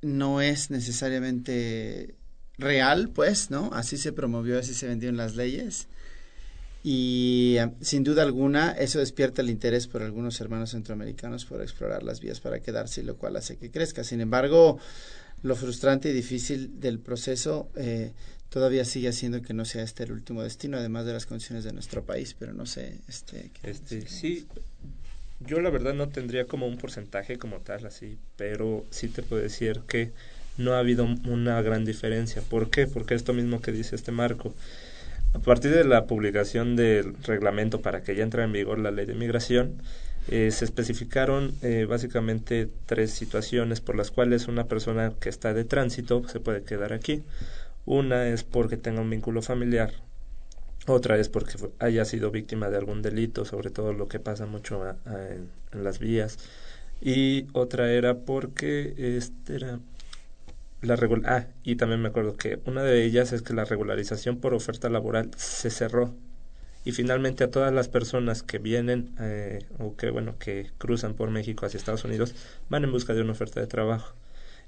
no 0.00 0.40
es 0.40 0.70
necesariamente 0.70 2.14
real, 2.57 3.11
pues, 3.11 3.50
¿no? 3.50 3.70
Así 3.72 3.96
se 3.96 4.12
promovió, 4.12 4.59
así 4.59 4.74
se 4.74 4.87
vendió 4.87 5.09
en 5.09 5.16
las 5.16 5.37
leyes. 5.37 5.88
Y 6.87 7.57
eh, 7.59 7.70
sin 7.81 8.05
duda 8.05 8.23
alguna 8.23 8.73
eso 8.73 8.99
despierta 8.99 9.40
el 9.40 9.49
interés 9.49 9.87
por 9.87 10.03
algunos 10.03 10.38
hermanos 10.42 10.73
centroamericanos 10.73 11.47
por 11.47 11.62
explorar 11.62 12.03
las 12.03 12.20
vías 12.20 12.40
para 12.40 12.61
quedarse, 12.61 13.03
lo 13.03 13.16
cual 13.16 13.37
hace 13.37 13.57
que 13.57 13.70
crezca. 13.70 14.05
Sin 14.05 14.20
embargo, 14.20 14.79
lo 15.42 15.57
frustrante 15.57 16.11
y 16.11 16.12
difícil 16.12 16.79
del 16.81 16.99
proceso 16.99 17.70
eh, 17.75 18.12
todavía 18.51 18.85
sigue 18.85 19.09
haciendo 19.09 19.40
que 19.40 19.55
no 19.55 19.64
sea 19.64 19.83
este 19.83 20.03
el 20.03 20.12
último 20.12 20.42
destino, 20.42 20.77
además 20.77 21.07
de 21.07 21.14
las 21.14 21.25
condiciones 21.25 21.64
de 21.64 21.73
nuestro 21.73 22.05
país, 22.05 22.37
pero 22.38 22.53
no 22.53 22.66
sé. 22.66 22.99
Este, 23.09 23.51
este 23.62 24.07
sí, 24.07 24.47
yo 25.40 25.62
la 25.62 25.70
verdad 25.70 25.94
no 25.94 26.11
tendría 26.11 26.44
como 26.44 26.66
un 26.66 26.77
porcentaje 26.77 27.38
como 27.38 27.61
tal 27.61 27.87
así, 27.87 28.18
pero 28.37 28.85
sí 28.90 29.09
te 29.09 29.23
puedo 29.23 29.40
decir 29.40 29.81
que 29.88 30.12
no 30.59 30.75
ha 30.75 30.81
habido 30.81 31.05
una 31.05 31.62
gran 31.62 31.87
diferencia. 31.87 32.42
¿Por 32.42 32.68
qué? 32.68 32.87
Porque 32.87 33.14
esto 33.14 33.33
mismo 33.33 33.62
que 33.62 33.73
dice 33.73 33.97
este 33.97 34.12
Marco 34.12 34.55
a 35.35 35.38
partir 35.40 35.73
de 35.75 35.85
la 35.85 36.07
publicación 36.07 36.77
del 36.77 37.16
reglamento 37.25 37.83
para 37.83 38.03
que 38.03 38.14
ya 38.14 38.23
entre 38.23 38.44
en 38.44 38.53
vigor 38.53 38.79
la 38.79 38.92
ley 38.92 39.05
de 39.05 39.14
migración, 39.14 39.83
eh, 40.29 40.51
se 40.53 40.64
especificaron 40.64 41.53
eh, 41.61 41.87
básicamente 41.87 42.70
tres 42.87 43.11
situaciones 43.11 43.81
por 43.81 43.97
las 43.97 44.11
cuales 44.11 44.49
una 44.49 44.64
persona 44.64 45.12
que 45.20 45.29
está 45.29 45.53
de 45.53 45.64
tránsito 45.64 46.27
se 46.29 46.40
puede 46.40 46.62
quedar 46.62 46.92
aquí. 46.92 47.25
Una 47.85 48.29
es 48.29 48.44
porque 48.44 48.77
tenga 48.79 49.03
un 49.03 49.11
vínculo 49.11 49.42
familiar, 49.42 49.92
otra 50.87 51.18
es 51.18 51.29
porque 51.29 51.55
haya 51.79 52.05
sido 52.05 52.31
víctima 52.31 52.70
de 52.70 52.79
algún 52.79 53.03
delito, 53.03 53.44
sobre 53.44 53.70
todo 53.70 53.92
lo 53.92 54.09
que 54.09 54.20
pasa 54.20 54.47
mucho 54.47 54.83
en, 55.07 55.51
en, 55.73 55.85
las 55.85 55.99
vías, 55.99 56.38
y 57.03 57.49
otra 57.53 57.92
era 57.92 58.14
porque 58.20 58.94
este 59.18 59.57
era 59.57 59.81
la 60.85 60.99
ah, 61.27 61.47
y 61.62 61.77
también 61.77 62.01
me 62.01 62.09
acuerdo 62.09 62.37
que 62.37 62.61
una 62.66 62.83
de 62.83 63.05
ellas 63.05 63.33
es 63.33 63.42
que 63.42 63.55
la 63.55 63.64
regularización 63.64 64.38
por 64.38 64.55
oferta 64.55 64.88
laboral 64.88 65.31
se 65.37 65.70
cerró. 65.70 66.14
Y 66.85 66.92
finalmente 66.92 67.44
a 67.44 67.51
todas 67.51 67.73
las 67.73 67.88
personas 67.88 68.42
que 68.42 68.59
vienen 68.59 69.14
eh, 69.18 69.64
o 69.79 69.97
que 69.97 70.11
bueno 70.11 70.38
que 70.38 70.70
cruzan 70.77 71.14
por 71.14 71.31
México 71.31 71.64
hacia 71.64 71.79
Estados 71.79 72.05
Unidos 72.05 72.35
van 72.68 72.85
en 72.85 72.92
busca 72.92 73.14
de 73.14 73.23
una 73.23 73.33
oferta 73.33 73.61
de 73.61 73.66
trabajo. 73.66 74.14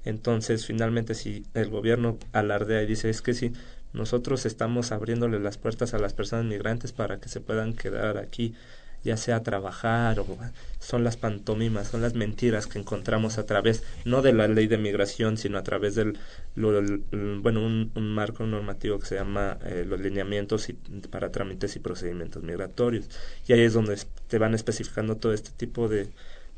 Entonces 0.03 0.65
finalmente 0.65 1.13
si 1.13 1.45
el 1.53 1.69
gobierno 1.69 2.17
alardea 2.31 2.81
y 2.81 2.87
dice 2.87 3.09
es 3.09 3.21
que 3.21 3.33
si 3.33 3.53
nosotros 3.93 4.45
estamos 4.45 4.91
abriéndole 4.91 5.39
las 5.39 5.57
puertas 5.57 5.93
a 5.93 5.99
las 5.99 6.13
personas 6.13 6.45
migrantes 6.45 6.91
para 6.91 7.19
que 7.19 7.29
se 7.29 7.39
puedan 7.39 7.73
quedar 7.73 8.17
aquí 8.17 8.55
ya 9.07 9.17
sea 9.17 9.41
trabajar 9.41 10.19
o 10.19 10.25
son 10.79 11.03
las 11.05 11.15
pantomimas, 11.15 11.87
son 11.87 12.01
las 12.01 12.13
mentiras 12.13 12.67
que 12.67 12.77
encontramos 12.77 13.37
a 13.37 13.45
través, 13.45 13.83
no 14.03 14.21
de 14.21 14.33
la 14.33 14.47
ley 14.49 14.67
de 14.67 14.77
migración, 14.77 15.37
sino 15.37 15.57
a 15.57 15.63
través 15.63 15.95
del, 15.95 16.17
bueno, 16.55 17.65
un, 17.65 17.91
marco 17.95 18.45
normativo 18.45 18.99
que 18.99 19.05
se 19.05 19.15
llama 19.15 19.57
eh, 19.63 19.85
los 19.87 20.01
lineamientos 20.01 20.67
para 21.09 21.31
trámites 21.31 21.75
y 21.77 21.79
procedimientos 21.79 22.43
migratorios. 22.43 23.09
Y 23.47 23.53
ahí 23.53 23.61
es 23.61 23.73
donde 23.73 23.97
te 24.27 24.37
van 24.37 24.53
especificando 24.53 25.15
todo 25.15 25.33
este 25.33 25.51
tipo 25.51 25.87
de, 25.87 26.09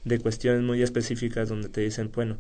de 0.03 0.19
cuestiones 0.19 0.63
muy 0.63 0.81
específicas 0.81 1.49
donde 1.49 1.69
te 1.69 1.81
dicen, 1.81 2.11
bueno, 2.13 2.37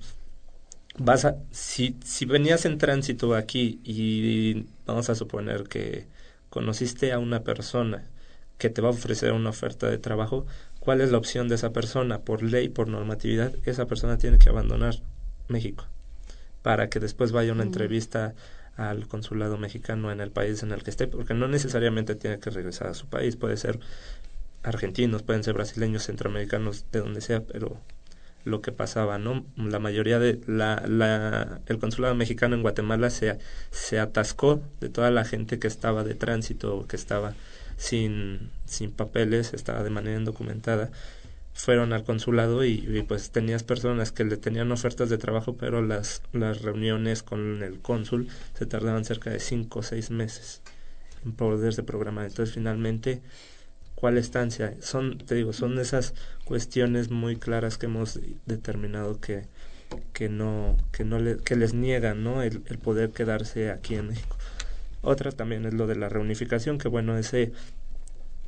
vas 0.97 1.25
a, 1.25 1.37
si, 1.51 1.97
si 2.03 2.25
venías 2.25 2.65
en 2.65 2.79
tránsito 2.79 3.35
aquí 3.35 3.79
y 3.83 4.65
vamos 4.87 5.09
a 5.11 5.15
suponer 5.15 5.65
que 5.65 6.07
conociste 6.49 7.11
a 7.11 7.19
una 7.19 7.43
persona 7.43 8.03
que 8.59 8.69
te 8.69 8.81
va 8.81 8.89
a 8.89 8.91
ofrecer 8.91 9.31
una 9.31 9.49
oferta 9.49 9.89
de 9.89 9.97
trabajo, 9.97 10.45
¿cuál 10.79 11.01
es 11.01 11.11
la 11.11 11.17
opción 11.17 11.47
de 11.47 11.55
esa 11.55 11.71
persona? 11.71 12.19
Por 12.19 12.43
ley, 12.43 12.69
por 12.69 12.87
normatividad, 12.87 13.53
esa 13.65 13.87
persona 13.87 14.17
tiene 14.19 14.37
que 14.37 14.49
abandonar 14.49 14.95
México. 15.47 15.85
para 16.61 16.89
que 16.89 16.99
después 16.99 17.31
vaya 17.31 17.53
una 17.53 17.63
entrevista 17.63 18.35
al 18.75 19.07
consulado 19.07 19.57
mexicano 19.57 20.11
en 20.11 20.19
el 20.21 20.31
país 20.31 20.61
en 20.61 20.71
el 20.73 20.83
que 20.83 20.89
esté, 20.91 21.07
porque 21.07 21.33
no 21.33 21.47
necesariamente 21.47 22.15
tiene 22.15 22.39
que 22.39 22.49
regresar 22.49 22.87
a 22.87 22.93
su 22.93 23.07
país, 23.07 23.37
puede 23.37 23.57
ser 23.57 23.79
argentinos, 24.63 25.23
pueden 25.23 25.43
ser 25.43 25.53
brasileños, 25.53 26.03
centroamericanos, 26.05 26.85
de 26.91 26.99
donde 26.99 27.21
sea, 27.21 27.41
pero 27.41 27.77
lo 28.45 28.61
que 28.61 28.71
pasaba, 28.73 29.17
¿no? 29.17 29.45
La 29.57 29.79
mayoría 29.79 30.19
de 30.19 30.41
la, 30.47 30.83
la 30.87 31.61
el 31.67 31.79
consulado 31.79 32.15
mexicano 32.15 32.55
en 32.55 32.61
Guatemala 32.61 33.09
se, 33.09 33.37
se 33.71 33.99
atascó 33.99 34.61
de 34.81 34.89
toda 34.89 35.11
la 35.11 35.25
gente 35.25 35.59
que 35.59 35.67
estaba 35.67 36.03
de 36.03 36.15
tránsito, 36.15 36.85
que 36.87 36.95
estaba 36.95 37.35
sin, 37.79 38.51
sin 38.65 38.91
papeles, 38.91 39.55
estaba 39.55 39.83
de 39.83 39.89
manera 39.89 40.19
indocumentada 40.19 40.91
fueron 41.59 41.91
al 41.91 42.05
consulado 42.05 42.63
y, 42.63 43.03
pues 43.05 43.31
tenías 43.31 43.63
personas 43.63 44.13
que 44.13 44.23
le 44.23 44.37
tenían 44.37 44.71
ofertas 44.71 45.09
de 45.09 45.17
trabajo, 45.17 45.57
pero 45.57 45.81
las, 45.81 46.21
las 46.31 46.61
reuniones 46.61 47.21
con 47.21 47.63
el 47.63 47.79
cónsul 47.79 48.29
se 48.57 48.65
tardaban 48.65 49.03
cerca 49.03 49.29
de 49.29 49.41
cinco 49.41 49.79
o 49.79 49.83
seis 49.83 50.09
meses 50.09 50.61
en 51.25 51.33
poderse 51.33 51.83
programar. 51.83 52.27
Entonces 52.27 52.55
finalmente, 52.55 53.21
¿cuál 53.95 54.17
estancia? 54.17 54.73
Son, 54.79 55.17
te 55.17 55.35
digo, 55.35 55.51
son 55.51 55.77
esas 55.79 56.13
cuestiones 56.45 57.09
muy 57.11 57.35
claras 57.35 57.77
que 57.77 57.87
hemos 57.87 58.21
determinado 58.45 59.19
que, 59.19 59.43
que 60.13 60.29
no, 60.29 60.77
que 60.93 61.03
no 61.03 61.19
le, 61.19 61.37
que 61.39 61.57
les 61.57 61.73
niegan, 61.73 62.23
¿no? 62.23 62.41
El, 62.41 62.63
el 62.67 62.77
poder 62.77 63.11
quedarse 63.11 63.69
aquí 63.69 63.95
en 63.95 64.07
México. 64.07 64.37
Otra 65.01 65.31
también 65.31 65.65
es 65.65 65.73
lo 65.73 65.87
de 65.87 65.95
la 65.95 66.09
reunificación, 66.09 66.77
que 66.77 66.87
bueno, 66.87 67.17
ese 67.17 67.51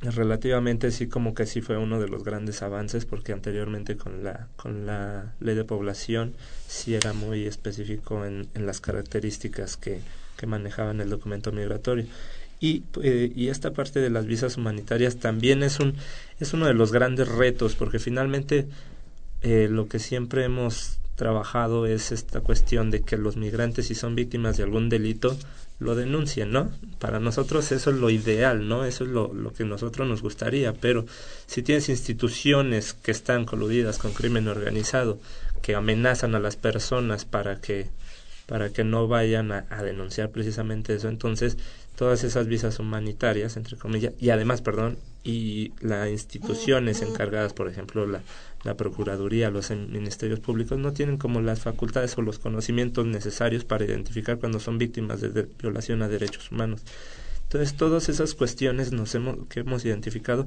relativamente 0.02 0.90
sí 0.90 1.06
como 1.06 1.32
que 1.34 1.46
sí 1.46 1.60
fue 1.60 1.76
uno 1.76 2.00
de 2.00 2.08
los 2.08 2.24
grandes 2.24 2.62
avances 2.62 3.04
porque 3.04 3.32
anteriormente 3.32 3.96
con 3.96 4.24
la 4.24 4.48
con 4.56 4.84
la 4.84 5.32
ley 5.38 5.54
de 5.54 5.64
población 5.64 6.34
sí 6.66 6.94
era 6.94 7.12
muy 7.12 7.46
específico 7.46 8.24
en, 8.26 8.48
en 8.54 8.66
las 8.66 8.80
características 8.80 9.76
que, 9.76 10.00
que 10.36 10.46
manejaban 10.46 11.00
el 11.00 11.08
documento 11.10 11.52
migratorio. 11.52 12.06
Y, 12.58 12.84
eh, 13.02 13.32
y 13.34 13.48
esta 13.48 13.72
parte 13.72 14.00
de 14.00 14.10
las 14.10 14.26
visas 14.26 14.56
humanitarias 14.56 15.16
también 15.16 15.62
es 15.62 15.80
un 15.80 15.94
es 16.40 16.52
uno 16.52 16.66
de 16.66 16.74
los 16.74 16.92
grandes 16.92 17.28
retos 17.28 17.74
porque 17.74 17.98
finalmente 17.98 18.66
eh, 19.42 19.68
lo 19.70 19.88
que 19.88 19.98
siempre 19.98 20.44
hemos 20.44 20.98
trabajado 21.16 21.86
es 21.86 22.12
esta 22.12 22.40
cuestión 22.40 22.90
de 22.90 23.02
que 23.02 23.16
los 23.16 23.36
migrantes 23.36 23.86
si 23.86 23.94
son 23.94 24.14
víctimas 24.14 24.56
de 24.56 24.62
algún 24.64 24.88
delito 24.88 25.36
lo 25.82 25.94
denuncien, 25.94 26.52
¿no? 26.52 26.70
Para 26.98 27.20
nosotros 27.20 27.72
eso 27.72 27.90
es 27.90 27.96
lo 27.96 28.10
ideal, 28.10 28.68
¿no? 28.68 28.84
Eso 28.84 29.04
es 29.04 29.10
lo, 29.10 29.52
que 29.52 29.64
nosotros 29.64 30.08
nos 30.08 30.22
gustaría, 30.22 30.72
pero 30.72 31.04
si 31.46 31.62
tienes 31.62 31.88
instituciones 31.88 32.94
que 32.94 33.10
están 33.10 33.44
coludidas 33.44 33.98
con 33.98 34.12
crimen 34.12 34.48
organizado, 34.48 35.18
que 35.60 35.74
amenazan 35.74 36.34
a 36.34 36.40
las 36.40 36.56
personas 36.56 37.24
para 37.24 37.60
que 37.60 37.88
para 38.46 38.70
que 38.70 38.84
no 38.84 39.08
vayan 39.08 39.52
a, 39.52 39.66
a, 39.70 39.82
denunciar 39.82 40.30
precisamente 40.30 40.94
eso. 40.94 41.08
Entonces, 41.08 41.56
todas 41.96 42.24
esas 42.24 42.46
visas 42.46 42.78
humanitarias, 42.78 43.56
entre 43.56 43.76
comillas, 43.76 44.14
y 44.18 44.30
además, 44.30 44.62
perdón, 44.62 44.98
y 45.24 45.72
las 45.80 46.08
instituciones 46.08 47.02
encargadas, 47.02 47.52
por 47.52 47.68
ejemplo, 47.68 48.06
la, 48.06 48.22
la 48.64 48.76
Procuraduría, 48.76 49.50
los 49.50 49.70
ministerios 49.70 50.40
públicos 50.40 50.78
no 50.78 50.92
tienen 50.92 51.16
como 51.16 51.40
las 51.40 51.60
facultades 51.60 52.16
o 52.18 52.22
los 52.22 52.38
conocimientos 52.38 53.06
necesarios 53.06 53.64
para 53.64 53.84
identificar 53.84 54.38
cuando 54.38 54.60
son 54.60 54.78
víctimas 54.78 55.20
de, 55.20 55.48
violación 55.60 56.02
a 56.02 56.08
derechos 56.08 56.50
humanos. 56.50 56.82
Entonces, 57.44 57.76
todas 57.76 58.08
esas 58.08 58.34
cuestiones 58.34 58.92
nos 58.92 59.14
hemos, 59.14 59.46
que 59.48 59.60
hemos 59.60 59.84
identificado 59.84 60.46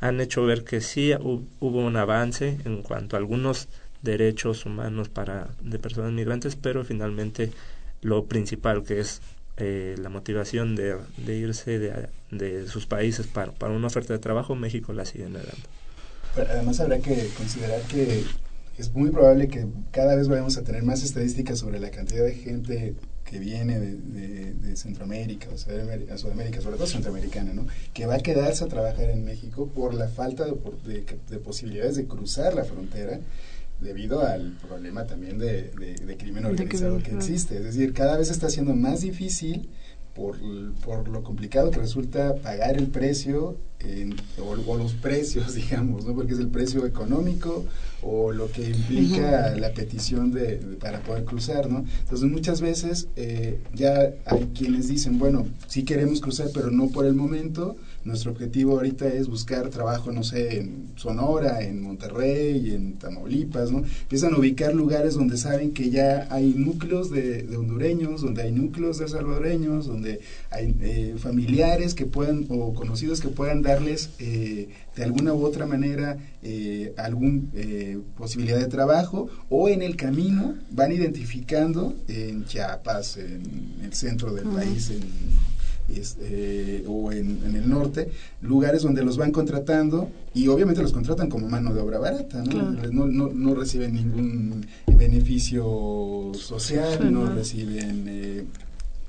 han 0.00 0.20
hecho 0.20 0.44
ver 0.44 0.64
que 0.64 0.80
sí 0.80 1.12
hubo 1.20 1.84
un 1.84 1.96
avance 1.96 2.58
en 2.64 2.82
cuanto 2.82 3.16
a 3.16 3.18
algunos 3.18 3.68
derechos 4.02 4.64
humanos 4.64 5.10
para 5.10 5.50
de 5.60 5.78
personas 5.78 6.12
migrantes, 6.12 6.56
pero 6.56 6.84
finalmente 6.84 7.52
lo 8.00 8.24
principal 8.24 8.82
que 8.82 9.00
es 9.00 9.20
eh, 9.60 9.96
la 9.98 10.08
motivación 10.08 10.76
de, 10.76 10.96
de 11.18 11.36
irse 11.36 11.78
de, 11.78 12.08
de, 12.30 12.68
sus 12.68 12.86
países 12.86 13.26
para, 13.26 13.52
para 13.52 13.74
una 13.74 13.86
oferta 13.86 14.12
de 14.12 14.18
trabajo, 14.18 14.54
México 14.54 14.92
la 14.92 15.04
sigue 15.04 15.24
negando. 15.24 15.68
Además 16.36 16.80
habrá 16.80 16.98
que 17.00 17.28
considerar 17.36 17.80
que 17.82 18.24
es 18.78 18.94
muy 18.94 19.10
probable 19.10 19.48
que 19.48 19.66
cada 19.90 20.14
vez 20.14 20.28
vayamos 20.28 20.56
a 20.56 20.62
tener 20.62 20.82
más 20.82 21.02
estadísticas 21.02 21.58
sobre 21.58 21.80
la 21.80 21.90
cantidad 21.90 22.24
de 22.24 22.34
gente 22.34 22.94
que 23.24 23.38
viene 23.38 23.78
de, 23.78 23.96
de, 23.96 24.54
de 24.54 24.76
Centroamérica 24.76 25.48
o 25.54 25.58
Sudamérica, 25.58 26.18
Sudamérica, 26.18 26.60
sobre 26.60 26.76
todo 26.76 26.86
centroamericana, 26.86 27.52
¿no? 27.52 27.66
que 27.94 28.06
va 28.06 28.16
a 28.16 28.20
quedarse 28.20 28.64
a 28.64 28.68
trabajar 28.68 29.10
en 29.10 29.24
México 29.24 29.68
por 29.68 29.94
la 29.94 30.08
falta 30.08 30.46
de, 30.46 31.04
de 31.28 31.38
posibilidades 31.38 31.96
de 31.96 32.06
cruzar 32.06 32.54
la 32.54 32.64
frontera 32.64 33.20
debido 33.80 34.26
al 34.26 34.52
problema 34.66 35.06
también 35.06 35.38
de, 35.38 35.70
crimen 36.18 36.44
organizado 36.44 36.98
que 36.98 37.12
existe. 37.14 37.56
Es 37.56 37.64
decir, 37.64 37.92
cada 37.92 38.16
vez 38.16 38.30
está 38.30 38.50
siendo 38.50 38.74
más 38.74 39.00
difícil 39.00 39.68
por, 40.14 40.38
por 40.84 41.08
lo 41.08 41.22
complicado 41.22 41.70
que 41.70 41.78
resulta 41.78 42.34
pagar 42.36 42.76
el 42.76 42.88
precio 42.88 43.56
en, 43.80 44.14
o, 44.38 44.76
los 44.76 44.94
precios, 44.94 45.54
digamos, 45.54 46.04
¿no? 46.04 46.14
porque 46.14 46.32
es 46.32 46.38
el 46.38 46.48
precio 46.48 46.84
económico 46.86 47.64
o 48.02 48.32
lo 48.32 48.50
que 48.50 48.70
implica 48.70 49.54
la 49.56 49.72
petición 49.72 50.32
de, 50.32 50.56
para 50.80 51.00
poder 51.00 51.24
cruzar, 51.24 51.70
¿no? 51.70 51.84
Entonces 52.00 52.30
muchas 52.30 52.60
veces 52.60 53.08
eh, 53.16 53.60
ya 53.74 54.14
hay 54.24 54.50
quienes 54.56 54.88
dicen, 54.88 55.18
bueno, 55.18 55.46
sí 55.66 55.84
queremos 55.84 56.20
cruzar, 56.20 56.48
pero 56.54 56.70
no 56.70 56.88
por 56.88 57.04
el 57.04 57.14
momento, 57.14 57.76
nuestro 58.04 58.32
objetivo 58.32 58.72
ahorita 58.72 59.08
es 59.08 59.28
buscar 59.28 59.68
trabajo, 59.68 60.10
no 60.10 60.22
sé, 60.22 60.58
en 60.58 60.88
Sonora, 60.96 61.62
en 61.62 61.82
Monterrey, 61.82 62.72
en 62.72 62.94
Tamaulipas, 62.94 63.70
¿no? 63.70 63.78
Empiezan 64.02 64.34
a 64.34 64.38
ubicar 64.38 64.74
lugares 64.74 65.14
donde 65.14 65.36
saben 65.36 65.72
que 65.72 65.90
ya 65.90 66.26
hay 66.30 66.54
núcleos 66.56 67.10
de, 67.10 67.42
de 67.42 67.56
hondureños, 67.56 68.22
donde 68.22 68.42
hay 68.42 68.52
núcleos 68.52 68.98
de 68.98 69.08
salvadoreños, 69.08 69.86
donde 69.86 70.20
hay 70.50 70.74
eh, 70.80 71.14
familiares 71.18 71.94
que 71.94 72.06
puedan, 72.06 72.46
o 72.48 72.72
conocidos 72.74 73.20
que 73.20 73.28
puedan 73.28 73.62
darles 73.62 74.10
eh, 74.18 74.68
de 74.96 75.04
alguna 75.04 75.34
u 75.34 75.44
otra 75.44 75.66
manera 75.66 76.18
eh, 76.42 76.94
alguna 76.96 77.42
eh, 77.54 77.98
posibilidad 78.16 78.58
de 78.58 78.66
trabajo, 78.66 79.28
o 79.48 79.68
en 79.68 79.82
el 79.82 79.96
camino 79.96 80.54
van 80.70 80.92
identificando 80.92 81.94
en 82.08 82.44
Chiapas, 82.46 83.18
en 83.18 83.42
el 83.84 83.92
centro 83.92 84.32
del 84.32 84.46
uh 84.46 84.52
-huh. 84.52 84.56
país, 84.56 84.90
en 84.90 85.02
este, 85.96 86.84
o 86.86 87.12
en, 87.12 87.42
en, 87.44 87.56
el 87.56 87.68
norte, 87.68 88.10
lugares 88.42 88.82
donde 88.82 89.04
los 89.04 89.16
van 89.16 89.32
contratando 89.32 90.10
y 90.34 90.48
obviamente 90.48 90.82
los 90.82 90.92
contratan 90.92 91.28
como 91.28 91.48
mano 91.48 91.74
de 91.74 91.80
obra 91.80 91.98
barata, 91.98 92.42
¿no? 92.44 92.50
Claro. 92.50 92.92
No, 92.92 93.06
no, 93.06 93.30
no, 93.32 93.54
reciben 93.54 93.94
ningún 93.94 94.66
beneficio 94.86 96.32
social, 96.34 96.98
sí, 97.00 97.08
no, 97.10 97.32
reciben 97.32 98.04
eh, 98.08 98.44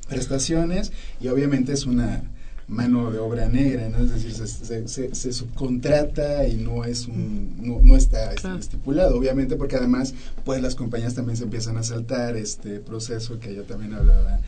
prestaciones 0.07 0.91
y 1.19 1.27
obviamente 1.27 1.73
es 1.73 1.85
una 1.85 2.23
mano 2.71 3.11
de 3.11 3.19
obra 3.19 3.49
negra, 3.49 3.89
¿no? 3.89 3.97
Es 3.99 4.11
decir, 4.11 4.33
se, 4.33 4.87
se, 4.87 5.13
se 5.13 5.33
subcontrata 5.33 6.47
y 6.47 6.55
no 6.55 6.85
es 6.85 7.05
un, 7.05 7.57
no, 7.61 7.79
no 7.81 7.97
está 7.97 8.33
claro. 8.35 8.57
estipulado, 8.57 9.17
obviamente 9.17 9.57
porque 9.57 9.75
además 9.75 10.13
pues 10.45 10.61
las 10.61 10.75
compañías 10.75 11.13
también 11.13 11.37
se 11.37 11.43
empiezan 11.43 11.77
a 11.77 11.83
saltar 11.83 12.37
este 12.37 12.79
proceso 12.79 13.39
que 13.39 13.53
yo 13.53 13.63
también 13.63 13.93
hablaba 13.93 14.39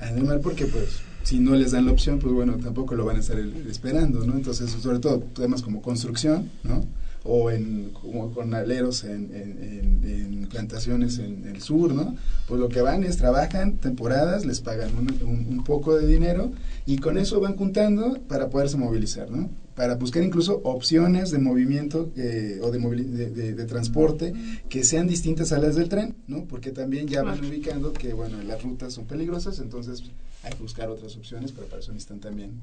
animal 0.00 0.40
porque 0.40 0.66
pues 0.66 1.00
si 1.22 1.38
no 1.38 1.54
les 1.54 1.72
dan 1.72 1.86
la 1.86 1.92
opción 1.92 2.18
pues 2.18 2.32
bueno 2.32 2.56
tampoco 2.58 2.94
lo 2.94 3.04
van 3.04 3.16
a 3.16 3.20
estar 3.20 3.38
esperando 3.38 4.24
no 4.26 4.34
entonces 4.34 4.70
sobre 4.70 4.98
todo 4.98 5.20
temas 5.20 5.62
como 5.62 5.82
construcción 5.82 6.50
no 6.62 6.84
o 7.24 7.50
en 7.50 7.90
como 7.90 8.32
con 8.32 8.52
aleros 8.54 9.04
en, 9.04 9.34
en, 9.34 9.58
en, 9.62 10.10
en 10.42 10.46
plantaciones 10.48 11.18
en, 11.18 11.46
el 11.46 11.62
sur 11.62 11.94
no 11.94 12.14
pues 12.46 12.60
lo 12.60 12.68
que 12.68 12.82
van 12.82 13.04
es 13.04 13.16
trabajan 13.16 13.78
temporadas 13.78 14.44
les 14.44 14.60
pagan 14.60 14.90
un, 14.96 15.08
un, 15.26 15.46
un 15.58 15.64
poco 15.64 15.96
de 15.96 16.06
dinero 16.06 16.52
y 16.84 16.98
con 16.98 17.16
eso 17.16 17.40
van 17.40 17.56
juntando 17.56 18.18
para 18.28 18.50
poderse 18.50 18.76
movilizar 18.76 19.30
no 19.30 19.48
para 19.74 19.96
buscar 19.96 20.22
incluso 20.22 20.60
opciones 20.64 21.30
de 21.30 21.38
movimiento 21.38 22.12
eh, 22.16 22.60
o 22.62 22.70
de, 22.70 22.78
de, 22.78 23.30
de, 23.30 23.52
de, 23.54 23.64
transporte 23.66 24.32
que 24.68 24.84
sean 24.84 25.06
distintas 25.06 25.52
a 25.52 25.58
las 25.58 25.74
del 25.74 25.88
tren, 25.88 26.16
¿no? 26.28 26.44
Porque 26.44 26.70
también 26.70 27.08
ya 27.08 27.22
van 27.22 27.44
ubicando 27.44 27.92
que, 27.92 28.12
bueno, 28.12 28.40
las 28.42 28.62
rutas 28.62 28.92
son 28.92 29.06
peligrosas, 29.06 29.58
entonces 29.58 30.04
hay 30.42 30.52
que 30.52 30.62
buscar 30.62 30.88
otras 30.88 31.16
opciones, 31.16 31.52
pero 31.52 31.66
para 31.66 31.80
eso 31.80 31.92
necesitan 31.92 32.20
también 32.20 32.60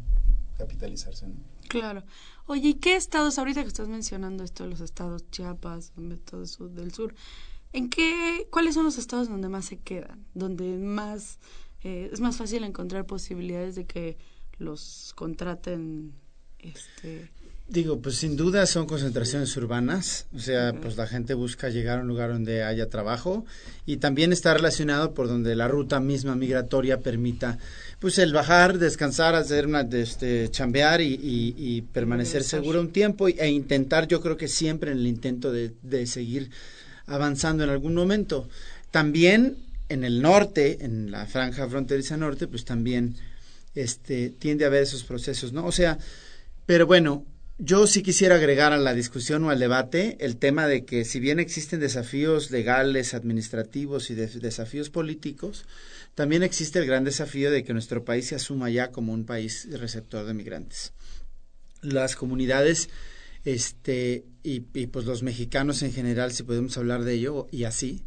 capitalizarse, 0.57 1.27
¿no? 1.27 1.35
Claro. 1.67 2.03
Oye, 2.45 2.69
¿y 2.69 2.73
qué 2.75 2.95
estados, 2.95 3.37
ahorita 3.39 3.61
que 3.61 3.67
estás 3.67 3.87
mencionando 3.87 4.43
esto 4.43 4.63
de 4.63 4.69
los 4.69 4.81
estados 4.81 5.29
Chiapas, 5.31 5.91
todo 6.25 6.43
eso 6.43 6.69
del 6.69 6.93
sur, 6.93 7.13
¿en 7.73 7.89
qué, 7.89 8.47
cuáles 8.51 8.75
son 8.75 8.85
los 8.85 8.97
estados 8.97 9.27
donde 9.27 9.49
más 9.49 9.65
se 9.65 9.77
quedan? 9.77 10.25
Donde 10.33 10.77
más, 10.77 11.39
eh, 11.83 12.09
es 12.11 12.19
más 12.21 12.37
fácil 12.37 12.63
encontrar 12.63 13.05
posibilidades 13.05 13.75
de 13.75 13.85
que 13.85 14.17
los 14.57 15.13
contraten 15.15 16.13
este... 16.63 17.29
Digo, 17.67 18.01
pues 18.01 18.17
sin 18.17 18.35
duda 18.35 18.65
son 18.65 18.85
concentraciones 18.85 19.55
urbanas, 19.55 20.25
o 20.35 20.39
sea, 20.39 20.73
pues 20.73 20.97
la 20.97 21.07
gente 21.07 21.33
busca 21.33 21.69
llegar 21.69 21.99
a 21.99 22.01
un 22.01 22.09
lugar 22.09 22.33
donde 22.33 22.63
haya 22.63 22.89
trabajo 22.89 23.45
y 23.85 23.95
también 23.95 24.33
está 24.33 24.53
relacionado 24.53 25.13
por 25.13 25.29
donde 25.29 25.55
la 25.55 25.69
ruta 25.69 26.01
misma 26.01 26.35
migratoria 26.35 26.99
permita, 26.99 27.59
pues 27.99 28.19
el 28.19 28.33
bajar, 28.33 28.77
descansar, 28.77 29.35
hacer 29.35 29.67
una, 29.67 29.87
este, 29.89 30.51
chambear 30.51 30.99
y, 30.99 31.13
y, 31.13 31.55
y 31.57 31.81
permanecer 31.83 32.43
seguro 32.43 32.81
un 32.81 32.91
tiempo 32.91 33.29
e 33.29 33.49
intentar, 33.49 34.05
yo 34.05 34.19
creo 34.19 34.35
que 34.35 34.49
siempre 34.49 34.91
en 34.91 34.97
el 34.97 35.07
intento 35.07 35.53
de, 35.53 35.71
de 35.81 36.07
seguir 36.07 36.51
avanzando 37.07 37.63
en 37.63 37.69
algún 37.69 37.95
momento. 37.95 38.49
También 38.91 39.55
en 39.87 40.03
el 40.03 40.21
norte, 40.21 40.79
en 40.81 41.09
la 41.09 41.25
franja 41.25 41.69
fronteriza 41.69 42.17
norte, 42.17 42.47
pues 42.47 42.65
también 42.65 43.15
este, 43.75 44.29
tiende 44.29 44.65
a 44.65 44.67
haber 44.67 44.83
esos 44.83 45.03
procesos, 45.03 45.53
¿no? 45.53 45.65
O 45.65 45.71
sea, 45.71 45.97
pero 46.71 46.87
bueno, 46.87 47.25
yo 47.57 47.85
sí 47.85 48.01
quisiera 48.01 48.35
agregar 48.35 48.71
a 48.71 48.77
la 48.77 48.93
discusión 48.93 49.43
o 49.43 49.49
al 49.49 49.59
debate 49.59 50.15
el 50.21 50.37
tema 50.37 50.67
de 50.67 50.85
que 50.85 51.03
si 51.03 51.19
bien 51.19 51.37
existen 51.37 51.81
desafíos 51.81 52.49
legales, 52.49 53.13
administrativos 53.13 54.09
y 54.09 54.15
desafíos 54.15 54.89
políticos, 54.89 55.65
también 56.15 56.43
existe 56.43 56.79
el 56.79 56.85
gran 56.85 57.03
desafío 57.03 57.51
de 57.51 57.65
que 57.65 57.73
nuestro 57.73 58.05
país 58.05 58.27
se 58.27 58.35
asuma 58.35 58.69
ya 58.69 58.89
como 58.89 59.11
un 59.11 59.25
país 59.25 59.67
receptor 59.69 60.25
de 60.25 60.33
migrantes. 60.33 60.93
Las 61.81 62.15
comunidades 62.15 62.87
este 63.43 64.23
y, 64.41 64.63
y 64.73 64.87
pues 64.87 65.05
los 65.05 65.23
mexicanos 65.23 65.83
en 65.83 65.91
general, 65.91 66.31
si 66.31 66.43
podemos 66.43 66.77
hablar 66.77 67.03
de 67.03 67.15
ello 67.15 67.47
y 67.51 67.65
así, 67.65 68.05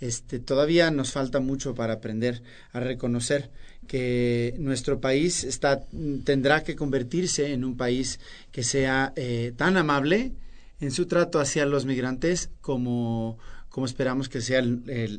este 0.00 0.38
todavía 0.38 0.90
nos 0.90 1.12
falta 1.12 1.40
mucho 1.40 1.74
para 1.74 1.94
aprender 1.94 2.42
a 2.72 2.80
reconocer 2.80 3.50
que 3.86 4.54
nuestro 4.58 5.00
país 5.00 5.44
está, 5.44 5.82
tendrá 6.24 6.62
que 6.62 6.76
convertirse 6.76 7.52
en 7.52 7.64
un 7.64 7.76
país 7.76 8.20
que 8.52 8.62
sea 8.62 9.12
eh, 9.16 9.52
tan 9.56 9.76
amable 9.76 10.32
en 10.80 10.90
su 10.90 11.06
trato 11.06 11.40
hacia 11.40 11.66
los 11.66 11.84
migrantes 11.84 12.50
como, 12.60 13.38
como 13.68 13.86
esperamos 13.86 14.28
que 14.28 14.40
sea 14.40 14.62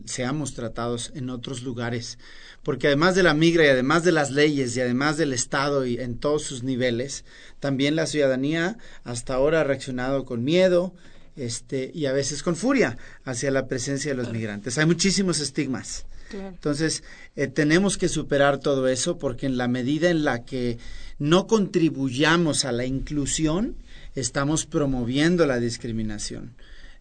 seamos 0.05 0.53
tratados 0.53 1.11
en 1.15 1.29
otros 1.29 1.63
lugares. 1.63 2.17
Porque 2.63 2.87
además 2.87 3.15
de 3.15 3.23
la 3.23 3.33
migra 3.33 3.65
y 3.65 3.69
además 3.69 4.03
de 4.03 4.11
las 4.11 4.31
leyes 4.31 4.75
y 4.75 4.81
además 4.81 5.17
del 5.17 5.33
Estado 5.33 5.85
y 5.85 5.97
en 5.97 6.17
todos 6.17 6.43
sus 6.43 6.63
niveles, 6.63 7.25
también 7.59 7.95
la 7.95 8.05
ciudadanía 8.05 8.77
hasta 9.03 9.33
ahora 9.33 9.61
ha 9.61 9.63
reaccionado 9.63 10.25
con 10.25 10.43
miedo, 10.43 10.93
este, 11.35 11.91
y 11.93 12.05
a 12.05 12.13
veces 12.13 12.43
con 12.43 12.55
furia 12.55 12.97
hacia 13.23 13.51
la 13.51 13.67
presencia 13.67 14.11
de 14.11 14.17
los 14.17 14.31
migrantes. 14.31 14.77
Hay 14.77 14.85
muchísimos 14.85 15.39
estigmas. 15.39 16.05
Entonces, 16.33 17.03
eh, 17.35 17.47
tenemos 17.47 17.97
que 17.97 18.07
superar 18.07 18.59
todo 18.59 18.87
eso 18.87 19.17
porque 19.17 19.47
en 19.47 19.57
la 19.57 19.67
medida 19.67 20.09
en 20.09 20.23
la 20.23 20.45
que 20.45 20.77
no 21.19 21.45
contribuyamos 21.45 22.63
a 22.63 22.71
la 22.71 22.85
inclusión, 22.85 23.75
estamos 24.15 24.65
promoviendo 24.65 25.45
la 25.45 25.59
discriminación 25.59 26.55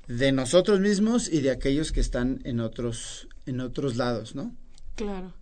de 0.09 0.33
nosotros 0.33 0.81
mismos 0.81 1.29
y 1.29 1.41
de 1.41 1.53
aquellos 1.53 1.93
que 1.93 2.01
están 2.01 2.41
en 2.45 2.59
otros, 2.61 3.29
en 3.47 3.61
otros 3.61 3.97
lados, 3.97 4.35
¿no? 4.35 4.53
Claro. 4.97 5.33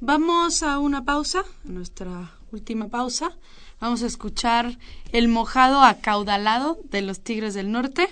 Vamos 0.00 0.62
a 0.62 0.78
una 0.78 1.04
pausa, 1.04 1.40
a 1.40 1.70
nuestra 1.70 2.32
última 2.50 2.88
pausa. 2.88 3.36
Vamos 3.80 4.02
a 4.02 4.06
escuchar 4.06 4.78
el 5.12 5.28
mojado 5.28 5.82
acaudalado 5.82 6.80
de 6.90 7.02
los 7.02 7.20
Tigres 7.20 7.54
del 7.54 7.70
Norte 7.70 8.08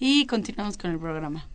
y 0.00 0.26
continuamos 0.26 0.78
con 0.78 0.90
el 0.90 0.98
programa. 0.98 1.46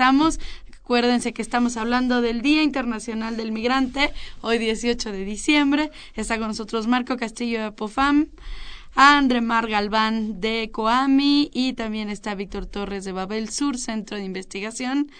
Acuérdense 0.00 1.34
que 1.34 1.42
estamos 1.42 1.76
hablando 1.76 2.22
del 2.22 2.40
Día 2.40 2.62
Internacional 2.62 3.36
del 3.36 3.52
Migrante, 3.52 4.14
hoy 4.40 4.56
18 4.56 5.12
de 5.12 5.26
diciembre. 5.26 5.90
Está 6.14 6.38
con 6.38 6.48
nosotros 6.48 6.86
Marco 6.86 7.18
Castillo 7.18 7.62
de 7.62 7.72
Pofam, 7.72 8.28
André 8.94 9.42
Mar 9.42 9.68
Galván 9.68 10.40
de 10.40 10.70
Coami 10.72 11.50
y 11.52 11.74
también 11.74 12.08
está 12.08 12.34
Víctor 12.34 12.64
Torres 12.64 13.04
de 13.04 13.12
Babel 13.12 13.50
Sur, 13.50 13.76
Centro 13.76 14.16
de 14.16 14.24
Investigación. 14.24 15.10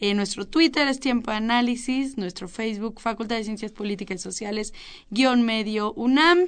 Eh, 0.00 0.12
nuestro 0.12 0.46
Twitter 0.46 0.86
es 0.86 1.00
Tiempo 1.00 1.30
Análisis, 1.30 2.18
nuestro 2.18 2.46
Facebook 2.46 3.00
Facultad 3.00 3.36
de 3.36 3.44
Ciencias 3.44 3.72
Políticas 3.72 4.16
y 4.16 4.22
Sociales, 4.22 4.74
guion 5.08 5.44
medio 5.44 5.94
UNAM. 5.94 6.40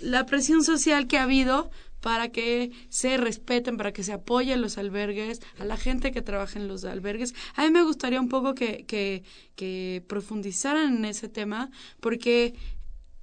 la 0.00 0.26
presión 0.26 0.62
social 0.62 1.06
que 1.06 1.18
ha 1.18 1.22
habido 1.22 1.70
para 2.00 2.28
que 2.28 2.70
se 2.88 3.16
respeten, 3.16 3.76
para 3.76 3.92
que 3.92 4.04
se 4.04 4.12
apoyen 4.12 4.60
los 4.60 4.78
albergues, 4.78 5.40
a 5.58 5.64
la 5.64 5.76
gente 5.76 6.12
que 6.12 6.22
trabaja 6.22 6.58
en 6.58 6.68
los 6.68 6.84
albergues. 6.84 7.34
A 7.54 7.64
mí 7.64 7.70
me 7.70 7.82
gustaría 7.82 8.20
un 8.20 8.28
poco 8.28 8.54
que, 8.54 8.84
que, 8.86 9.24
que 9.56 10.04
profundizaran 10.06 10.98
en 10.98 11.04
ese 11.06 11.28
tema, 11.28 11.70
porque 12.00 12.54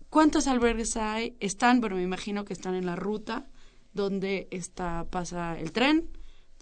¿cuántos 0.10 0.48
albergues 0.48 0.98
hay? 0.98 1.36
Están, 1.40 1.80
bueno, 1.80 1.96
me 1.96 2.04
imagino 2.04 2.44
que 2.44 2.54
están 2.54 2.76
en 2.76 2.86
la 2.86 2.96
ruta 2.96 3.48
donde 3.94 4.48
está, 4.52 5.06
pasa 5.10 5.58
el 5.58 5.72
tren, 5.72 6.10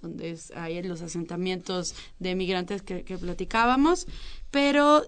donde 0.02 0.32
es, 0.32 0.52
hay 0.52 0.82
los 0.84 1.02
asentamientos 1.02 1.96
de 2.20 2.36
migrantes 2.36 2.82
que, 2.82 3.04
platicábamos, 3.18 4.08
pero 4.50 5.04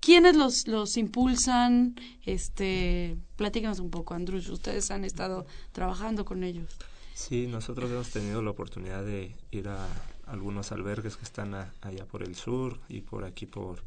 ¿quiénes 0.00 0.36
los, 0.36 0.68
los 0.68 0.96
impulsan? 0.96 1.96
Este, 2.24 3.16
platícanos 3.36 3.80
un 3.80 3.90
poco, 3.90 4.14
Andrus, 4.14 4.48
ustedes 4.48 4.90
han 4.90 5.04
estado 5.04 5.46
trabajando 5.72 6.24
con 6.24 6.44
ellos. 6.44 6.76
Sí, 7.14 7.46
nosotros 7.46 7.90
hemos 7.90 8.10
tenido 8.10 8.42
la 8.42 8.50
oportunidad 8.50 9.04
de 9.04 9.34
ir 9.50 9.68
a 9.68 9.88
algunos 10.26 10.70
albergues 10.72 11.16
que 11.16 11.24
están 11.24 11.54
allá 11.54 12.04
por 12.06 12.22
el 12.22 12.36
sur 12.36 12.78
y 12.88 13.00
por 13.00 13.24
aquí 13.24 13.46
por 13.46 13.82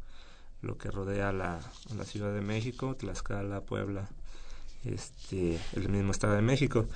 lo 0.60 0.76
que 0.76 0.90
rodea 0.90 1.32
la, 1.32 1.60
la 1.96 2.04
Ciudad 2.04 2.32
de 2.34 2.40
México, 2.40 2.94
Tlaxcala, 2.94 3.62
Puebla, 3.62 4.08
este, 4.84 5.58
el 5.74 5.88
mismo 5.88 6.12
Estado 6.12 6.34
de 6.34 6.42
México. 6.42 6.86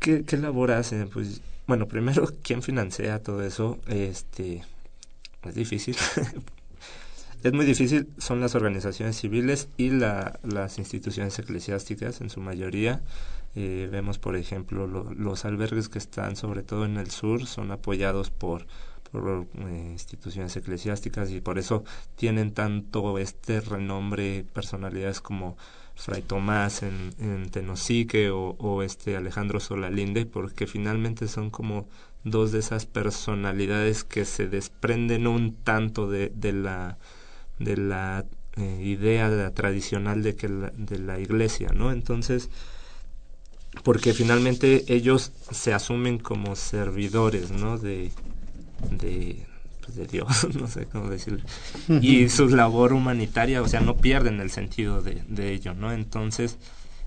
¿Qué, 0.00 0.24
qué 0.24 0.36
labor 0.36 0.72
hacen? 0.72 1.08
Pues 1.08 1.40
bueno, 1.66 1.88
primero, 1.88 2.26
¿quién 2.42 2.62
financia 2.62 3.22
todo 3.22 3.42
eso? 3.42 3.78
Este, 3.86 4.62
es 5.44 5.54
difícil. 5.54 5.96
es 7.42 7.52
muy 7.52 7.64
difícil, 7.64 8.08
son 8.18 8.40
las 8.40 8.54
organizaciones 8.54 9.16
civiles 9.16 9.68
y 9.76 9.90
la, 9.90 10.38
las 10.42 10.78
instituciones 10.78 11.38
eclesiásticas 11.38 12.20
en 12.20 12.30
su 12.30 12.40
mayoría. 12.40 13.02
Eh, 13.54 13.88
vemos, 13.90 14.18
por 14.18 14.36
ejemplo, 14.36 14.86
los 14.86 15.44
albergues 15.46 15.88
que 15.88 15.98
están 15.98 16.36
sobre 16.36 16.62
todo 16.62 16.84
en 16.84 16.98
el 16.98 17.10
sur 17.10 17.46
son 17.46 17.70
apoyados 17.70 18.30
por, 18.30 18.66
instituciones 19.90 20.56
eclesiásticas 20.56 21.30
y 21.30 21.40
por 21.40 21.58
eso 21.58 21.84
tienen 22.16 22.52
tanto 22.52 23.18
este 23.18 23.60
renombre 23.60 24.44
personalidades 24.52 25.20
como 25.20 25.56
Fray 25.96 26.22
Tomás 26.22 26.82
en, 26.82 27.14
en 27.18 27.50
Tenosique 27.50 28.30
o, 28.30 28.82
este 28.82 29.16
Alejandro 29.16 29.60
Solalinde, 29.60 30.26
porque 30.26 30.66
finalmente 30.66 31.26
son 31.26 31.50
como 31.50 31.88
dos 32.22 32.52
de 32.52 32.58
esas 32.58 32.86
personalidades 32.86 34.04
que 34.04 34.24
se 34.24 34.46
desprenden 34.46 35.26
un 35.26 35.54
tanto 35.54 36.08
de, 36.10 36.30
la 36.52 36.98
de 37.58 37.76
la 37.76 38.26
eh, 38.56 38.80
idea 38.82 39.52
tradicional 39.54 40.22
de 40.22 40.36
que 40.36 40.48
la, 40.48 40.70
de 40.76 40.98
la 40.98 41.18
iglesia, 41.18 41.70
¿no? 41.74 41.92
Entonces, 41.92 42.50
porque 43.82 44.12
finalmente 44.12 44.84
ellos 44.88 45.32
se 45.50 45.72
asumen 45.72 46.18
como 46.18 46.56
servidores, 46.56 47.50
¿no? 47.50 47.78
De, 47.78 48.10
de, 48.90 49.46
pues 49.80 49.96
de 49.96 50.06
Dios, 50.06 50.46
no 50.54 50.66
sé 50.66 50.86
cómo 50.86 51.08
decirlo. 51.08 51.40
Y 51.88 52.28
su 52.28 52.48
labor 52.48 52.92
humanitaria, 52.92 53.62
o 53.62 53.68
sea, 53.68 53.80
no 53.80 53.96
pierden 53.96 54.40
el 54.40 54.50
sentido 54.50 55.02
de, 55.02 55.22
de 55.28 55.52
ello, 55.52 55.74
¿no? 55.74 55.92
Entonces, 55.92 56.58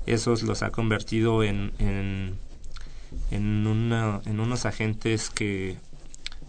eso 0.06 0.34
los 0.44 0.64
ha 0.64 0.72
convertido 0.72 1.44
en, 1.44 1.72
en, 1.80 2.38
en, 3.32 3.68
una, 3.68 4.22
en 4.26 4.40
unos 4.40 4.66
agentes 4.66 5.30
que 5.30 5.78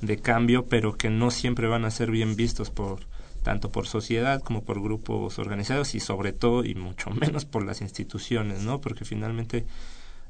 de 0.00 0.18
cambio, 0.18 0.66
pero 0.66 0.96
que 0.96 1.10
no 1.10 1.30
siempre 1.30 1.66
van 1.66 1.84
a 1.84 1.90
ser 1.90 2.10
bien 2.10 2.36
vistos 2.36 2.70
por 2.70 3.00
tanto 3.42 3.72
por 3.72 3.86
sociedad 3.86 4.42
como 4.42 4.64
por 4.64 4.82
grupos 4.82 5.38
organizados 5.38 5.94
y 5.94 6.00
sobre 6.00 6.32
todo 6.32 6.64
y 6.64 6.74
mucho 6.74 7.10
menos 7.20 7.44
por 7.44 7.64
las 7.64 7.80
instituciones, 7.80 8.62
¿no? 8.62 8.80
Porque 8.80 9.04
finalmente 9.04 9.64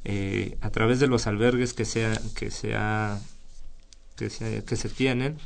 eh, 0.05 0.57
a 0.61 0.71
través 0.71 1.01
de 1.01 1.07
los 1.07 1.27
albergues 1.27 1.75
que 1.75 1.85
sea 1.85 2.19
que 2.35 2.51
sea 2.51 3.21
que 4.21 4.29
se, 4.29 4.63
que 4.65 4.77
se 4.77 4.91
tienen 4.91 5.39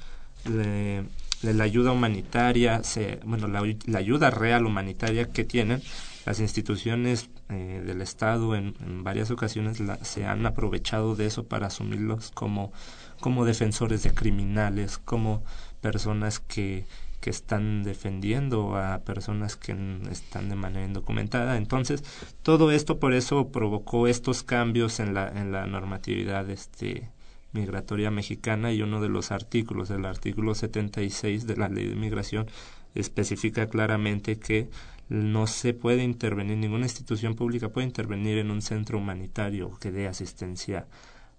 la 0.45 1.65
ayuda 1.65 1.93
humanitaria 1.93 2.83
se, 2.83 3.21
bueno 3.25 3.47
la, 3.47 3.63
la, 3.87 3.99
ayuda 3.99 4.31
real 4.31 4.67
humanitaria 4.67 5.31
que 5.31 5.45
tienen 5.45 5.81
las 6.27 6.41
instituciones 6.41 7.31
eh, 7.51 7.83
del 7.87 8.01
estado 8.03 8.57
en, 8.57 8.75
en 8.85 9.05
varias 9.05 9.31
ocasiones 9.31 9.79
la, 9.79 10.05
se 10.05 10.27
han 10.27 10.45
aprovechado 10.45 11.15
de 11.15 11.27
eso 11.27 11.45
para 11.47 11.69
asumirlos 11.69 12.33
como 12.33 12.73
como 13.21 13.45
defensores 13.45 14.03
de 14.03 14.13
criminales 14.13 14.99
como 14.99 15.45
personas 15.81 16.41
que 16.41 16.85
que 17.21 17.31
están 17.31 17.85
defendiendo 17.85 18.77
a 18.77 18.99
personas 18.99 19.57
que 19.57 19.75
están 20.11 20.51
de 20.51 20.57
manera 20.57 20.85
indocumentada. 20.85 21.57
Entonces, 21.57 22.05
todo 22.43 22.71
esto 22.71 23.01
por 23.01 23.15
eso 23.15 23.49
provocó 23.49 24.09
estos 24.09 24.43
cambios 24.43 25.01
en 25.01 25.15
la, 25.15 25.29
en 25.29 25.51
la 25.51 25.67
normatividad 25.67 26.51
este, 26.51 27.09
migratoria 27.55 28.11
mexicana 28.11 28.73
y 28.73 28.83
uno 28.83 29.01
de 29.01 29.09
los 29.09 29.31
artículos, 29.33 29.91
el 29.91 30.05
artículo 30.05 30.55
76 30.55 31.47
de 31.47 31.57
la 31.57 31.69
ley 31.69 31.87
de 31.89 31.95
migración, 31.95 32.47
especifica 32.95 33.67
claramente 33.69 34.39
que 34.39 34.69
no 35.09 35.47
se 35.47 35.75
puede 35.75 36.03
intervenir, 36.03 36.59
ninguna 36.59 36.85
institución 36.85 37.35
pública 37.35 37.69
puede 37.71 37.87
intervenir 37.87 38.39
en 38.39 38.51
un 38.51 38.63
centro 38.63 38.99
humanitario 38.99 39.77
que 39.79 39.91
dé 39.91 40.07
asistencia 40.07 40.87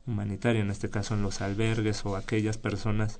humanitaria, 0.07 0.61
en 0.61 0.71
este 0.71 0.89
caso 0.89 1.15
en 1.15 1.21
los 1.21 1.41
albergues 1.41 2.05
o 2.05 2.15
aquellas 2.15 2.57
personas 2.57 3.19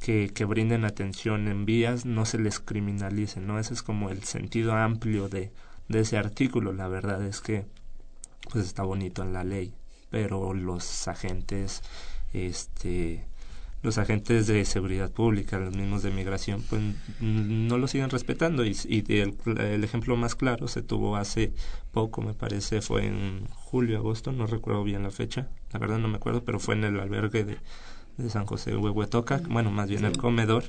que, 0.00 0.30
que 0.34 0.44
brinden 0.44 0.84
atención 0.84 1.48
en 1.48 1.64
vías 1.64 2.04
no 2.04 2.24
se 2.24 2.38
les 2.38 2.60
criminalice, 2.60 3.40
¿no? 3.40 3.58
Ese 3.58 3.74
es 3.74 3.82
como 3.82 4.10
el 4.10 4.24
sentido 4.24 4.74
amplio 4.74 5.28
de, 5.28 5.52
de 5.88 6.00
ese 6.00 6.18
artículo. 6.18 6.72
La 6.72 6.88
verdad 6.88 7.24
es 7.24 7.40
que 7.40 7.66
pues 8.50 8.66
está 8.66 8.82
bonito 8.82 9.22
en 9.22 9.32
la 9.32 9.44
ley, 9.44 9.72
pero 10.10 10.52
los 10.54 11.08
agentes, 11.08 11.82
este, 12.34 13.24
los 13.82 13.98
agentes 13.98 14.46
de 14.46 14.64
seguridad 14.64 15.10
pública, 15.10 15.58
los 15.58 15.74
mismos 15.74 16.02
de 16.02 16.10
migración, 16.10 16.62
pues 16.68 16.82
no 17.20 17.78
lo 17.78 17.86
siguen 17.88 18.10
respetando. 18.10 18.64
Y, 18.64 18.76
y 18.86 19.04
el, 19.18 19.36
el, 19.58 19.84
ejemplo 19.84 20.16
más 20.16 20.34
claro 20.34 20.68
se 20.68 20.82
tuvo 20.82 21.16
hace 21.16 21.52
poco, 21.92 22.22
me 22.22 22.34
parece, 22.34 22.82
fue 22.82 23.06
en 23.06 23.46
julio, 23.48 23.98
agosto, 23.98 24.32
no 24.32 24.46
recuerdo 24.46 24.84
bien 24.84 25.02
la 25.02 25.10
fecha, 25.10 25.48
la 25.72 25.78
verdad 25.78 25.98
no 25.98 26.08
me 26.08 26.16
acuerdo, 26.16 26.44
pero 26.44 26.58
fue 26.58 26.74
en 26.74 26.84
el 26.84 26.98
albergue 26.98 27.44
de, 27.44 27.58
de 28.16 28.30
San 28.30 28.46
José 28.46 28.76
Huehuetoca, 28.76 29.40
bueno, 29.48 29.70
más 29.70 29.88
bien 29.88 30.04
el 30.04 30.16
comedor, 30.16 30.64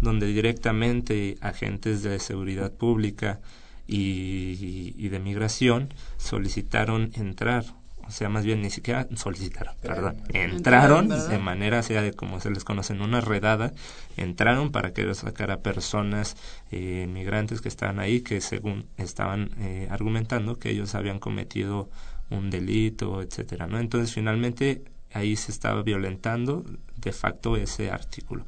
donde 0.00 0.26
directamente 0.26 1.36
agentes 1.40 2.02
de 2.02 2.18
seguridad 2.18 2.72
pública 2.72 3.40
y, 3.86 4.94
y, 4.96 5.08
de 5.08 5.18
migración 5.18 5.92
solicitaron 6.16 7.10
entrar, 7.14 7.64
o 8.10 8.12
sea, 8.12 8.28
más 8.28 8.44
bien 8.44 8.60
ni 8.60 8.70
siquiera 8.70 9.06
solicitaron, 9.14 9.76
perdón, 9.80 10.16
entraron 10.32 11.08
de 11.08 11.38
manera, 11.38 11.80
sea 11.84 12.02
de 12.02 12.12
como 12.12 12.40
se 12.40 12.50
les 12.50 12.64
conoce, 12.64 12.92
en 12.92 13.02
una 13.02 13.20
redada, 13.20 13.72
entraron 14.16 14.72
para 14.72 14.92
que 14.92 15.14
sacara 15.14 15.60
personas 15.60 16.36
eh, 16.72 17.06
migrantes 17.08 17.60
que 17.60 17.68
estaban 17.68 18.00
ahí, 18.00 18.22
que 18.22 18.40
según 18.40 18.86
estaban 18.96 19.50
eh, 19.60 19.86
argumentando 19.92 20.58
que 20.58 20.70
ellos 20.70 20.96
habían 20.96 21.20
cometido 21.20 21.88
un 22.30 22.50
delito, 22.50 23.22
etcétera, 23.22 23.68
¿no? 23.68 23.78
Entonces, 23.78 24.12
finalmente 24.12 24.82
ahí 25.12 25.36
se 25.36 25.52
estaba 25.52 25.84
violentando 25.84 26.64
de 26.96 27.12
facto 27.12 27.56
ese 27.56 27.92
artículo. 27.92 28.44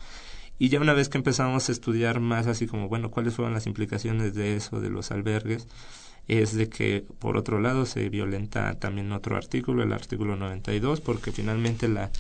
Y 0.59 0.71
ya 0.71 0.81
una 0.81 0.93
vez 0.93 1.09
que 1.09 1.19
empezamos 1.19 1.69
a 1.69 1.73
estudiar 1.73 2.19
más 2.19 2.49
así 2.49 2.67
como, 2.67 2.89
bueno, 2.89 3.13
cuáles 3.13 3.35
fueron 3.35 3.55
las 3.55 3.69
implicaciones 3.69 4.35
de 4.35 4.57
eso, 4.57 4.81
de 4.81 4.91
los 4.91 5.13
albergues, 5.13 5.69
es 6.29 6.55
de 6.55 6.69
que 6.69 7.05
por 7.19 7.37
otro 7.37 7.61
lado 7.61 7.87
se 7.87 8.09
violenta 8.09 8.75
también 8.79 9.13
otro 9.13 9.37
artículo, 9.37 9.83
el 9.83 9.93
artículo 9.93 10.37
92, 10.37 11.01
porque 11.01 11.33
finalmente 11.33 11.89
la, 11.89 12.11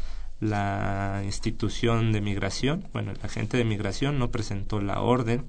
la 0.40 1.22
institución 1.24 2.12
de 2.12 2.20
migración, 2.20 2.88
bueno, 2.92 3.12
el 3.12 3.18
agente 3.22 3.56
de 3.56 3.64
migración 3.64 4.18
no 4.18 4.30
presentó 4.30 4.80
la 4.80 5.00
orden 5.00 5.44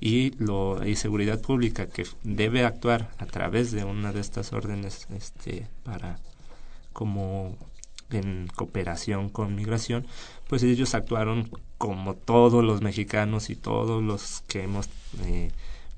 y, 0.00 0.30
lo, 0.42 0.86
y 0.86 0.96
seguridad 0.96 1.40
pública 1.40 1.88
que 1.88 2.06
debe 2.22 2.64
actuar 2.64 3.10
a 3.18 3.26
través 3.26 3.72
de 3.72 3.84
una 3.84 4.12
de 4.12 4.20
estas 4.20 4.52
órdenes 4.52 5.08
este, 5.10 5.66
para 5.82 6.18
como 6.92 7.56
en 8.10 8.48
cooperación 8.54 9.28
con 9.28 9.54
migración, 9.54 10.06
pues 10.48 10.62
ellos 10.62 10.94
actuaron 10.94 11.50
como 11.76 12.14
todos 12.14 12.64
los 12.64 12.80
mexicanos 12.80 13.50
y 13.50 13.56
todos 13.56 14.02
los 14.02 14.42
que 14.48 14.62
hemos 14.62 14.88
eh, 15.24 15.50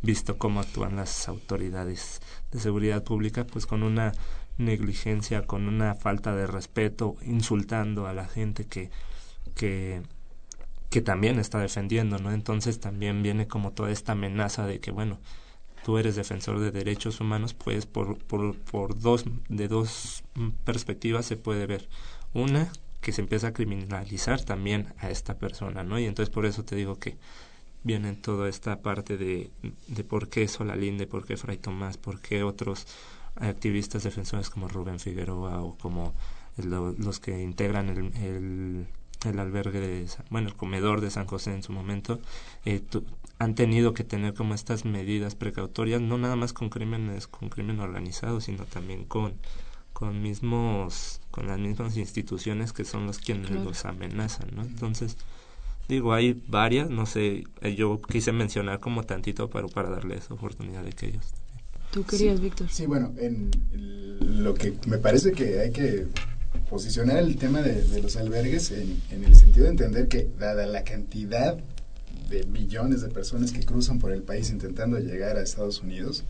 visto 0.03 0.39
cómo 0.39 0.61
actúan 0.61 0.97
las 0.97 1.29
autoridades 1.29 2.21
de 2.51 2.61
seguridad 2.61 3.05
pública, 3.05 3.47
pues 3.47 3.67
con 3.67 3.83
una 3.83 4.13
negligencia, 4.59 5.47
con 5.47 5.69
una 5.69 5.95
falta 5.95 6.35
de 6.35 6.47
respeto, 6.47 7.17
insultando 7.23 8.07
a 8.07 8.13
la 8.13 8.27
gente 8.27 8.65
que, 8.65 8.91
que, 9.55 10.03
que 10.91 11.01
también 11.01 11.39
está 11.39 11.59
defendiendo, 11.59 12.19
¿no? 12.19 12.33
Entonces 12.33 12.81
también 12.81 13.23
viene 13.23 13.47
como 13.47 13.73
toda 13.73 13.91
esta 13.91 14.13
amenaza 14.13 14.67
de 14.67 14.81
que, 14.81 14.91
bueno, 14.91 15.19
tú 15.85 15.99
eres 15.99 16.17
defensor 16.17 16.61
de 16.61 16.71
derechos 16.71 17.21
humanos, 17.21 17.55
pues 17.55 17.87
por, 17.87 18.19
por, 18.19 18.57
por 18.59 18.99
dos, 18.99 19.25
de 19.49 19.69
dos 19.69 20.25
perspectivas 20.65 21.27
se 21.27 21.37
puede 21.37 21.67
ver. 21.67 21.89
Una, 22.33 22.71
que 23.01 23.13
se 23.13 23.23
empieza 23.23 23.49
a 23.49 23.53
criminalizar 23.53 24.43
también 24.45 24.93
a 24.99 25.11
esta 25.11 25.39
persona, 25.39 25.83
¿no? 25.83 25.99
Y 25.99 26.05
entonces 26.05 26.33
por 26.33 26.47
eso 26.47 26.65
te 26.65 26.77
digo 26.77 26.99
que 26.99 27.17
viene 27.83 28.15
toda 28.15 28.49
esta 28.49 28.81
parte 28.83 29.17
de, 29.17 29.51
de 29.89 30.05
por 30.05 30.29
qué 30.29 30.47
Solalín, 30.49 30.99
de 30.99 31.07
por 31.07 31.25
qué 31.25 31.37
Fray 31.37 31.59
Tomás, 31.59 31.97
por 31.97 32.21
qué 32.21 32.43
otros 32.43 32.87
activistas 33.37 34.03
defensores 34.03 34.51
como 34.51 34.69
Rubén 34.69 35.01
Figueroa 35.01 35.63
o 35.63 35.77
como 35.79 36.15
los 36.57 37.21
que 37.21 37.41
integran 37.41 37.89
el, 37.89 37.99
el, 38.17 38.87
el, 39.25 39.39
albergue 39.39 39.81
de, 39.81 40.07
bueno, 40.31 40.49
el 40.49 40.57
comedor 40.57 41.01
de 41.01 41.11
San 41.11 41.27
José 41.27 41.55
en 41.55 41.63
su 41.63 41.73
momento, 41.73 42.21
eh, 42.65 42.83
han 43.39 43.55
tenido 43.55 43.95
que 43.95 44.05
tener 44.05 44.35
como 44.35 44.55
estas 44.55 44.85
medidas 44.85 45.35
precautorias, 45.35 46.03
no 46.03 46.19
nada 46.19 46.37
más 46.37 46.53
con 46.53 46.69
crímenes, 46.69 47.27
con 47.29 47.49
crimen 47.49 47.81
organizado, 47.81 48.41
sino 48.41 48.65
también 48.65 49.05
con 49.05 49.35
con 50.01 50.23
mismos 50.23 51.21
con 51.31 51.47
las 51.47 51.59
mismas 51.59 51.99
instituciones 51.99 52.73
que 52.73 52.87
son 52.87 53.07
los 53.07 53.19
quienes 53.19 53.51
los 53.51 53.85
amenazan 53.85 54.49
no 54.55 54.63
entonces 54.63 55.19
digo 55.91 56.13
hay 56.15 56.41
varias 56.49 56.89
no 56.89 57.07
sé 57.07 57.45
eh, 57.61 57.75
yo 57.75 58.01
quise 58.01 58.33
mencionar 58.33 58.81
como 58.81 59.03
tantito 59.03 59.51
pero 59.51 59.69
para 59.69 59.91
darles 59.91 60.31
oportunidad 60.31 60.83
de 60.85 60.93
que 60.93 61.07
ellos 61.09 61.35
tú 61.91 62.05
querías 62.05 62.41
Víctor. 62.41 62.69
Sí 62.71 62.87
bueno 62.87 63.13
en 63.19 63.51
lo 64.43 64.55
que 64.55 64.75
me 64.87 64.99
parece 64.99 65.33
que 65.33 65.61
hay 65.61 65.73
que 65.73 66.07
posicionar 66.69 67.19
el 67.19 67.37
tema 67.37 67.61
de, 67.61 67.83
de 67.83 68.03
los 68.03 68.17
albergues 68.17 68.71
en, 68.71 69.01
en, 69.11 69.25
el 69.25 69.35
sentido 69.35 69.65
de 69.65 69.73
entender 69.73 70.09
que 70.09 70.29
dada 70.39 70.67
la 70.67 70.85
cantidad 70.85 71.59
de 72.29 72.45
millones 72.47 73.03
de 73.03 73.09
personas 73.09 73.53
que 73.53 73.65
cruzan 73.65 73.99
por 73.99 74.13
el 74.13 74.23
país 74.23 74.51
intentando 74.51 74.99
llegar 74.99 75.37
a 75.37 75.43
Estados 75.43 75.81
Unidos 75.83 76.25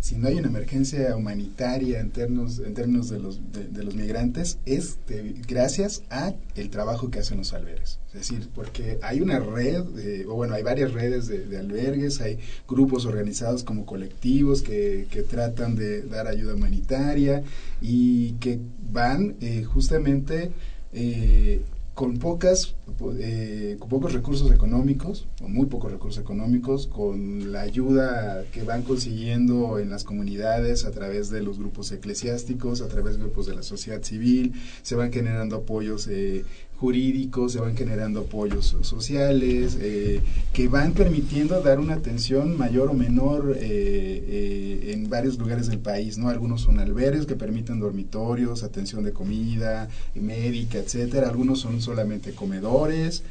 si 0.00 0.16
no 0.16 0.28
hay 0.28 0.36
una 0.38 0.48
emergencia 0.48 1.14
humanitaria 1.14 2.00
en 2.00 2.10
términos, 2.10 2.56
de, 2.56 3.18
los, 3.18 3.40
de, 3.52 3.84
los 3.84 3.94
migrantes, 3.94 4.58
es 4.64 4.98
gracias 5.46 6.02
a 6.08 6.32
el 6.56 6.70
trabajo 6.70 7.10
que 7.10 7.18
hacen 7.18 7.36
los 7.36 7.52
albergues. 7.52 7.98
Es 8.08 8.14
decir, 8.14 8.48
porque 8.54 8.98
hay 9.02 9.20
una 9.20 9.38
red, 9.38 10.26
o 10.26 10.34
bueno, 10.34 10.54
hay 10.54 10.62
varias 10.62 10.92
redes 10.92 11.28
de, 11.28 11.58
albergues, 11.58 12.22
hay 12.22 12.38
grupos 12.66 13.04
organizados 13.04 13.62
como 13.62 13.84
colectivos 13.84 14.62
que, 14.62 15.06
que, 15.10 15.22
tratan 15.22 15.76
de 15.76 16.02
dar 16.02 16.26
ayuda 16.26 16.54
humanitaria 16.54 17.42
y 17.82 18.32
que 18.32 18.58
van 18.90 19.36
eh, 19.40 19.64
justamente... 19.64 20.50
Eh, 20.92 21.60
con 22.00 22.16
pocas 22.16 22.76
eh, 23.18 23.76
con 23.78 23.90
pocos 23.90 24.14
recursos 24.14 24.50
económicos 24.50 25.28
o 25.42 25.48
muy 25.48 25.66
pocos 25.66 25.92
recursos 25.92 26.22
económicos 26.22 26.86
con 26.86 27.52
la 27.52 27.60
ayuda 27.60 28.44
que 28.52 28.62
van 28.62 28.80
consiguiendo 28.84 29.78
en 29.78 29.90
las 29.90 30.04
comunidades 30.04 30.86
a 30.86 30.92
través 30.92 31.28
de 31.28 31.42
los 31.42 31.58
grupos 31.58 31.92
eclesiásticos 31.92 32.80
a 32.80 32.88
través 32.88 33.16
de 33.16 33.24
grupos 33.24 33.44
de 33.44 33.54
la 33.54 33.62
sociedad 33.62 34.02
civil 34.02 34.54
se 34.80 34.94
van 34.94 35.12
generando 35.12 35.56
apoyos 35.56 36.08
eh, 36.08 36.46
jurídicos, 36.80 37.52
se 37.52 37.60
van 37.60 37.76
generando 37.76 38.20
apoyos 38.20 38.74
sociales, 38.80 39.76
eh, 39.78 40.20
que 40.54 40.66
van 40.66 40.94
permitiendo 40.94 41.60
dar 41.60 41.78
una 41.78 41.92
atención 41.92 42.56
mayor 42.56 42.88
o 42.88 42.94
menor 42.94 43.54
eh, 43.54 43.60
eh, 43.60 44.92
en 44.94 45.10
varios 45.10 45.38
lugares 45.38 45.66
del 45.66 45.78
país, 45.78 46.16
¿no? 46.16 46.30
Algunos 46.30 46.62
son 46.62 46.80
albergues 46.80 47.26
que 47.26 47.36
permiten 47.36 47.80
dormitorios, 47.80 48.62
atención 48.62 49.04
de 49.04 49.12
comida, 49.12 49.90
médica, 50.14 50.78
etcétera. 50.78 51.28
Algunos 51.28 51.60
son 51.60 51.82
solamente 51.82 52.32
comedores 52.32 53.24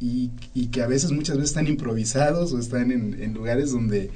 y, 0.00 0.30
que 0.70 0.82
a 0.82 0.86
veces, 0.86 1.10
muchas 1.10 1.36
veces 1.36 1.50
están 1.50 1.66
improvisados 1.66 2.52
o 2.52 2.60
están 2.60 2.92
en 2.92 3.34
lugares 3.34 3.72
donde 3.72 4.10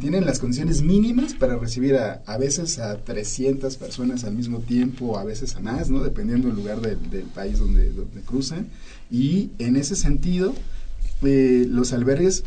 tienen 0.00 0.26
las 0.26 0.40
condiciones 0.40 0.82
mínimas 0.82 1.34
para 1.34 1.56
recibir 1.56 1.94
a, 1.96 2.22
a, 2.26 2.38
veces 2.38 2.78
a 2.80 2.96
300 2.96 3.76
personas 3.76 4.24
al 4.24 4.34
mismo 4.34 4.58
tiempo, 4.58 5.16
a 5.16 5.24
veces 5.24 5.54
a 5.54 5.60
más, 5.60 5.90
¿no? 5.90 6.02
dependiendo 6.02 6.48
del 6.48 6.56
lugar 6.56 6.80
del 6.80 7.24
país 7.34 7.58
donde, 7.58 7.90
donde, 7.92 8.20
cruzan. 8.22 8.68
Y 9.10 9.50
en 9.58 9.76
ese 9.76 9.94
sentido, 9.94 10.54
eh, 11.22 11.66
los 11.68 11.92
albergues 11.92 12.44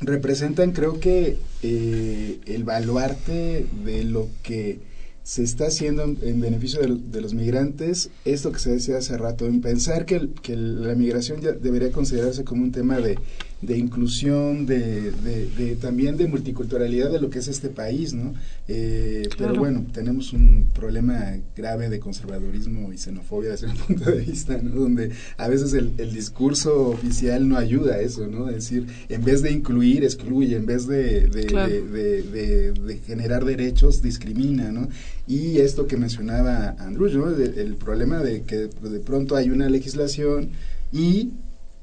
representan, 0.00 0.72
creo 0.72 0.98
que, 0.98 1.38
eh, 1.62 2.40
el 2.46 2.64
baluarte 2.64 3.66
de 3.84 4.04
lo 4.04 4.28
que 4.42 4.80
se 5.24 5.42
está 5.42 5.66
haciendo 5.66 6.04
en, 6.04 6.40
beneficio 6.40 6.80
de, 6.80 6.94
de, 6.94 7.20
los 7.20 7.34
migrantes, 7.34 8.10
esto 8.24 8.52
que 8.52 8.60
se 8.60 8.70
decía 8.70 8.98
hace 8.98 9.18
rato, 9.18 9.44
en 9.46 9.60
pensar 9.60 10.06
que, 10.06 10.28
que 10.40 10.56
la 10.56 10.94
migración 10.94 11.40
ya 11.40 11.52
debería 11.52 11.90
considerarse 11.90 12.44
como 12.44 12.62
un 12.62 12.72
tema 12.72 12.98
de 12.98 13.18
de 13.62 13.78
inclusión, 13.78 14.66
de, 14.66 15.12
de, 15.12 15.76
también 15.76 16.18
de 16.18 16.26
multiculturalidad 16.26 17.10
de 17.10 17.20
lo 17.20 17.30
que 17.30 17.38
es 17.38 17.48
este 17.48 17.70
país, 17.70 18.12
¿no? 18.12 18.34
Eh, 18.68 19.28
pero 19.38 19.54
bueno, 19.54 19.86
tenemos 19.92 20.34
un 20.34 20.66
problema 20.74 21.36
grave 21.56 21.88
de 21.88 21.98
conservadurismo 21.98 22.92
y 22.92 22.98
xenofobia 22.98 23.52
desde 23.52 23.68
mi 23.72 23.74
punto 23.74 24.10
de 24.10 24.20
vista, 24.20 24.58
¿no? 24.58 24.80
Donde 24.80 25.10
a 25.38 25.48
veces 25.48 25.72
el, 25.72 25.92
el, 25.96 26.12
discurso 26.12 26.88
oficial 26.88 27.48
no 27.48 27.56
ayuda 27.56 27.94
a 27.94 28.00
eso, 28.00 28.26
¿no? 28.26 28.48
Es 28.48 28.56
decir, 28.56 28.86
en 29.08 29.24
vez 29.24 29.40
de 29.40 29.52
incluir, 29.52 30.04
excluye, 30.04 30.56
en 30.56 30.66
vez 30.66 30.86
de, 30.86 31.26
de, 31.28 33.00
generar 33.06 33.44
derechos, 33.44 34.02
discrimina, 34.02 34.70
¿no? 34.70 34.88
Y 35.26 35.58
esto 35.58 35.86
que 35.86 35.96
mencionaba 35.96 36.76
Andrew, 36.78 37.08
¿no? 37.08 37.30
el 37.30 37.76
problema 37.76 38.22
de 38.22 38.42
que 38.42 38.68
de 38.68 39.00
pronto 39.00 39.34
hay 39.34 39.50
una 39.50 39.68
legislación 39.68 40.50
y 40.92 41.30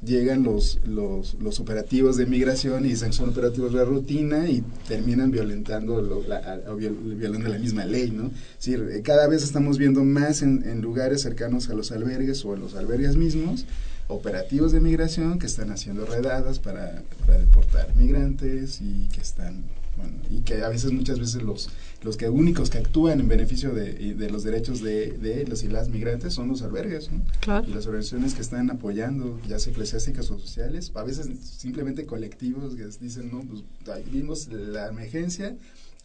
llegan 0.05 0.43
los, 0.43 0.79
los, 0.85 1.59
operativos 1.59 2.17
de 2.17 2.25
migración 2.25 2.85
y 2.85 2.89
dicen 2.89 3.13
son 3.13 3.29
operativos 3.29 3.73
de 3.73 3.85
rutina 3.85 4.49
y 4.49 4.63
terminan 4.87 5.31
violentando, 5.31 6.01
la, 6.27 6.61
violando 6.77 7.49
la 7.49 7.57
misma 7.57 7.85
ley, 7.85 8.11
¿no? 8.11 8.27
Es 8.27 8.65
decir, 8.65 8.89
eh, 8.91 9.01
cada 9.01 9.27
vez 9.27 9.43
estamos 9.43 9.77
viendo 9.77 10.03
más 10.03 10.41
en, 10.41 10.63
en, 10.67 10.81
lugares 10.81 11.21
cercanos 11.21 11.69
a 11.69 11.73
los 11.73 11.91
albergues 11.91 12.43
o 12.45 12.53
a 12.53 12.57
los 12.57 12.75
albergues 12.75 13.15
mismos 13.15 13.65
operativos 14.07 14.71
de 14.71 14.79
migración 14.79 15.39
que 15.39 15.45
están 15.45 15.71
haciendo 15.71 16.05
redadas 16.05 16.59
para 16.59 17.01
deportar 17.27 17.95
migrantes 17.95 18.81
y 18.81 19.07
que 19.07 19.21
están 19.21 19.63
bueno, 19.97 20.13
y 20.29 20.41
que 20.41 20.63
a 20.63 20.69
veces, 20.69 20.91
muchas 20.91 21.19
veces 21.19 21.43
los, 21.43 21.69
los 22.01 22.17
que 22.17 22.29
únicos 22.29 22.69
que 22.69 22.79
actúan 22.79 23.19
en 23.19 23.27
beneficio 23.27 23.73
de, 23.73 24.15
de 24.15 24.29
los 24.29 24.43
derechos 24.43 24.81
de, 24.81 25.11
de, 25.11 25.45
los 25.45 25.63
y 25.63 25.67
las 25.67 25.89
migrantes 25.89 26.33
son 26.33 26.47
los 26.47 26.61
albergues, 26.61 27.11
¿no? 27.11 27.23
Y 27.67 27.73
las 27.73 27.85
organizaciones 27.85 28.33
que 28.33 28.41
están 28.41 28.69
apoyando, 28.71 29.39
ya 29.47 29.59
sea 29.59 29.71
eclesiásticas 29.71 30.31
o 30.31 30.39
sociales, 30.39 30.91
a 30.95 31.03
veces 31.03 31.29
simplemente 31.39 32.05
colectivos 32.05 32.75
que 32.75 32.85
dicen, 32.99 33.31
no, 33.31 33.41
pues 33.41 33.63
vimos 34.11 34.47
la 34.47 34.87
emergencia, 34.87 35.55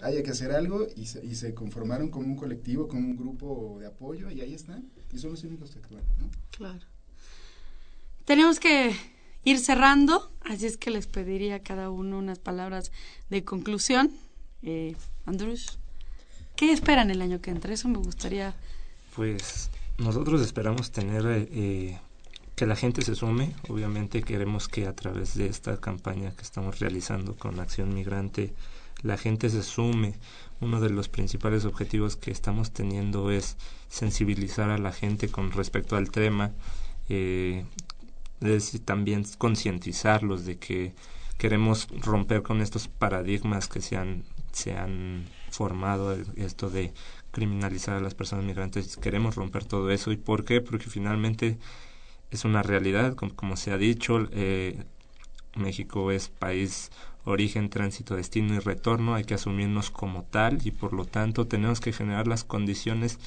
haya 0.01 0.23
que 0.23 0.31
hacer 0.31 0.53
algo 0.53 0.87
y 0.97 1.07
se, 1.07 1.25
y 1.25 1.35
se 1.35 1.55
conformaron 1.55 2.11
como 2.11 2.27
un 2.27 2.37
colectivo, 2.37 2.89
como 2.89 3.09
un 3.09 3.17
grupo 3.17 3.79
de 3.81 3.87
apoyo 3.87 4.31
y 4.31 4.41
ahí 4.41 4.55
están, 4.55 4.89
y 5.13 5.19
son 5.19 5.31
los 5.31 5.43
únicos 5.45 5.71
que 5.71 5.79
actúan, 5.79 6.05
¿no? 6.19 6.31
Claro. 6.51 6.85
Tenemos 8.25 8.61
que 8.61 8.95
ir 9.49 9.59
cerrando, 9.59 10.31
así 10.43 10.67
es 10.67 10.77
que 10.77 10.91
les 10.91 11.07
pediría 11.07 11.57
a 11.57 11.61
cada 11.61 11.91
uno 11.91 12.19
unas 12.19 12.39
palabras 12.39 12.93
de 13.31 13.45
conclusión. 13.45 14.11
Eh, 14.63 14.95
Andrus, 15.27 15.79
¿qué 16.57 16.73
esperan 16.73 17.11
el 17.11 17.23
año 17.23 17.41
que 17.41 17.51
entra? 17.51 17.73
Eso 17.73 17.89
me 17.89 17.99
gustaría. 17.99 18.55
Pues 19.17 19.71
nosotros 19.97 20.43
esperamos 20.43 20.91
tener 20.91 21.25
eh, 21.27 21.99
que 22.57 22.67
la 22.67 22.77
gente 22.77 23.03
se 23.03 23.15
sume. 23.15 23.55
Obviamente 23.69 24.23
queremos 24.23 24.69
que 24.69 24.87
a 24.87 24.95
través 24.95 25.35
de 25.35 25.47
esta 25.47 25.81
campaña 25.81 26.35
que 26.37 26.43
estamos 26.43 26.79
realizando 26.79 27.35
con 27.35 27.59
Acción 27.61 27.95
Migrante, 27.95 28.53
la 29.03 29.17
gente 29.17 29.49
se 29.49 29.63
sume. 29.63 30.15
Uno 30.61 30.81
de 30.81 30.91
los 30.91 31.09
principales 31.09 31.65
objetivos 31.65 32.17
que 32.17 32.33
estamos 32.33 32.73
teniendo 32.73 33.31
es 33.31 33.57
sensibilizar 33.89 34.71
a 34.71 34.79
la 34.79 34.93
gente 34.93 35.29
con 35.29 35.53
respecto 35.53 35.97
al 35.97 36.11
tema. 36.11 36.53
Eh, 37.09 37.65
es 38.41 38.81
también 38.85 39.25
concientizarlos 39.39 40.45
de 40.45 40.59
que 40.59 40.95
queremos 41.39 41.89
romper 42.01 42.43
con 42.43 42.61
estos 42.61 42.89
paradigmas 42.89 43.69
que 43.69 43.81
se 43.81 43.97
han, 43.97 44.25
se 44.53 44.77
han 44.77 45.25
formado, 45.51 46.17
esto 46.37 46.69
de 46.69 46.93
criminalizar 47.31 47.97
a 47.97 48.01
las 48.01 48.15
personas 48.15 48.45
migrantes, 48.45 48.97
queremos 48.97 49.37
romper 49.37 49.65
todo 49.65 49.91
eso. 49.91 50.13
¿Y 50.13 50.17
por 50.17 50.45
qué? 50.45 50.61
Porque 50.61 50.91
finalmente 50.91 51.59
es 52.31 52.45
una 52.45 52.63
realidad, 52.63 53.15
como, 53.15 53.57
se 53.57 53.71
ha 53.71 53.79
dicho, 53.79 54.29
eh, 54.33 54.85
México 55.55 56.11
es 56.11 56.29
país 56.29 56.91
origen, 57.25 57.69
tránsito, 57.69 58.17
destino 58.17 58.55
y 58.55 58.59
retorno, 58.59 59.15
hay 59.15 59.25
que 59.25 59.35
asumirnos 59.35 59.91
como 59.91 60.25
tal 60.25 60.67
y 60.67 60.71
por 60.71 60.93
lo 60.93 61.05
tanto 61.05 61.47
tenemos 61.47 61.81
que 61.81 61.93
generar 61.93 62.27
las 62.27 62.45
condiciones 62.45 63.19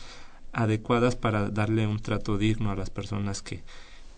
adecuadas 0.53 1.16
para 1.16 1.49
darle 1.49 1.88
un 1.88 1.99
trato 1.99 2.38
digno 2.38 2.72
a 2.72 2.76
las 2.76 2.89
personas 2.89 3.41
que, 3.41 3.64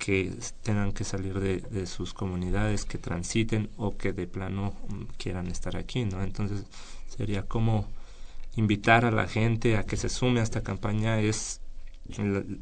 que 0.03 0.33
tengan 0.63 0.91
que 0.91 1.05
salir 1.05 1.39
de, 1.39 1.85
sus 1.85 2.13
comunidades, 2.13 2.83
que 2.83 2.97
transiten 2.97 3.69
o 3.77 3.95
que 3.95 4.11
de 4.11 4.27
plano 4.27 4.73
mm, 4.89 5.03
quieran 5.17 5.47
estar 5.47 5.77
aquí, 5.77 6.03
¿no? 6.03 6.21
Entonces 6.21 6.65
sería 7.07 7.43
como 7.43 7.87
invitar 8.57 9.05
a 9.05 9.11
la 9.11 9.29
gente 9.29 9.77
a 9.77 9.85
que 9.85 9.95
se 9.95 10.09
sume 10.09 10.41
a 10.41 10.43
esta 10.43 10.61
campaña 10.61 11.21
es 11.21 11.61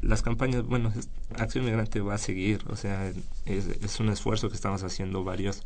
las 0.02 0.22
campañas, 0.22 0.64
bueno, 0.64 0.92
Acción 1.36 1.64
Migrante 1.64 2.00
va 2.00 2.14
a 2.14 2.18
seguir, 2.18 2.62
o 2.68 2.76
sea, 2.76 3.12
es, 3.44 3.66
es 3.66 3.98
un 3.98 4.10
esfuerzo 4.10 4.48
que 4.48 4.54
estamos 4.54 4.84
haciendo 4.84 5.24
varias 5.24 5.64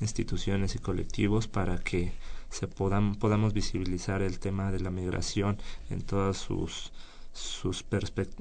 instituciones 0.00 0.74
y 0.74 0.80
colectivos 0.80 1.46
para 1.46 1.78
que 1.78 2.10
se 2.50 2.66
podan, 2.66 3.14
podamos 3.14 3.52
visibilizar 3.52 4.22
el 4.22 4.40
tema 4.40 4.72
de 4.72 4.80
la 4.80 4.90
migración 4.90 5.56
en 5.88 6.02
todas 6.02 6.36
sus, 6.36 6.92
sus 7.32 7.84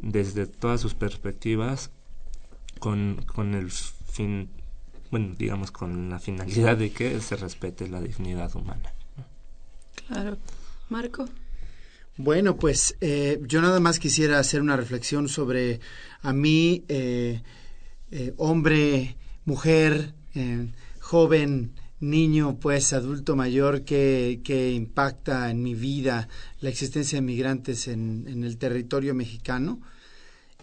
desde 0.01 0.47
todas 0.47 0.81
sus 0.81 0.95
perspectivas 0.95 1.91
con, 2.79 3.23
con 3.25 3.53
el 3.53 3.71
fin, 3.71 4.49
bueno, 5.09 5.35
digamos, 5.37 5.71
con 5.71 6.09
la 6.09 6.19
finalidad 6.19 6.77
de 6.77 6.91
que 6.91 7.19
se 7.21 7.35
respete 7.35 7.87
la 7.87 8.01
dignidad 8.01 8.55
humana. 8.55 8.93
Claro. 10.07 10.37
Marco. 10.89 11.25
Bueno, 12.17 12.57
pues 12.57 12.97
eh, 12.99 13.41
yo 13.47 13.61
nada 13.61 13.79
más 13.79 13.97
quisiera 13.97 14.37
hacer 14.37 14.61
una 14.61 14.75
reflexión 14.75 15.29
sobre 15.29 15.79
a 16.21 16.33
mí, 16.33 16.83
eh, 16.89 17.41
eh, 18.11 18.33
hombre, 18.37 19.15
mujer, 19.45 20.13
joven, 20.99 21.71
niño, 22.01 22.57
pues 22.59 22.93
adulto 22.93 23.35
mayor, 23.35 23.83
que, 23.83 24.41
que, 24.43 24.71
impacta 24.71 25.49
en 25.49 25.63
mi 25.63 25.73
vida 25.73 26.27
la 26.59 26.69
existencia 26.69 27.17
de 27.17 27.21
migrantes 27.21 27.87
en, 27.87 28.25
en 28.27 28.43
el 28.43 28.57
territorio 28.57 29.15
mexicano. 29.15 29.79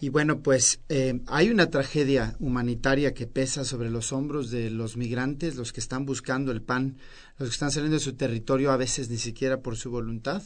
Y 0.00 0.10
bueno, 0.10 0.40
pues 0.42 0.80
hay 1.26 1.50
una 1.50 1.70
tragedia 1.70 2.36
humanitaria 2.38 3.14
que 3.14 3.26
pesa 3.26 3.64
sobre 3.64 3.90
los 3.90 4.12
hombros 4.12 4.50
de 4.50 4.70
los 4.70 4.96
migrantes, 4.96 5.56
los 5.56 5.72
que 5.72 5.80
están 5.80 6.06
buscando 6.06 6.52
el 6.52 6.62
pan, 6.62 6.98
los 7.38 7.48
que 7.48 7.54
están 7.54 7.72
saliendo 7.72 7.96
de 7.96 8.04
su 8.04 8.12
territorio 8.12 8.70
a 8.70 8.76
veces 8.76 9.10
ni 9.10 9.16
siquiera 9.16 9.60
por 9.60 9.76
su 9.76 9.90
voluntad. 9.90 10.42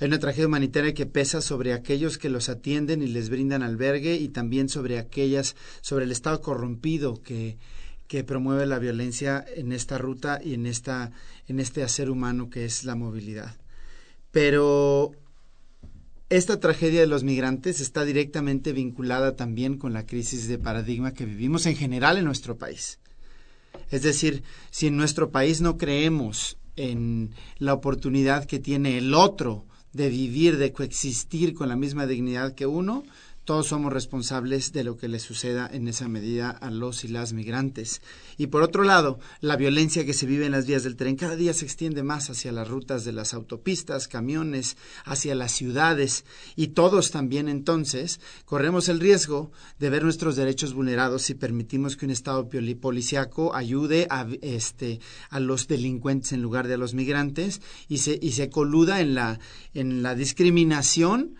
Hay 0.00 0.08
una 0.08 0.18
tragedia 0.18 0.48
humanitaria 0.48 0.92
que 0.92 1.06
pesa 1.06 1.40
sobre 1.40 1.72
aquellos 1.72 2.18
que 2.18 2.28
los 2.28 2.48
atienden 2.48 3.00
y 3.00 3.06
les 3.06 3.30
brindan 3.30 3.62
albergue 3.62 4.16
y 4.16 4.28
también 4.28 4.68
sobre 4.68 4.98
aquellas, 4.98 5.54
sobre 5.80 6.04
el 6.04 6.10
Estado 6.10 6.40
corrompido 6.40 7.22
que, 7.22 7.58
que 8.08 8.24
promueve 8.24 8.66
la 8.66 8.80
violencia 8.80 9.44
en 9.54 9.70
esta 9.70 9.98
ruta 9.98 10.40
y 10.42 10.54
en, 10.54 10.66
esta, 10.66 11.12
en 11.46 11.60
este 11.60 11.84
hacer 11.84 12.10
humano 12.10 12.50
que 12.50 12.64
es 12.64 12.84
la 12.84 12.96
movilidad. 12.96 13.54
Pero 14.32 15.12
esta 16.30 16.58
tragedia 16.58 17.00
de 17.00 17.06
los 17.06 17.22
migrantes 17.22 17.80
está 17.80 18.04
directamente 18.04 18.72
vinculada 18.72 19.36
también 19.36 19.78
con 19.78 19.92
la 19.92 20.06
crisis 20.06 20.48
de 20.48 20.58
paradigma 20.58 21.12
que 21.12 21.26
vivimos 21.26 21.66
en 21.66 21.76
general 21.76 22.16
en 22.16 22.24
nuestro 22.24 22.56
país. 22.56 22.98
Es 23.90 24.02
decir, 24.02 24.42
si 24.70 24.86
en 24.86 24.96
nuestro 24.96 25.30
país 25.30 25.60
no 25.60 25.76
creemos 25.76 26.56
en 26.76 27.34
la 27.58 27.74
oportunidad 27.74 28.46
que 28.46 28.58
tiene 28.58 28.98
el 28.98 29.14
otro 29.14 29.66
de 29.92 30.08
vivir, 30.08 30.56
de 30.56 30.72
coexistir 30.72 31.54
con 31.54 31.68
la 31.68 31.76
misma 31.76 32.06
dignidad 32.06 32.54
que 32.54 32.66
uno, 32.66 33.04
todos 33.44 33.66
somos 33.66 33.92
responsables 33.92 34.72
de 34.72 34.84
lo 34.84 34.96
que 34.96 35.08
le 35.08 35.18
suceda 35.18 35.68
en 35.72 35.88
esa 35.88 36.08
medida 36.08 36.50
a 36.50 36.70
los 36.70 37.04
y 37.04 37.08
las 37.08 37.32
migrantes. 37.32 38.00
Y 38.36 38.46
por 38.48 38.62
otro 38.62 38.84
lado, 38.84 39.18
la 39.40 39.56
violencia 39.56 40.04
que 40.04 40.14
se 40.14 40.26
vive 40.26 40.46
en 40.46 40.52
las 40.52 40.66
vías 40.66 40.82
del 40.82 40.96
tren 40.96 41.16
cada 41.16 41.36
día 41.36 41.52
se 41.54 41.64
extiende 41.64 42.02
más 42.02 42.30
hacia 42.30 42.52
las 42.52 42.68
rutas 42.68 43.04
de 43.04 43.12
las 43.12 43.34
autopistas, 43.34 44.08
camiones, 44.08 44.76
hacia 45.04 45.34
las 45.34 45.52
ciudades, 45.52 46.24
y 46.56 46.68
todos 46.68 47.10
también 47.10 47.48
entonces 47.48 48.20
corremos 48.44 48.88
el 48.88 49.00
riesgo 49.00 49.52
de 49.78 49.90
ver 49.90 50.04
nuestros 50.04 50.36
derechos 50.36 50.74
vulnerados 50.74 51.22
si 51.22 51.34
permitimos 51.34 51.96
que 51.96 52.06
un 52.06 52.12
Estado 52.12 52.48
policiaco 52.80 53.54
ayude 53.54 54.06
a, 54.10 54.26
este, 54.42 55.00
a 55.30 55.40
los 55.40 55.68
delincuentes 55.68 56.32
en 56.32 56.42
lugar 56.42 56.68
de 56.68 56.74
a 56.74 56.78
los 56.78 56.94
migrantes 56.94 57.60
y 57.88 57.98
se, 57.98 58.18
y 58.20 58.32
se 58.32 58.50
coluda 58.50 59.00
en 59.00 59.14
la, 59.14 59.38
en 59.74 60.02
la 60.02 60.14
discriminación 60.14 61.36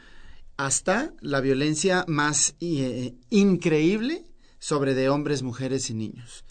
hasta 0.56 1.12
la 1.20 1.40
violencia 1.40 2.04
más 2.08 2.54
eh, 2.60 3.14
increíble 3.30 4.24
sobre 4.58 4.94
de 4.94 5.08
hombres, 5.08 5.42
mujeres 5.42 5.90
y 5.90 5.94
niños. 5.94 6.44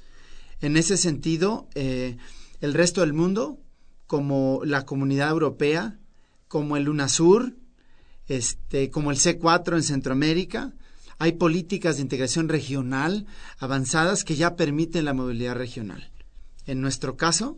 En 0.61 0.77
ese 0.77 0.97
sentido, 0.97 1.67
eh, 1.75 2.17
el 2.61 2.73
resto 2.73 3.01
del 3.01 3.13
mundo, 3.13 3.59
como 4.07 4.61
la 4.63 4.85
comunidad 4.85 5.29
europea, 5.29 5.99
como 6.47 6.77
el 6.77 6.89
UNASUR, 6.89 7.57
este, 8.27 8.89
como 8.89 9.11
el 9.11 9.17
C4 9.17 9.75
en 9.75 9.83
Centroamérica, 9.83 10.73
hay 11.17 11.33
políticas 11.33 11.95
de 11.95 12.03
integración 12.03 12.49
regional 12.49 13.25
avanzadas 13.57 14.23
que 14.23 14.35
ya 14.35 14.55
permiten 14.55 15.05
la 15.05 15.13
movilidad 15.13 15.55
regional. 15.55 16.11
En 16.65 16.81
nuestro 16.81 17.17
caso, 17.17 17.57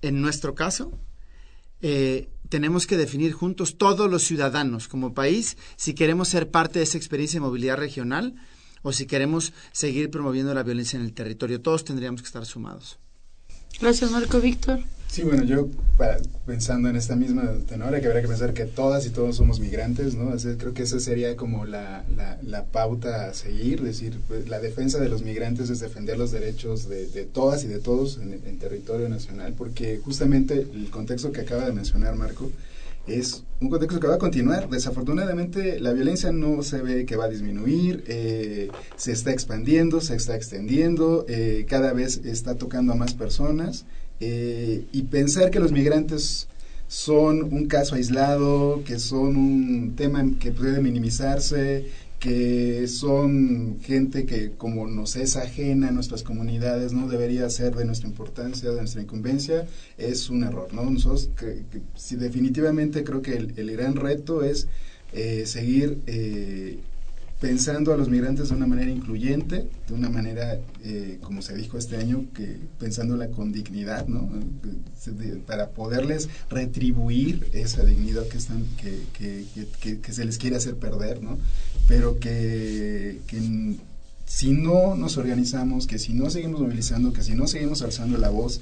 en 0.00 0.20
nuestro 0.20 0.54
caso, 0.54 0.98
eh, 1.82 2.28
tenemos 2.48 2.86
que 2.86 2.96
definir 2.96 3.32
juntos 3.32 3.76
todos 3.76 4.10
los 4.10 4.22
ciudadanos 4.22 4.88
como 4.88 5.14
país 5.14 5.56
si 5.76 5.94
queremos 5.94 6.28
ser 6.28 6.50
parte 6.50 6.78
de 6.78 6.84
esa 6.84 6.98
experiencia 6.98 7.38
de 7.38 7.46
movilidad 7.46 7.76
regional 7.76 8.34
o 8.82 8.92
si 8.92 9.06
queremos 9.06 9.52
seguir 9.72 10.10
promoviendo 10.10 10.54
la 10.54 10.62
violencia 10.62 10.98
en 10.98 11.04
el 11.04 11.12
territorio. 11.12 11.60
Todos 11.60 11.84
tendríamos 11.84 12.20
que 12.20 12.26
estar 12.26 12.44
sumados. 12.44 12.98
Gracias, 13.80 14.10
Marco 14.10 14.40
Víctor. 14.40 14.80
Sí, 15.12 15.24
bueno, 15.24 15.44
yo 15.44 15.68
pensando 16.46 16.88
en 16.88 16.96
esta 16.96 17.16
misma 17.16 17.42
tenora, 17.68 18.00
que 18.00 18.06
habría 18.06 18.22
que 18.22 18.28
pensar 18.28 18.54
que 18.54 18.64
todas 18.64 19.04
y 19.04 19.10
todos 19.10 19.36
somos 19.36 19.60
migrantes, 19.60 20.14
¿no? 20.14 20.34
creo 20.56 20.72
que 20.72 20.84
esa 20.84 21.00
sería 21.00 21.36
como 21.36 21.66
la, 21.66 22.02
la, 22.42 22.64
pauta 22.64 23.26
a 23.26 23.34
seguir, 23.34 23.80
es 23.80 23.84
decir, 23.84 24.18
pues, 24.26 24.48
la 24.48 24.58
defensa 24.58 24.98
de 24.98 25.10
los 25.10 25.20
migrantes 25.20 25.68
es 25.68 25.80
defender 25.80 26.16
los 26.16 26.30
derechos 26.32 26.88
de, 26.88 27.08
de 27.08 27.26
todas 27.26 27.62
y 27.64 27.66
de 27.66 27.78
todos 27.78 28.16
en, 28.22 28.32
en, 28.32 28.58
territorio 28.58 29.10
nacional, 29.10 29.52
porque 29.52 30.00
justamente 30.02 30.54
el 30.54 30.88
contexto 30.88 31.30
que 31.30 31.42
acaba 31.42 31.66
de 31.66 31.72
mencionar 31.72 32.16
Marco 32.16 32.50
es 33.06 33.44
un 33.60 33.68
contexto 33.68 34.00
que 34.00 34.06
va 34.06 34.14
a 34.14 34.18
continuar. 34.18 34.70
Desafortunadamente 34.70 35.78
la 35.78 35.92
violencia 35.92 36.32
no 36.32 36.62
se 36.62 36.80
ve 36.80 37.04
que 37.04 37.16
va 37.16 37.26
a 37.26 37.28
disminuir, 37.28 38.02
eh, 38.06 38.70
se 38.96 39.12
está 39.12 39.30
expandiendo, 39.30 40.00
se 40.00 40.14
está 40.14 40.36
extendiendo, 40.36 41.26
eh, 41.28 41.66
cada 41.68 41.92
vez 41.92 42.22
está 42.24 42.54
tocando 42.54 42.94
a 42.94 42.96
más 42.96 43.12
personas. 43.12 43.84
Eh, 44.24 44.86
y 44.92 45.02
pensar 45.02 45.50
que 45.50 45.58
los 45.58 45.72
migrantes 45.72 46.46
son 46.86 47.42
un 47.42 47.66
caso 47.66 47.96
aislado, 47.96 48.84
que 48.84 49.00
son 49.00 49.36
un 49.36 49.96
tema 49.96 50.24
que 50.38 50.52
puede 50.52 50.80
minimizarse, 50.80 51.86
que 52.20 52.86
son 52.86 53.80
gente 53.82 54.24
que 54.24 54.52
como 54.52 54.86
nos 54.86 55.16
es 55.16 55.34
ajena 55.34 55.88
a 55.88 55.90
nuestras 55.90 56.22
comunidades, 56.22 56.92
no 56.92 57.08
debería 57.08 57.50
ser 57.50 57.74
de 57.74 57.84
nuestra 57.84 58.08
importancia, 58.08 58.70
de 58.70 58.76
nuestra 58.76 59.02
incumbencia, 59.02 59.66
es 59.98 60.30
un 60.30 60.44
error. 60.44 60.72
¿no? 60.72 60.88
Nosotros, 60.88 61.30
que, 61.36 61.64
si 61.96 62.14
definitivamente 62.14 63.02
creo 63.02 63.22
que 63.22 63.34
el, 63.34 63.72
gran 63.72 63.96
reto 63.96 64.44
es 64.44 64.68
eh, 65.12 65.46
seguir 65.46 65.98
eh, 66.06 66.78
pensando 67.42 67.92
a 67.92 67.96
los 67.96 68.08
migrantes 68.08 68.50
de 68.50 68.54
una 68.54 68.68
manera 68.68 68.92
incluyente, 68.92 69.66
de 69.88 69.94
una 69.94 70.08
manera, 70.08 70.60
eh, 70.84 71.18
como 71.20 71.42
se 71.42 71.56
dijo 71.56 71.76
este 71.76 71.96
año, 71.96 72.26
que 72.32 72.56
pensándola 72.78 73.26
con 73.30 73.50
dignidad, 73.50 74.06
¿no? 74.06 74.30
para 75.44 75.70
poderles 75.70 76.28
retribuir 76.48 77.48
esa 77.52 77.84
dignidad 77.84 78.28
que, 78.28 78.38
están, 78.38 78.64
que, 78.76 79.02
que, 79.12 79.98
que, 79.98 80.12
se 80.12 80.24
les 80.24 80.38
quiere 80.38 80.54
hacer 80.54 80.76
perder, 80.76 81.20
¿no? 81.20 81.36
pero 81.88 82.20
que, 82.20 83.18
que 83.26 83.74
si 84.24 84.52
no 84.52 84.94
nos 84.94 85.16
organizamos, 85.16 85.88
que 85.88 85.98
si 85.98 86.12
no 86.12 86.30
seguimos 86.30 86.60
movilizando, 86.60 87.12
que 87.12 87.24
si 87.24 87.34
no 87.34 87.48
seguimos 87.48 87.82
alzando 87.82 88.18
la 88.18 88.28
voz, 88.28 88.60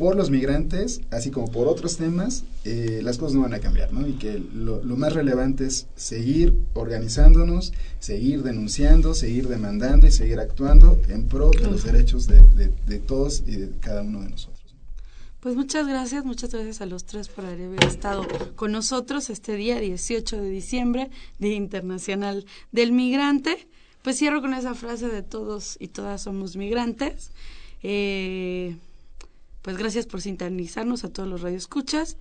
por 0.00 0.16
los 0.16 0.30
migrantes, 0.30 1.02
así 1.10 1.30
como 1.30 1.50
por 1.50 1.68
otros 1.68 1.98
temas, 1.98 2.44
eh, 2.64 3.00
las 3.02 3.18
cosas 3.18 3.34
no 3.34 3.42
van 3.42 3.52
a 3.52 3.58
cambiar, 3.58 3.92
¿no? 3.92 4.08
Y 4.08 4.14
que 4.14 4.42
lo, 4.54 4.80
más 4.96 5.12
relevante 5.12 5.66
es 5.66 5.88
seguir 5.94 6.56
organizándonos, 6.72 7.74
seguir 7.98 8.42
denunciando, 8.42 9.12
seguir 9.12 9.46
demandando 9.46 10.06
y 10.06 10.10
seguir 10.10 10.40
actuando 10.40 10.98
en 11.08 11.28
pro 11.28 11.50
de 11.50 11.70
los 11.70 11.84
derechos 11.84 12.26
de, 12.26 12.40
de, 12.86 12.98
todos 12.98 13.42
y 13.46 13.56
de 13.56 13.72
cada 13.80 14.00
uno 14.00 14.22
de 14.22 14.30
nosotros. 14.30 14.74
Pues 15.40 15.54
muchas 15.54 15.86
gracias, 15.86 16.24
muchas 16.24 16.50
gracias 16.50 16.80
a 16.80 16.86
los 16.86 17.04
tres 17.04 17.28
por 17.28 17.44
haber 17.44 17.84
estado 17.84 18.26
con 18.56 18.72
nosotros 18.72 19.28
este 19.28 19.54
día 19.54 19.78
18 19.80 20.40
de 20.40 20.48
diciembre, 20.48 21.10
Día 21.38 21.56
Internacional 21.56 22.46
del 22.72 22.92
Migrante. 22.92 23.68
Pues 24.00 24.16
cierro 24.16 24.40
con 24.40 24.54
esa 24.54 24.74
frase 24.74 25.08
de 25.08 25.22
todos 25.22 25.76
y 25.78 25.88
todas 25.88 26.22
somos 26.22 26.56
migrantes. 26.56 27.32
Eh, 27.82 28.76
pues 29.62 29.76
gracias 29.76 30.06
por 30.06 30.20
sintonizarnos 30.20 31.04
a 31.04 31.12
todos 31.12 31.28
los 31.28 31.42
radioescuchas. 31.42 32.16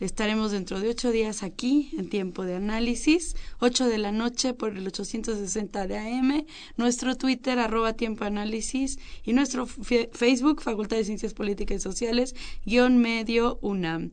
Estaremos 0.00 0.50
dentro 0.50 0.80
de 0.80 0.88
ocho 0.88 1.10
días 1.10 1.42
aquí 1.42 1.90
en 1.98 2.08
tiempo 2.08 2.46
de 2.46 2.54
análisis, 2.54 3.36
ocho 3.58 3.86
de 3.86 3.98
la 3.98 4.12
noche 4.12 4.54
por 4.54 4.74
el 4.74 4.86
860 4.86 5.86
de 5.86 5.98
AM, 5.98 6.46
nuestro 6.78 7.16
Twitter 7.16 7.58
arroba 7.58 7.92
tiempo 7.92 8.24
análisis 8.24 8.98
y 9.24 9.34
nuestro 9.34 9.66
Facebook 9.66 10.62
Facultad 10.62 10.96
de 10.96 11.04
Ciencias 11.04 11.34
Políticas 11.34 11.76
y 11.76 11.80
Sociales 11.80 12.34
guion 12.64 12.96
medio 12.96 13.58
UNAM. 13.60 14.12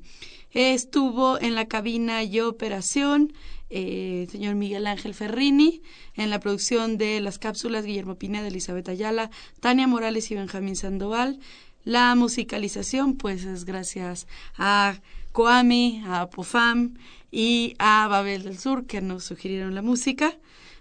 Estuvo 0.51 1.39
en 1.39 1.55
la 1.55 1.67
cabina 1.67 2.23
y 2.23 2.41
operación 2.41 3.32
eh, 3.69 4.28
señor 4.32 4.55
Miguel 4.55 4.88
Ángel 4.88 5.13
Ferrini, 5.13 5.82
en 6.15 6.30
la 6.30 6.39
producción 6.39 6.97
de 6.97 7.19
las 7.19 7.38
cápsulas 7.38 7.86
Guillermo 7.86 8.15
Pineda, 8.15 8.47
Elizabeth 8.47 8.88
Ayala, 8.88 9.30
Tania 9.59 9.88
Morales 9.88 10.32
y 10.32 10.36
Benjamín 10.36 10.75
Sandoval. 10.78 11.39
La 11.88 12.14
musicalización, 12.16 13.16
pues 13.16 13.46
es 13.46 13.64
gracias 13.64 14.28
a 14.58 15.00
Coami, 15.32 16.04
a 16.06 16.30
Pofam 16.30 16.96
y 17.32 17.76
a 17.80 18.10
Babel 18.10 18.44
del 18.44 18.60
Sur 18.60 18.86
que 18.86 19.00
nos 19.00 19.24
sugirieron 19.24 19.74
la 19.74 19.82
música. 19.82 20.38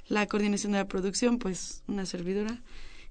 La 0.08 0.26
coordinación 0.26 0.72
de 0.72 0.78
la 0.78 0.88
producción, 0.88 1.38
pues 1.38 1.84
una 1.86 2.06
servidora. 2.06 2.60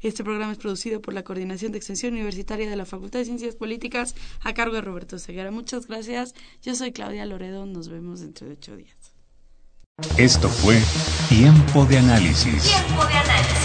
Este 0.02 0.26
programa 0.26 0.52
es 0.52 0.58
producido 0.58 1.02
por 1.02 1.14
la 1.14 1.24
Coordinación 1.24 1.72
de 1.72 1.78
Extensión 1.78 2.12
Universitaria 2.12 2.70
de 2.70 2.76
la 2.76 2.86
Facultad 2.86 3.20
de 3.20 3.26
Ciencias 3.26 3.56
Políticas 3.56 4.14
a 4.42 4.54
cargo 4.54 4.76
de 4.76 4.82
Roberto 4.82 5.18
Seguera. 5.18 5.50
Muchas 5.52 5.88
gracias. 5.88 6.36
Yo 6.62 6.76
soy 6.76 6.92
Claudia 6.92 7.26
Loredo. 7.26 7.66
Nos 7.66 7.88
vemos 7.88 8.20
dentro 8.20 8.46
de 8.46 8.56
ocho 8.56 8.76
días. 8.76 9.14
Esto 10.18 10.50
fue 10.50 10.82
Tiempo 11.30 11.86
de 11.86 12.00
Análisis. 12.00 12.62
Tiempo 12.64 13.06
de 13.06 13.14
análisis. 13.14 13.65